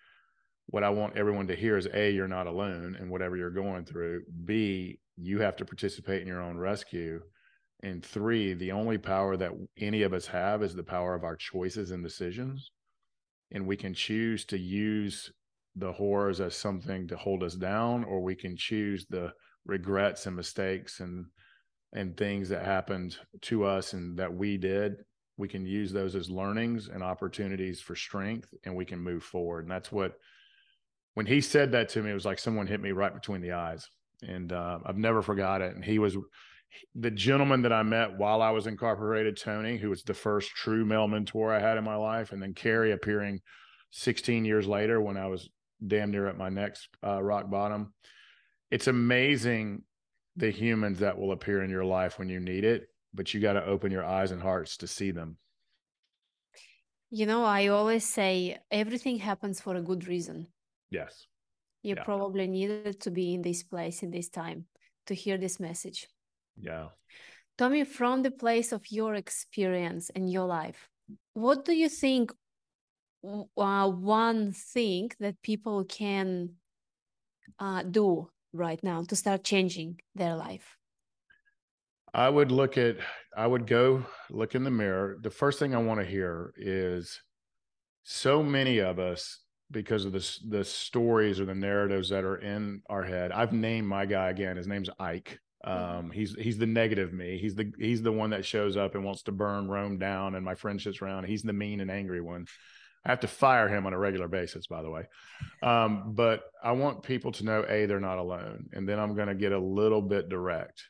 what 0.67 0.85
I 0.85 0.91
want 0.91 1.17
everyone 1.17 1.47
to 1.49 1.57
hear 1.57 1.77
is 1.77 1.89
A, 1.93 2.11
you're 2.11 2.29
not 2.29 2.47
alone 2.47 2.97
in 3.01 3.09
whatever 3.09 3.37
you're 3.37 3.51
going 3.51 3.85
through. 3.85 4.23
B, 4.45 4.99
you 5.17 5.41
have 5.41 5.57
to 5.57 5.65
participate 5.65 6.23
in 6.23 6.29
your 6.29 6.43
own 6.43 6.57
rescue. 6.57 7.21
And 7.83 8.05
three, 8.05 8.55
the 8.55 8.73
only 8.73 8.99
power 8.99 9.37
that 9.37 9.53
any 9.79 10.03
of 10.03 10.13
us 10.13 10.27
have 10.27 10.63
is 10.63 10.75
the 10.75 10.83
power 10.83 11.15
of 11.15 11.25
our 11.25 11.37
choices 11.37 11.91
and 11.91 12.03
decisions. 12.03 12.71
And 13.53 13.67
we 13.67 13.77
can 13.77 13.95
choose 13.95 14.45
to 14.47 14.59
use 14.59 15.31
the 15.77 15.93
horrors 15.93 16.41
as 16.41 16.57
something 16.57 17.07
to 17.09 17.17
hold 17.17 17.43
us 17.43 17.55
down, 17.55 18.03
or 18.03 18.23
we 18.23 18.35
can 18.35 18.57
choose 18.57 19.07
the 19.09 19.33
regrets 19.67 20.27
and 20.27 20.35
mistakes 20.35 21.01
and 21.01 21.27
and 21.93 22.17
things 22.17 22.49
that 22.49 22.65
happened 22.65 23.17
to 23.43 23.65
us 23.65 23.93
and 23.93 24.19
that 24.19 24.35
we 24.35 24.57
did. 24.57 25.05
We 25.39 25.49
can 25.49 25.67
use 25.67 25.93
those 25.93 26.15
as 26.15 26.31
learnings 26.31 26.89
and 26.89 27.03
opportunities 27.03 27.81
for 27.81 27.95
strength, 27.95 28.55
and 28.65 28.75
we 28.75 28.87
can 28.87 28.99
move 28.99 29.23
forward. 29.23 29.65
And 29.65 29.71
that's 29.71 29.93
what 29.93 30.15
when 31.15 31.27
he 31.27 31.41
said 31.41 31.73
that 31.73 31.89
to 31.91 32.03
me, 32.03 32.11
it 32.11 32.15
was 32.15 32.25
like 32.25 32.39
someone 32.39 32.67
hit 32.67 32.81
me 32.81 32.93
right 32.93 33.13
between 33.13 33.41
the 33.41 33.53
eyes 33.53 33.89
and 34.23 34.53
uh, 34.53 34.79
I've 34.85 34.97
never 34.97 35.23
forgot 35.23 35.63
it. 35.63 35.75
And 35.75 35.85
he 35.85 35.99
was 35.99 36.17
the 36.95 37.11
gentleman 37.11 37.63
that 37.63 37.73
I 37.73 37.83
met 37.83 38.17
while 38.17 38.43
I 38.43 38.51
was 38.51 38.67
incarcerated, 38.67 39.37
Tony, 39.37 39.77
who 39.77 39.91
was 39.91 40.03
the 40.03 40.15
first 40.15 40.51
true 40.51 40.85
male 40.85 41.09
mentor 41.09 41.53
I 41.55 41.61
had 41.61 41.79
in 41.79 41.85
my 41.85 41.97
life, 41.97 42.33
and 42.33 42.43
then 42.43 42.55
Carrie 42.55 42.93
appearing 42.93 43.41
16 43.91 44.45
years 44.45 44.67
later 44.67 45.01
when 45.01 45.17
I 45.17 45.27
was 45.27 45.49
damn 45.87 46.11
near 46.11 46.27
at 46.27 46.39
my 46.39 46.49
next 46.49 46.89
uh, 47.05 47.23
rock 47.23 47.51
bottom. 47.51 47.95
It's 48.71 48.89
amazing 48.89 49.83
the 50.37 50.51
humans 50.51 50.99
that 51.01 51.19
will 51.19 51.33
appear 51.33 51.63
in 51.63 51.71
your 51.71 51.85
life 51.85 52.19
when 52.19 52.29
you 52.29 52.41
need 52.41 52.65
it, 52.65 52.89
but 53.15 53.33
you 53.33 53.41
got 53.41 53.55
to 53.55 53.65
open 53.65 53.91
your 53.91 54.05
eyes 54.05 54.31
and 54.31 54.43
hearts 54.43 54.77
to 54.79 54.87
see 54.87 55.11
them. 55.11 55.39
You 57.11 57.27
know, 57.27 57.45
I 57.45 57.69
always 57.69 58.05
say 58.05 58.59
everything 58.71 59.19
happens 59.19 59.61
for 59.61 59.77
a 59.77 59.83
good 59.83 60.07
reason. 60.07 60.49
Yes 60.91 61.27
you 61.87 61.95
yeah. 61.95 62.03
probably 62.03 62.49
needed 62.49 63.01
to 63.01 63.11
be 63.13 63.35
in 63.35 63.43
this 63.43 63.63
place 63.63 64.03
in 64.03 64.11
this 64.11 64.29
time 64.29 64.67
to 65.07 65.15
hear 65.15 65.39
this 65.39 65.61
message 65.61 66.09
yeah 66.61 66.89
tommy 67.57 67.85
from 67.85 68.23
the 68.23 68.31
place 68.31 68.73
of 68.73 68.83
your 68.91 69.15
experience 69.15 70.11
in 70.11 70.27
your 70.27 70.47
life 70.47 70.89
what 71.35 71.65
do 71.65 71.73
you 71.73 71.89
think 71.89 72.33
uh, 73.57 73.89
one 73.89 74.53
thing 74.53 75.11
that 75.21 75.41
people 75.43 75.85
can 75.85 76.51
uh, 77.61 77.83
do 77.85 78.29
right 78.53 78.83
now 78.83 79.03
to 79.03 79.17
start 79.17 79.45
changing 79.45 79.99
their 80.15 80.35
life 80.35 80.77
i 82.15 82.29
would 82.29 82.51
look 82.51 82.79
at 82.79 82.97
i 83.37 83.47
would 83.47 83.67
go 83.67 84.05
look 84.31 84.55
in 84.55 84.65
the 84.65 84.71
mirror 84.71 85.17
the 85.23 85.31
first 85.31 85.59
thing 85.59 85.75
i 85.75 85.79
want 85.79 86.01
to 86.01 86.07
hear 86.07 86.53
is 86.57 87.21
so 88.05 88.43
many 88.43 88.79
of 88.79 88.99
us 88.99 89.41
because 89.71 90.05
of 90.05 90.13
the 90.13 90.39
the 90.49 90.65
stories 90.65 91.41
or 91.41 91.45
the 91.45 91.55
narratives 91.55 92.09
that 92.11 92.25
are 92.25 92.37
in 92.37 92.83
our 92.89 93.03
head. 93.03 93.33
I've 93.33 93.53
named 93.53 93.89
my 93.89 94.07
guy 94.07 94.31
again. 94.31 94.57
His 94.57 94.67
name's 94.67 94.91
Ike. 94.99 95.39
Mm-hmm. 95.67 95.99
Um, 95.99 96.11
he's 96.11 96.35
he's 96.37 96.59
the 96.59 96.67
negative 96.67 97.13
me. 97.13 97.39
He's 97.39 97.55
the 97.55 97.73
he's 97.79 98.03
the 98.03 98.13
one 98.13 98.31
that 98.31 98.45
shows 98.45 98.77
up 98.77 98.95
and 98.95 99.05
wants 99.05 99.23
to 99.25 99.33
burn 99.33 99.69
Rome 99.69 99.99
down, 99.99 100.35
and 100.35 100.45
my 100.45 100.55
friendships 100.55 101.03
around. 101.03 101.25
He's 101.25 101.43
the 101.43 101.53
mean 101.53 101.81
and 101.81 101.91
angry 101.91 102.21
one. 102.21 102.47
I 103.07 103.11
have 103.11 103.21
to 103.21 103.29
fire 103.29 103.69
him 103.69 103.87
on 103.87 103.93
a 103.93 103.99
regular 103.99 104.27
basis, 104.27 104.67
by 104.67 104.83
the 104.83 104.91
way. 104.91 105.05
Um, 105.63 106.15
but 106.15 106.43
I 106.63 106.73
want 106.73 107.05
people 107.05 107.31
to 107.33 107.45
know 107.45 107.65
a 107.69 107.87
they're 107.87 108.01
not 108.01 108.19
alone, 108.19 108.69
and 108.73 108.89
then 108.89 108.99
I'm 108.99 109.15
going 109.15 109.29
to 109.29 109.35
get 109.35 109.53
a 109.53 109.59
little 109.59 110.03
bit 110.03 110.29
direct. 110.29 110.83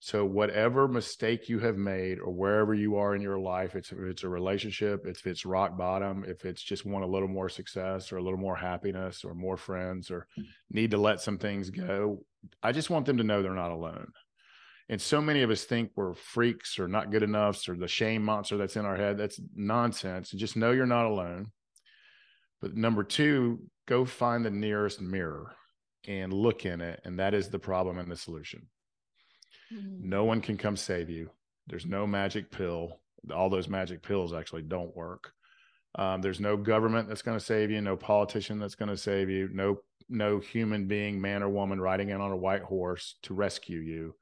So 0.00 0.24
whatever 0.24 0.88
mistake 0.88 1.48
you 1.48 1.60
have 1.60 1.78
made 1.78 2.18
or 2.18 2.30
wherever 2.30 2.74
you 2.74 2.96
are 2.96 3.14
in 3.14 3.22
your 3.22 3.38
life, 3.38 3.74
it's 3.76 3.92
if 3.92 3.98
it's 4.00 4.24
a 4.24 4.28
relationship, 4.28 5.06
if 5.06 5.26
it's 5.26 5.46
rock 5.46 5.78
bottom, 5.78 6.24
if 6.26 6.44
it's 6.44 6.62
just 6.62 6.84
want 6.84 7.04
a 7.04 7.08
little 7.08 7.28
more 7.28 7.48
success 7.48 8.12
or 8.12 8.18
a 8.18 8.22
little 8.22 8.38
more 8.38 8.56
happiness 8.56 9.24
or 9.24 9.32
more 9.32 9.56
friends 9.56 10.10
or 10.10 10.26
need 10.70 10.90
to 10.90 10.98
let 10.98 11.22
some 11.22 11.38
things 11.38 11.70
go, 11.70 12.22
I 12.62 12.72
just 12.72 12.90
want 12.90 13.06
them 13.06 13.16
to 13.16 13.24
know 13.24 13.42
they're 13.42 13.54
not 13.54 13.70
alone. 13.70 14.12
And 14.88 15.00
so 15.00 15.20
many 15.20 15.42
of 15.42 15.50
us 15.50 15.64
think 15.64 15.92
we're 15.96 16.14
freaks 16.14 16.78
or 16.78 16.88
not 16.88 17.10
good 17.10 17.22
enough 17.22 17.66
or 17.68 17.74
the 17.74 17.88
shame 17.88 18.22
monster 18.22 18.56
that's 18.56 18.76
in 18.76 18.84
our 18.84 18.96
head. 18.96 19.16
That's 19.16 19.40
nonsense. 19.54 20.30
Just 20.30 20.56
know 20.56 20.72
you're 20.72 20.86
not 20.86 21.06
alone. 21.06 21.52
But 22.60 22.76
number 22.76 23.02
two, 23.02 23.60
go 23.86 24.04
find 24.04 24.44
the 24.44 24.50
nearest 24.50 25.00
mirror 25.00 25.54
and 26.06 26.32
look 26.32 26.66
in 26.66 26.80
it. 26.80 27.00
And 27.04 27.18
that 27.18 27.34
is 27.34 27.48
the 27.48 27.58
problem 27.58 27.98
and 27.98 28.10
the 28.10 28.16
solution. 28.16 28.66
Mm-hmm. 29.72 30.08
No 30.08 30.24
one 30.24 30.40
can 30.40 30.58
come 30.58 30.76
save 30.76 31.08
you. 31.08 31.30
There's 31.66 31.86
no 31.86 32.06
magic 32.06 32.50
pill. 32.50 33.00
All 33.34 33.48
those 33.48 33.68
magic 33.68 34.02
pills 34.02 34.34
actually 34.34 34.62
don't 34.62 34.94
work. 34.94 35.32
Um, 35.96 36.20
there's 36.20 36.40
no 36.40 36.56
government 36.56 37.08
that's 37.08 37.22
going 37.22 37.38
to 37.38 37.44
save 37.44 37.70
you, 37.70 37.80
no 37.80 37.96
politician 37.96 38.58
that's 38.58 38.74
going 38.74 38.88
to 38.88 38.96
save 38.96 39.30
you, 39.30 39.48
no 39.52 39.78
no 40.10 40.38
human 40.38 40.86
being, 40.86 41.18
man 41.18 41.42
or 41.42 41.48
woman, 41.48 41.80
riding 41.80 42.10
in 42.10 42.20
on 42.20 42.30
a 42.30 42.36
white 42.36 42.62
horse 42.62 43.16
to 43.22 43.32
rescue 43.32 43.78
you. 43.78 44.14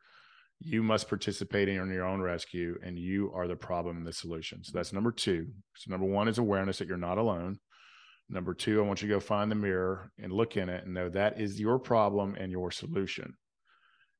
You 0.65 0.83
must 0.83 1.09
participate 1.09 1.69
in 1.69 1.75
your 1.75 2.07
own 2.07 2.21
rescue, 2.21 2.79
and 2.85 2.99
you 2.99 3.33
are 3.35 3.49
the 3.49 3.57
problem 3.57 3.97
and 3.97 4.07
the 4.07 4.13
solution. 4.13 4.63
So 4.63 4.73
that's 4.75 4.93
number 4.93 5.11
two. 5.11 5.49
So 5.77 5.91
number 5.91 6.07
one 6.07 6.29
is 6.29 6.39
awareness 6.39 6.79
that 6.79 6.89
you're 6.89 6.97
not 6.97 7.19
alone. 7.19 7.59
Number 8.29 8.55
two, 8.55 8.81
I 8.81 8.87
want 8.87 9.03
you 9.03 9.09
to 9.09 9.15
go 9.15 9.21
find 9.21 9.51
the 9.51 9.57
mirror 9.57 10.11
and 10.19 10.33
look 10.33 10.57
in 10.57 10.69
it 10.69 10.85
and 10.85 10.95
know 10.95 11.09
that 11.11 11.41
is 11.41 11.61
your 11.61 11.79
problem 11.79 12.37
and 12.39 12.53
your 12.53 12.71
solution. 12.71 13.35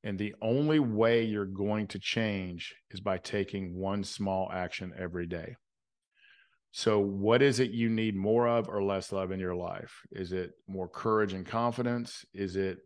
And 0.05 0.19
the 0.19 0.35
only 0.43 0.81
way 0.81 1.23
you're 1.25 1.47
going 1.47 1.87
to 1.89 1.99
change 1.99 2.75
is 2.91 3.01
by 3.01 3.19
taking 3.19 3.77
one 3.77 4.03
small 4.03 4.51
action 4.53 4.93
every 4.99 5.27
day. 5.27 5.55
So, 6.73 6.99
what 6.99 7.43
is 7.43 7.61
it 7.61 7.71
you 7.71 7.89
need 7.89 8.17
more 8.17 8.49
of 8.49 8.69
or 8.69 8.83
less 8.83 9.13
of 9.13 9.31
in 9.31 9.39
your 9.39 9.55
life? 9.55 9.93
Is 10.11 10.33
it 10.33 10.53
more 10.67 10.89
courage 10.89 11.35
and 11.35 11.47
confidence? 11.47 12.25
Is 12.35 12.57
it 12.57 12.79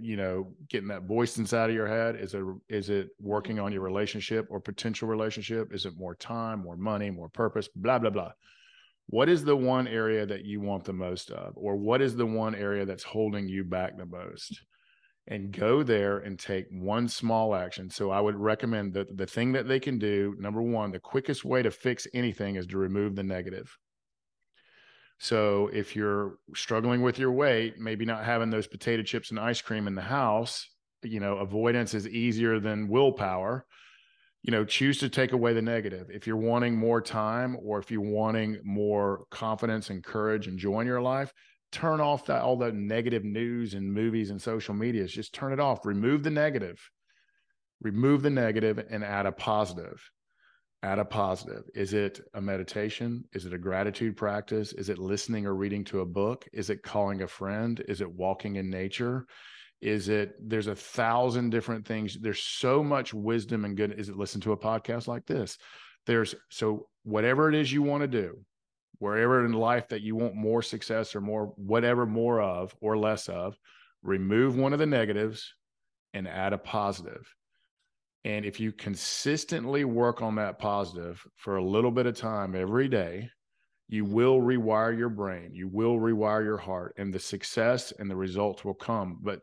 you 0.00 0.16
know, 0.16 0.52
getting 0.68 0.88
that 0.88 1.04
voice 1.04 1.38
inside 1.38 1.70
of 1.70 1.76
your 1.76 1.86
head? 1.86 2.16
Is 2.16 2.34
it 2.34 2.44
is 2.68 2.90
it 2.90 3.08
working 3.20 3.58
on 3.58 3.72
your 3.72 3.82
relationship 3.82 4.46
or 4.50 4.60
potential 4.60 5.08
relationship? 5.08 5.72
Is 5.72 5.86
it 5.86 5.96
more 5.96 6.14
time, 6.14 6.62
more 6.62 6.76
money, 6.76 7.10
more 7.10 7.28
purpose? 7.28 7.68
Blah 7.74 7.98
blah 7.98 8.10
blah. 8.10 8.32
What 9.06 9.28
is 9.28 9.44
the 9.44 9.56
one 9.56 9.88
area 9.88 10.26
that 10.26 10.44
you 10.44 10.60
want 10.60 10.84
the 10.84 10.92
most 10.92 11.30
of, 11.30 11.54
or 11.56 11.76
what 11.76 12.02
is 12.02 12.14
the 12.14 12.26
one 12.26 12.54
area 12.54 12.84
that's 12.84 13.04
holding 13.04 13.48
you 13.48 13.64
back 13.64 13.96
the 13.96 14.06
most? 14.06 14.60
and 15.28 15.52
go 15.52 15.82
there 15.82 16.18
and 16.18 16.38
take 16.38 16.66
one 16.70 17.06
small 17.06 17.54
action. 17.54 17.90
So 17.90 18.10
I 18.10 18.20
would 18.20 18.36
recommend 18.36 18.94
that 18.94 19.16
the 19.16 19.26
thing 19.26 19.52
that 19.52 19.68
they 19.68 19.78
can 19.78 19.98
do, 19.98 20.34
number 20.38 20.62
one, 20.62 20.90
the 20.90 20.98
quickest 20.98 21.44
way 21.44 21.62
to 21.62 21.70
fix 21.70 22.06
anything 22.14 22.56
is 22.56 22.66
to 22.68 22.78
remove 22.78 23.14
the 23.14 23.22
negative. 23.22 23.76
So 25.18 25.68
if 25.72 25.96
you're 25.96 26.38
struggling 26.54 27.02
with 27.02 27.18
your 27.18 27.32
weight, 27.32 27.78
maybe 27.78 28.04
not 28.04 28.24
having 28.24 28.50
those 28.50 28.66
potato 28.68 29.02
chips 29.02 29.30
and 29.30 29.40
ice 29.40 29.60
cream 29.60 29.86
in 29.86 29.94
the 29.94 30.02
house, 30.02 30.68
you 31.02 31.20
know, 31.20 31.38
avoidance 31.38 31.94
is 31.94 32.08
easier 32.08 32.60
than 32.60 32.88
willpower. 32.88 33.66
you 34.42 34.52
know, 34.52 34.64
choose 34.64 34.98
to 34.98 35.08
take 35.08 35.32
away 35.32 35.52
the 35.52 35.62
negative. 35.62 36.08
If 36.10 36.26
you're 36.26 36.36
wanting 36.36 36.76
more 36.76 37.00
time 37.00 37.56
or 37.62 37.78
if 37.78 37.90
you're 37.90 38.00
wanting 38.00 38.58
more 38.64 39.24
confidence 39.30 39.90
and 39.90 40.02
courage 40.02 40.46
and 40.46 40.58
joy 40.58 40.80
in 40.80 40.86
your 40.86 41.02
life, 41.02 41.32
turn 41.72 42.00
off 42.00 42.26
that 42.26 42.42
all 42.42 42.56
the 42.56 42.72
negative 42.72 43.24
news 43.24 43.74
and 43.74 43.92
movies 43.92 44.30
and 44.30 44.40
social 44.40 44.74
medias. 44.74 45.12
Just 45.12 45.34
turn 45.34 45.52
it 45.52 45.60
off. 45.60 45.84
Remove 45.84 46.22
the 46.22 46.30
negative. 46.30 46.80
Remove 47.82 48.22
the 48.22 48.30
negative 48.30 48.78
and 48.90 49.04
add 49.04 49.26
a 49.26 49.32
positive. 49.32 50.00
Add 50.82 51.00
a 51.00 51.04
positive. 51.04 51.64
Is 51.74 51.92
it 51.92 52.20
a 52.34 52.40
meditation? 52.40 53.24
Is 53.32 53.46
it 53.46 53.52
a 53.52 53.58
gratitude 53.58 54.16
practice? 54.16 54.72
Is 54.72 54.88
it 54.88 54.98
listening 54.98 55.44
or 55.44 55.54
reading 55.54 55.82
to 55.86 56.00
a 56.00 56.06
book? 56.06 56.46
Is 56.52 56.70
it 56.70 56.84
calling 56.84 57.22
a 57.22 57.28
friend? 57.28 57.82
Is 57.88 58.00
it 58.00 58.10
walking 58.10 58.56
in 58.56 58.70
nature? 58.70 59.26
Is 59.80 60.08
it 60.08 60.34
there's 60.40 60.66
a 60.68 60.74
thousand 60.76 61.50
different 61.50 61.86
things. 61.86 62.18
There's 62.20 62.42
so 62.42 62.82
much 62.82 63.12
wisdom 63.12 63.64
and 63.64 63.76
good. 63.76 63.92
Is 63.98 64.08
it 64.08 64.16
listen 64.16 64.40
to 64.42 64.52
a 64.52 64.56
podcast 64.56 65.08
like 65.08 65.26
this? 65.26 65.58
There's 66.06 66.34
so 66.48 66.88
whatever 67.02 67.48
it 67.48 67.54
is 67.54 67.72
you 67.72 67.82
want 67.82 68.02
to 68.02 68.08
do, 68.08 68.38
wherever 68.98 69.44
in 69.44 69.52
life 69.52 69.88
that 69.88 70.02
you 70.02 70.16
want 70.16 70.34
more 70.34 70.62
success 70.62 71.14
or 71.14 71.20
more 71.20 71.52
whatever 71.56 72.06
more 72.06 72.40
of 72.40 72.74
or 72.80 72.96
less 72.96 73.28
of, 73.28 73.56
remove 74.02 74.56
one 74.56 74.72
of 74.72 74.78
the 74.78 74.86
negatives 74.86 75.54
and 76.14 76.26
add 76.26 76.52
a 76.52 76.58
positive. 76.58 77.34
And 78.28 78.44
if 78.44 78.60
you 78.60 78.72
consistently 78.72 79.86
work 79.86 80.20
on 80.20 80.34
that 80.34 80.58
positive 80.58 81.26
for 81.36 81.56
a 81.56 81.64
little 81.64 81.90
bit 81.90 82.04
of 82.04 82.14
time 82.14 82.54
every 82.54 82.86
day, 82.86 83.30
you 83.88 84.04
will 84.04 84.38
rewire 84.38 84.96
your 84.96 85.08
brain, 85.08 85.54
you 85.54 85.66
will 85.66 85.98
rewire 85.98 86.44
your 86.44 86.58
heart, 86.58 86.94
and 86.98 87.12
the 87.12 87.18
success 87.18 87.90
and 87.98 88.10
the 88.10 88.16
results 88.16 88.66
will 88.66 88.74
come. 88.74 89.18
But 89.22 89.40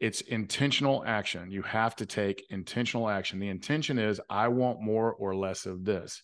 it's 0.00 0.20
intentional 0.22 1.04
action. 1.06 1.52
You 1.52 1.62
have 1.62 1.94
to 1.94 2.06
take 2.06 2.44
intentional 2.50 3.08
action. 3.08 3.38
The 3.38 3.50
intention 3.50 4.00
is, 4.00 4.20
I 4.28 4.48
want 4.48 4.82
more 4.82 5.12
or 5.12 5.36
less 5.36 5.64
of 5.64 5.84
this. 5.84 6.20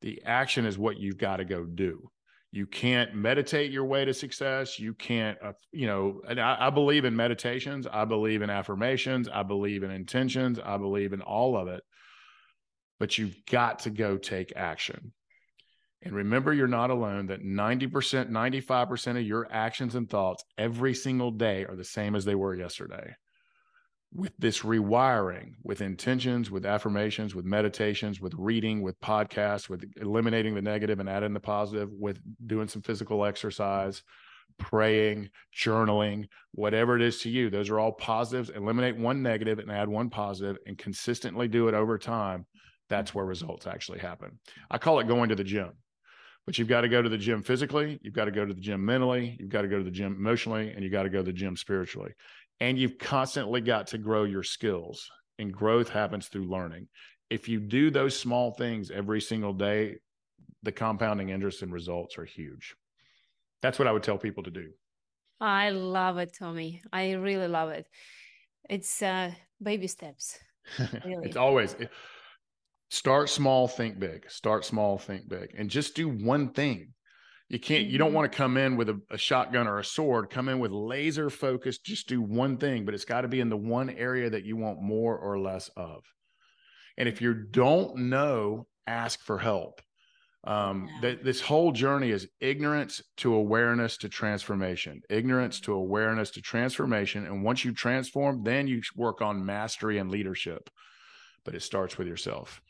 The 0.00 0.22
action 0.24 0.64
is 0.64 0.78
what 0.78 0.96
you've 0.96 1.18
got 1.18 1.36
to 1.36 1.44
go 1.44 1.64
do. 1.64 2.08
You 2.50 2.66
can't 2.66 3.14
meditate 3.14 3.70
your 3.70 3.84
way 3.84 4.04
to 4.06 4.14
success. 4.14 4.78
You 4.78 4.94
can't, 4.94 5.36
uh, 5.42 5.52
you 5.70 5.86
know, 5.86 6.22
and 6.26 6.40
I, 6.40 6.68
I 6.68 6.70
believe 6.70 7.04
in 7.04 7.14
meditations. 7.14 7.86
I 7.86 8.06
believe 8.06 8.40
in 8.40 8.48
affirmations. 8.48 9.28
I 9.28 9.42
believe 9.42 9.82
in 9.82 9.90
intentions. 9.90 10.58
I 10.58 10.78
believe 10.78 11.12
in 11.12 11.20
all 11.20 11.56
of 11.56 11.68
it. 11.68 11.82
But 12.98 13.18
you've 13.18 13.36
got 13.50 13.80
to 13.80 13.90
go 13.90 14.16
take 14.16 14.52
action. 14.56 15.12
And 16.02 16.14
remember, 16.14 16.54
you're 16.54 16.68
not 16.68 16.90
alone, 16.90 17.26
that 17.26 17.42
90%, 17.42 18.30
95% 18.30 19.18
of 19.18 19.22
your 19.22 19.46
actions 19.50 19.94
and 19.94 20.08
thoughts 20.08 20.44
every 20.56 20.94
single 20.94 21.32
day 21.32 21.64
are 21.64 21.76
the 21.76 21.84
same 21.84 22.14
as 22.14 22.24
they 22.24 22.36
were 22.36 22.54
yesterday. 22.54 23.14
With 24.14 24.32
this 24.38 24.60
rewiring, 24.60 25.52
with 25.62 25.82
intentions, 25.82 26.50
with 26.50 26.64
affirmations, 26.64 27.34
with 27.34 27.44
meditations, 27.44 28.20
with 28.20 28.32
reading, 28.38 28.80
with 28.80 28.98
podcasts, 29.00 29.68
with 29.68 29.84
eliminating 30.00 30.54
the 30.54 30.62
negative 30.62 30.98
and 30.98 31.08
adding 31.08 31.34
the 31.34 31.40
positive, 31.40 31.90
with 31.92 32.18
doing 32.46 32.68
some 32.68 32.82
physical 32.82 33.24
exercise, 33.26 34.02
praying, 34.58 35.28
journaling, 35.54 36.26
whatever 36.52 36.96
it 36.96 37.02
is 37.02 37.20
to 37.20 37.30
you, 37.30 37.50
those 37.50 37.68
are 37.68 37.78
all 37.78 37.92
positives. 37.92 38.50
Eliminate 38.50 38.96
one 38.96 39.22
negative 39.22 39.58
and 39.58 39.70
add 39.70 39.88
one 39.88 40.08
positive 40.08 40.56
and 40.66 40.78
consistently 40.78 41.46
do 41.46 41.68
it 41.68 41.74
over 41.74 41.98
time. 41.98 42.46
That's 42.88 43.14
where 43.14 43.26
results 43.26 43.66
actually 43.66 43.98
happen. 43.98 44.38
I 44.70 44.78
call 44.78 45.00
it 45.00 45.06
going 45.06 45.28
to 45.28 45.36
the 45.36 45.44
gym 45.44 45.72
but 46.48 46.56
you've 46.56 46.66
got 46.66 46.80
to 46.80 46.88
go 46.88 47.02
to 47.02 47.10
the 47.10 47.18
gym 47.18 47.42
physically, 47.42 48.00
you've 48.00 48.14
got 48.14 48.24
to 48.24 48.30
go 48.30 48.46
to 48.46 48.54
the 48.54 48.60
gym 48.62 48.82
mentally, 48.82 49.36
you've 49.38 49.50
got 49.50 49.60
to 49.60 49.68
go 49.68 49.76
to 49.76 49.84
the 49.84 49.90
gym 49.90 50.14
emotionally, 50.14 50.70
and 50.70 50.82
you 50.82 50.88
got 50.88 51.02
to 51.02 51.10
go 51.10 51.18
to 51.18 51.24
the 51.24 51.30
gym 51.30 51.54
spiritually. 51.58 52.10
And 52.60 52.78
you've 52.78 52.98
constantly 52.98 53.60
got 53.60 53.88
to 53.88 53.98
grow 53.98 54.24
your 54.24 54.42
skills. 54.42 55.10
And 55.38 55.52
growth 55.52 55.88
happens 55.88 56.28
through 56.28 56.50
learning. 56.50 56.88
If 57.30 57.48
you 57.48 57.60
do 57.60 57.90
those 57.90 58.18
small 58.18 58.52
things 58.52 58.90
every 58.90 59.20
single 59.20 59.52
day, 59.52 59.96
the 60.62 60.72
compounding 60.72 61.28
interest 61.28 61.62
and 61.62 61.72
results 61.72 62.18
are 62.18 62.24
huge. 62.24 62.74
That's 63.62 63.78
what 63.78 63.86
I 63.86 63.92
would 63.92 64.02
tell 64.02 64.18
people 64.18 64.42
to 64.44 64.50
do. 64.50 64.70
I 65.40 65.70
love 65.70 66.18
it, 66.18 66.34
Tommy. 66.36 66.82
I 66.92 67.12
really 67.12 67.46
love 67.46 67.70
it. 67.70 67.86
It's 68.68 69.02
uh, 69.02 69.32
baby 69.62 69.86
steps. 69.86 70.38
Really. 71.04 71.26
it's 71.26 71.36
always 71.36 71.74
start 72.90 73.30
small 73.30 73.68
think 73.68 73.98
big 73.98 74.30
start 74.30 74.64
small 74.64 74.98
think 74.98 75.26
big 75.28 75.54
and 75.56 75.70
just 75.70 75.94
do 75.94 76.08
one 76.08 76.50
thing 76.50 76.92
you 77.48 77.58
can't 77.58 77.86
you 77.86 77.98
don't 77.98 78.08
mm-hmm. 78.08 78.16
want 78.16 78.32
to 78.32 78.36
come 78.36 78.56
in 78.56 78.76
with 78.76 78.88
a, 78.88 79.00
a, 79.10 79.18
shotgun 79.18 79.66
or 79.66 79.78
a 79.78 79.84
sword 79.84 80.30
come 80.30 80.48
in 80.48 80.58
with 80.58 80.70
laser 80.70 81.30
focus 81.30 81.78
just 81.78 82.08
do 82.08 82.20
one 82.20 82.56
thing 82.56 82.84
but 82.84 82.94
it's 82.94 83.04
got 83.04 83.22
to 83.22 83.28
be 83.28 83.40
in 83.40 83.48
the 83.48 83.56
one 83.56 83.90
area 83.90 84.30
that 84.30 84.44
you 84.44 84.56
want 84.56 84.82
more 84.82 85.16
or 85.16 85.38
less 85.38 85.70
of 85.76 86.04
and 86.96 87.08
if 87.08 87.20
you 87.20 87.34
don't 87.34 87.96
know 87.96 88.66
ask 88.86 89.20
for 89.20 89.38
help 89.38 89.80
um 90.44 90.88
yeah. 90.88 91.00
that 91.02 91.24
this 91.24 91.40
whole 91.40 91.72
journey 91.72 92.10
is 92.10 92.28
ignorance 92.40 93.02
to 93.16 93.34
awareness 93.34 93.96
to 93.96 94.08
transformation 94.08 95.00
ignorance 95.10 95.60
to 95.60 95.72
awareness 95.72 96.30
to 96.30 96.40
transformation 96.40 97.26
and 97.26 97.42
once 97.42 97.64
you 97.64 97.72
transform 97.72 98.42
then 98.44 98.68
you 98.68 98.80
work 98.94 99.20
on 99.20 99.44
mastery 99.44 99.98
and 99.98 100.10
leadership 100.10 100.70
but 101.44 101.54
it 101.54 101.62
starts 101.62 101.98
with 101.98 102.06
yourself 102.06 102.60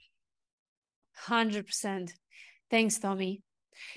100%. 1.27 2.13
Thanks, 2.71 2.99
Tommy. 2.99 3.43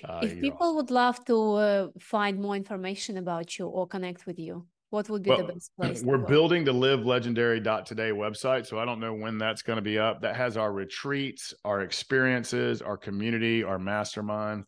Uh, 0.03 0.19
if 0.23 0.39
people 0.39 0.75
would 0.75 0.91
love 0.91 1.23
to 1.25 1.53
uh, 1.53 1.87
find 1.99 2.39
more 2.39 2.55
information 2.55 3.17
about 3.17 3.57
you 3.57 3.67
or 3.67 3.87
connect 3.87 4.25
with 4.25 4.39
you, 4.39 4.65
what 4.91 5.09
would 5.09 5.23
be 5.23 5.29
well, 5.29 5.45
the 5.47 5.53
best 5.53 5.71
place? 5.79 6.03
We're 6.03 6.17
building 6.17 6.63
the 6.63 6.73
live 6.73 7.05
legendary.today 7.05 8.11
website. 8.11 8.67
So 8.67 8.77
I 8.77 8.85
don't 8.85 8.99
know 8.99 9.13
when 9.13 9.37
that's 9.37 9.61
going 9.61 9.77
to 9.77 9.81
be 9.81 9.97
up. 9.97 10.21
That 10.21 10.35
has 10.35 10.57
our 10.57 10.71
retreats, 10.71 11.53
our 11.65 11.81
experiences, 11.81 12.81
our 12.81 12.97
community, 12.97 13.63
our 13.63 13.79
mastermind. 13.79 14.65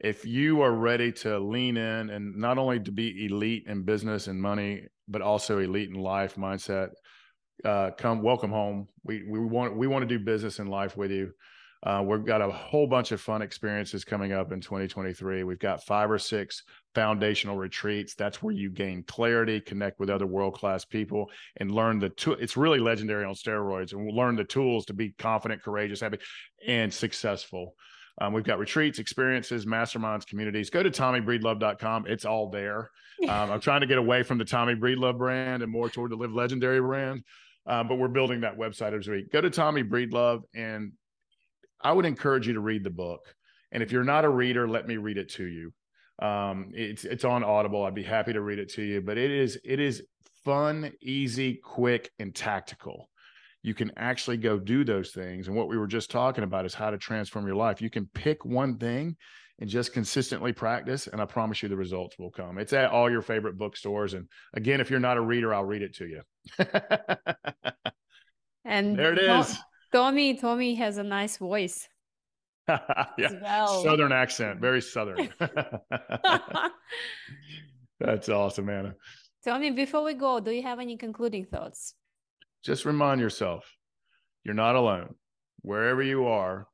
If 0.00 0.26
you 0.26 0.60
are 0.60 0.72
ready 0.72 1.12
to 1.12 1.38
lean 1.38 1.76
in 1.76 2.10
and 2.10 2.36
not 2.36 2.58
only 2.58 2.78
to 2.80 2.92
be 2.92 3.26
elite 3.26 3.64
in 3.66 3.84
business 3.84 4.26
and 4.26 4.40
money, 4.40 4.86
but 5.08 5.22
also 5.22 5.58
elite 5.58 5.88
in 5.88 5.94
life 5.94 6.34
mindset, 6.36 6.90
uh, 7.64 7.90
come 7.96 8.20
welcome 8.20 8.50
home. 8.50 8.86
We 9.02 9.24
we 9.26 9.38
want 9.38 9.76
we 9.76 9.86
want 9.86 10.06
to 10.06 10.18
do 10.18 10.22
business 10.22 10.58
in 10.58 10.66
life 10.66 10.96
with 10.96 11.10
you. 11.10 11.32
Uh, 11.84 12.02
we've 12.02 12.24
got 12.24 12.40
a 12.40 12.50
whole 12.50 12.86
bunch 12.86 13.12
of 13.12 13.20
fun 13.20 13.42
experiences 13.42 14.04
coming 14.04 14.32
up 14.32 14.52
in 14.52 14.60
2023. 14.60 15.44
We've 15.44 15.58
got 15.58 15.84
five 15.84 16.10
or 16.10 16.18
six 16.18 16.62
foundational 16.94 17.56
retreats. 17.56 18.14
That's 18.14 18.42
where 18.42 18.54
you 18.54 18.70
gain 18.70 19.02
clarity, 19.02 19.60
connect 19.60 20.00
with 20.00 20.08
other 20.08 20.26
world 20.26 20.54
class 20.54 20.86
people, 20.86 21.30
and 21.58 21.70
learn 21.70 21.98
the. 21.98 22.08
tool. 22.08 22.36
it's 22.40 22.56
really 22.56 22.78
legendary 22.78 23.24
on 23.24 23.34
steroids, 23.34 23.92
and 23.92 24.04
we'll 24.04 24.16
learn 24.16 24.34
the 24.34 24.44
tools 24.44 24.86
to 24.86 24.94
be 24.94 25.10
confident, 25.18 25.62
courageous, 25.62 26.00
happy, 26.00 26.18
and 26.66 26.92
successful. 26.92 27.74
Um, 28.18 28.32
we've 28.32 28.44
got 28.44 28.58
retreats, 28.58 28.98
experiences, 28.98 29.66
masterminds, 29.66 30.26
communities. 30.26 30.70
Go 30.70 30.82
to 30.82 30.90
TommyBreedlove.com. 30.90 32.06
It's 32.08 32.24
all 32.24 32.50
there. 32.50 32.90
Um, 33.28 33.52
I'm 33.52 33.60
trying 33.60 33.80
to 33.80 33.86
get 33.86 33.96
away 33.96 34.24
from 34.24 34.38
the 34.38 34.44
Tommy 34.44 34.74
Breedlove 34.74 35.16
brand 35.16 35.62
and 35.62 35.70
more 35.70 35.88
toward 35.88 36.10
the 36.10 36.16
Live 36.16 36.32
Legendary 36.32 36.80
brand. 36.80 37.22
Uh, 37.64 37.84
but 37.84 37.94
we're 37.94 38.08
building 38.08 38.40
that 38.40 38.58
website 38.58 38.92
as 38.98 39.06
we 39.06 39.24
go 39.32 39.40
to 39.40 39.50
Tommy 39.50 39.84
Breedlove 39.84 40.42
and 40.52 40.92
I 41.84 41.92
would 41.92 42.06
encourage 42.06 42.46
you 42.46 42.54
to 42.54 42.60
read 42.60 42.82
the 42.82 42.90
book. 42.90 43.34
And 43.70 43.82
if 43.82 43.92
you're 43.92 44.04
not 44.04 44.24
a 44.24 44.28
reader, 44.28 44.66
let 44.66 44.88
me 44.88 44.96
read 44.96 45.18
it 45.18 45.28
to 45.34 45.44
you. 45.44 45.72
Um, 46.24 46.70
it's 46.74 47.04
it's 47.04 47.24
on 47.24 47.44
Audible. 47.44 47.84
I'd 47.84 47.94
be 47.94 48.02
happy 48.02 48.32
to 48.32 48.40
read 48.40 48.58
it 48.58 48.70
to 48.74 48.82
you. 48.82 49.00
But 49.00 49.18
it 49.18 49.30
is 49.30 49.58
it 49.64 49.80
is 49.80 50.02
fun, 50.44 50.92
easy, 51.02 51.60
quick, 51.62 52.10
and 52.18 52.34
tactical. 52.34 53.10
You 53.62 53.74
can 53.74 53.92
actually 53.96 54.36
go 54.36 54.58
do 54.58 54.84
those 54.84 55.10
things. 55.10 55.48
And 55.48 55.56
what 55.56 55.68
we 55.68 55.78
were 55.78 55.86
just 55.86 56.10
talking 56.10 56.44
about 56.44 56.66
is 56.66 56.74
how 56.74 56.90
to 56.90 56.98
transform 56.98 57.46
your 57.46 57.56
life. 57.56 57.80
You 57.80 57.90
can 57.90 58.08
pick 58.14 58.44
one 58.44 58.76
thing 58.78 59.16
and 59.58 59.70
just 59.70 59.92
consistently 59.92 60.52
practice, 60.52 61.06
and 61.06 61.20
I 61.20 61.24
promise 61.24 61.62
you 61.62 61.68
the 61.68 61.76
results 61.76 62.18
will 62.18 62.30
come. 62.30 62.58
It's 62.58 62.72
at 62.72 62.90
all 62.90 63.10
your 63.10 63.22
favorite 63.22 63.56
bookstores. 63.56 64.14
And 64.14 64.28
again, 64.52 64.80
if 64.80 64.90
you're 64.90 65.00
not 65.00 65.16
a 65.16 65.20
reader, 65.20 65.54
I'll 65.54 65.64
read 65.64 65.82
it 65.82 65.94
to 65.96 66.06
you. 66.06 66.22
and 68.64 68.98
there 68.98 69.12
it 69.12 69.18
is. 69.18 69.56
Tommy, 69.94 70.34
Tommy 70.34 70.74
has 70.74 70.98
a 70.98 71.04
nice 71.04 71.36
voice. 71.36 71.88
yeah, 72.68 73.28
well. 73.40 73.84
southern 73.84 74.10
accent, 74.10 74.60
very 74.60 74.82
southern. 74.82 75.28
That's 78.00 78.28
awesome, 78.28 78.68
Anna. 78.68 78.96
Tommy, 79.44 79.70
before 79.70 80.02
we 80.02 80.14
go, 80.14 80.40
do 80.40 80.50
you 80.50 80.64
have 80.64 80.80
any 80.80 80.96
concluding 80.96 81.44
thoughts? 81.44 81.94
Just 82.64 82.84
remind 82.84 83.20
yourself 83.20 83.72
you're 84.42 84.52
not 84.52 84.74
alone. 84.74 85.14
Wherever 85.62 86.02
you 86.02 86.26
are, 86.26 86.66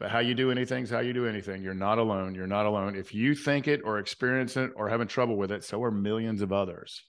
but 0.00 0.10
how 0.10 0.18
you 0.18 0.34
do 0.34 0.50
anything 0.50 0.82
is 0.82 0.90
how 0.90 0.98
you 0.98 1.12
do 1.12 1.26
anything. 1.26 1.62
You're 1.62 1.72
not 1.72 1.98
alone. 1.98 2.34
You're 2.34 2.48
not 2.48 2.66
alone. 2.66 2.96
If 2.96 3.14
you 3.14 3.36
think 3.36 3.68
it 3.68 3.82
or 3.84 4.00
experience 4.00 4.56
it 4.56 4.72
or 4.74 4.88
having 4.88 5.06
trouble 5.06 5.36
with 5.36 5.52
it, 5.52 5.62
so 5.62 5.80
are 5.84 5.92
millions 5.92 6.42
of 6.42 6.52
others. 6.52 7.00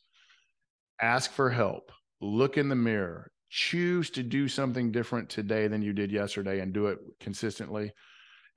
Ask 1.01 1.31
for 1.31 1.49
help. 1.49 1.91
Look 2.21 2.57
in 2.57 2.69
the 2.69 2.75
mirror 2.75 3.31
choose 3.49 4.09
to 4.09 4.23
do 4.23 4.47
something 4.47 4.91
different 4.91 5.29
today 5.29 5.67
than 5.67 5.81
you 5.81 5.93
did 5.93 6.11
yesterday 6.11 6.59
and 6.59 6.73
do 6.73 6.87
it 6.87 6.99
consistently 7.19 7.91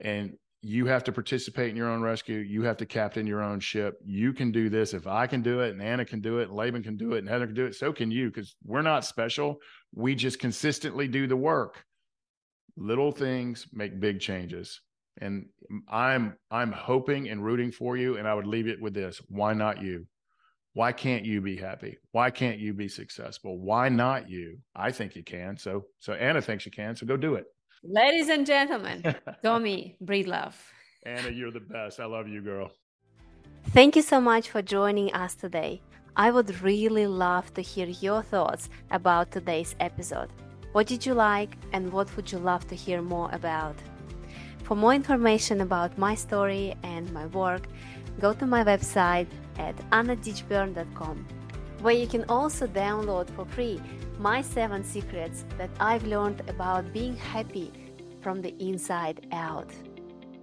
and 0.01 0.33
you 0.63 0.85
have 0.85 1.03
to 1.05 1.13
participate 1.13 1.71
in 1.71 1.77
your 1.77 1.89
own 1.89 2.03
rescue 2.03 2.37
you 2.37 2.63
have 2.63 2.77
to 2.77 2.87
captain 2.87 3.27
your 3.27 3.43
own 3.43 3.61
ship 3.61 3.99
you 4.05 4.33
can 4.33 4.51
do 4.51 4.69
this 4.69 4.93
if 4.93 5.07
i 5.07 5.27
can 5.27 5.43
do 5.43 5.61
it 5.61 5.71
and 5.71 5.81
anna 5.81 6.05
can 6.05 6.21
do 6.21 6.39
it 6.39 6.49
and 6.49 6.57
laban 6.57 6.83
can 6.83 6.97
do 6.97 7.13
it 7.13 7.19
and 7.19 7.29
heather 7.29 7.47
can 7.47 7.55
do 7.55 7.67
it 7.67 7.75
so 7.75 7.93
can 7.93 8.11
you 8.11 8.29
because 8.29 8.57
we're 8.65 8.83
not 8.83 9.05
special 9.05 9.57
we 9.95 10.15
just 10.15 10.39
consistently 10.39 11.09
do 11.09 11.27
the 11.27 11.37
work 11.37 11.85
Little 12.81 13.13
things 13.13 13.67
make 13.73 14.01
big 14.01 14.21
changes. 14.21 14.81
And 15.21 15.47
I'm 15.89 16.37
I'm 16.51 16.73
hoping 16.73 17.29
and 17.29 17.45
rooting 17.45 17.73
for 17.73 17.97
you. 17.97 18.17
And 18.17 18.27
I 18.27 18.35
would 18.35 18.47
leave 18.47 18.69
it 18.69 18.81
with 18.81 18.95
this. 18.95 19.21
Why 19.29 19.53
not 19.53 19.83
you? 19.83 20.07
Why 20.73 20.93
can't 20.93 21.25
you 21.25 21.41
be 21.41 21.57
happy? 21.57 21.99
Why 22.13 22.31
can't 22.31 22.59
you 22.59 22.73
be 22.73 22.89
successful? 22.89 23.59
Why 23.59 23.89
not 23.89 24.31
you? 24.31 24.59
I 24.75 24.93
think 24.93 25.17
you 25.17 25.25
can. 25.25 25.57
So 25.57 25.87
so 25.99 26.13
Anna 26.13 26.41
thinks 26.41 26.65
you 26.65 26.71
can. 26.71 26.95
So 26.95 27.07
go 27.07 27.17
do 27.17 27.35
it. 27.35 27.47
Ladies 27.83 28.29
and 28.29 28.47
gentlemen, 28.47 29.03
Tommy 29.43 29.97
Breedlove. 30.05 30.55
Anna, 31.05 31.31
you're 31.31 31.51
the 31.51 31.61
best. 31.61 31.99
I 31.99 32.05
love 32.05 32.29
you, 32.29 32.41
girl. 32.43 32.71
Thank 33.71 33.97
you 33.97 34.03
so 34.03 34.21
much 34.21 34.51
for 34.51 34.63
joining 34.63 35.13
us 35.13 35.35
today. 35.35 35.81
I 36.17 36.31
would 36.31 36.61
really 36.63 37.07
love 37.07 37.53
to 37.55 37.63
hear 37.63 37.87
your 37.87 38.23
thoughts 38.23 38.69
about 38.91 39.31
today's 39.31 39.75
episode. 39.81 40.29
What 40.73 40.87
did 40.87 41.05
you 41.05 41.15
like 41.15 41.57
and 41.73 41.93
what 41.93 42.15
would 42.15 42.31
you 42.31 42.39
love 42.39 42.67
to 42.69 42.77
hear 42.77 43.03
more 43.03 43.31
about? 43.33 43.77
For 44.65 44.77
more 44.77 44.95
information 44.95 45.63
about 45.63 45.99
my 45.99 46.15
story 46.15 46.77
and 46.85 47.13
my 47.13 47.27
work, 47.27 47.67
go 48.21 48.33
to 48.35 48.47
my 48.47 48.63
website 48.63 49.27
at 49.67 49.77
annaditchburn.com, 49.91 51.17
where 51.81 51.95
you 51.95 52.07
can 52.07 52.25
also 52.29 52.67
download 52.67 53.29
for 53.37 53.45
free 53.45 53.81
my 54.19 54.43
seven 54.43 54.85
secrets 54.85 55.45
that 55.59 55.71
I've 55.79 56.07
learned 56.07 56.41
about 56.49 56.93
being 56.93 57.17
happy 57.17 57.73
from 58.23 58.43
the 58.43 58.53
inside 58.63 59.27
out. 59.33 59.71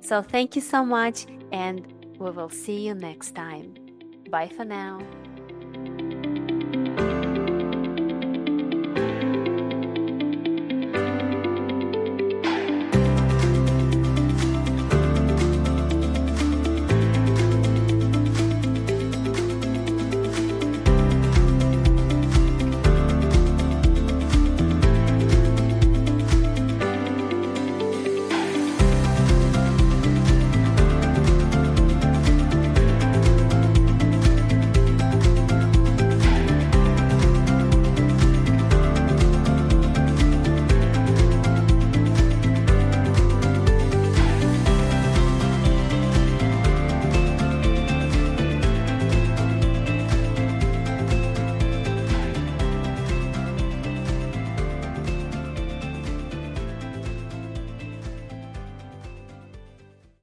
So, 0.02 0.22
thank 0.22 0.56
you 0.56 0.62
so 0.62 0.86
much, 0.86 1.26
and 1.52 1.80
we 2.20 2.32
will 2.32 2.50
see 2.50 2.80
you 2.88 2.94
next 2.96 3.36
time. 3.36 3.76
Bye 4.32 4.50
for 4.56 4.66
now. 4.66 5.00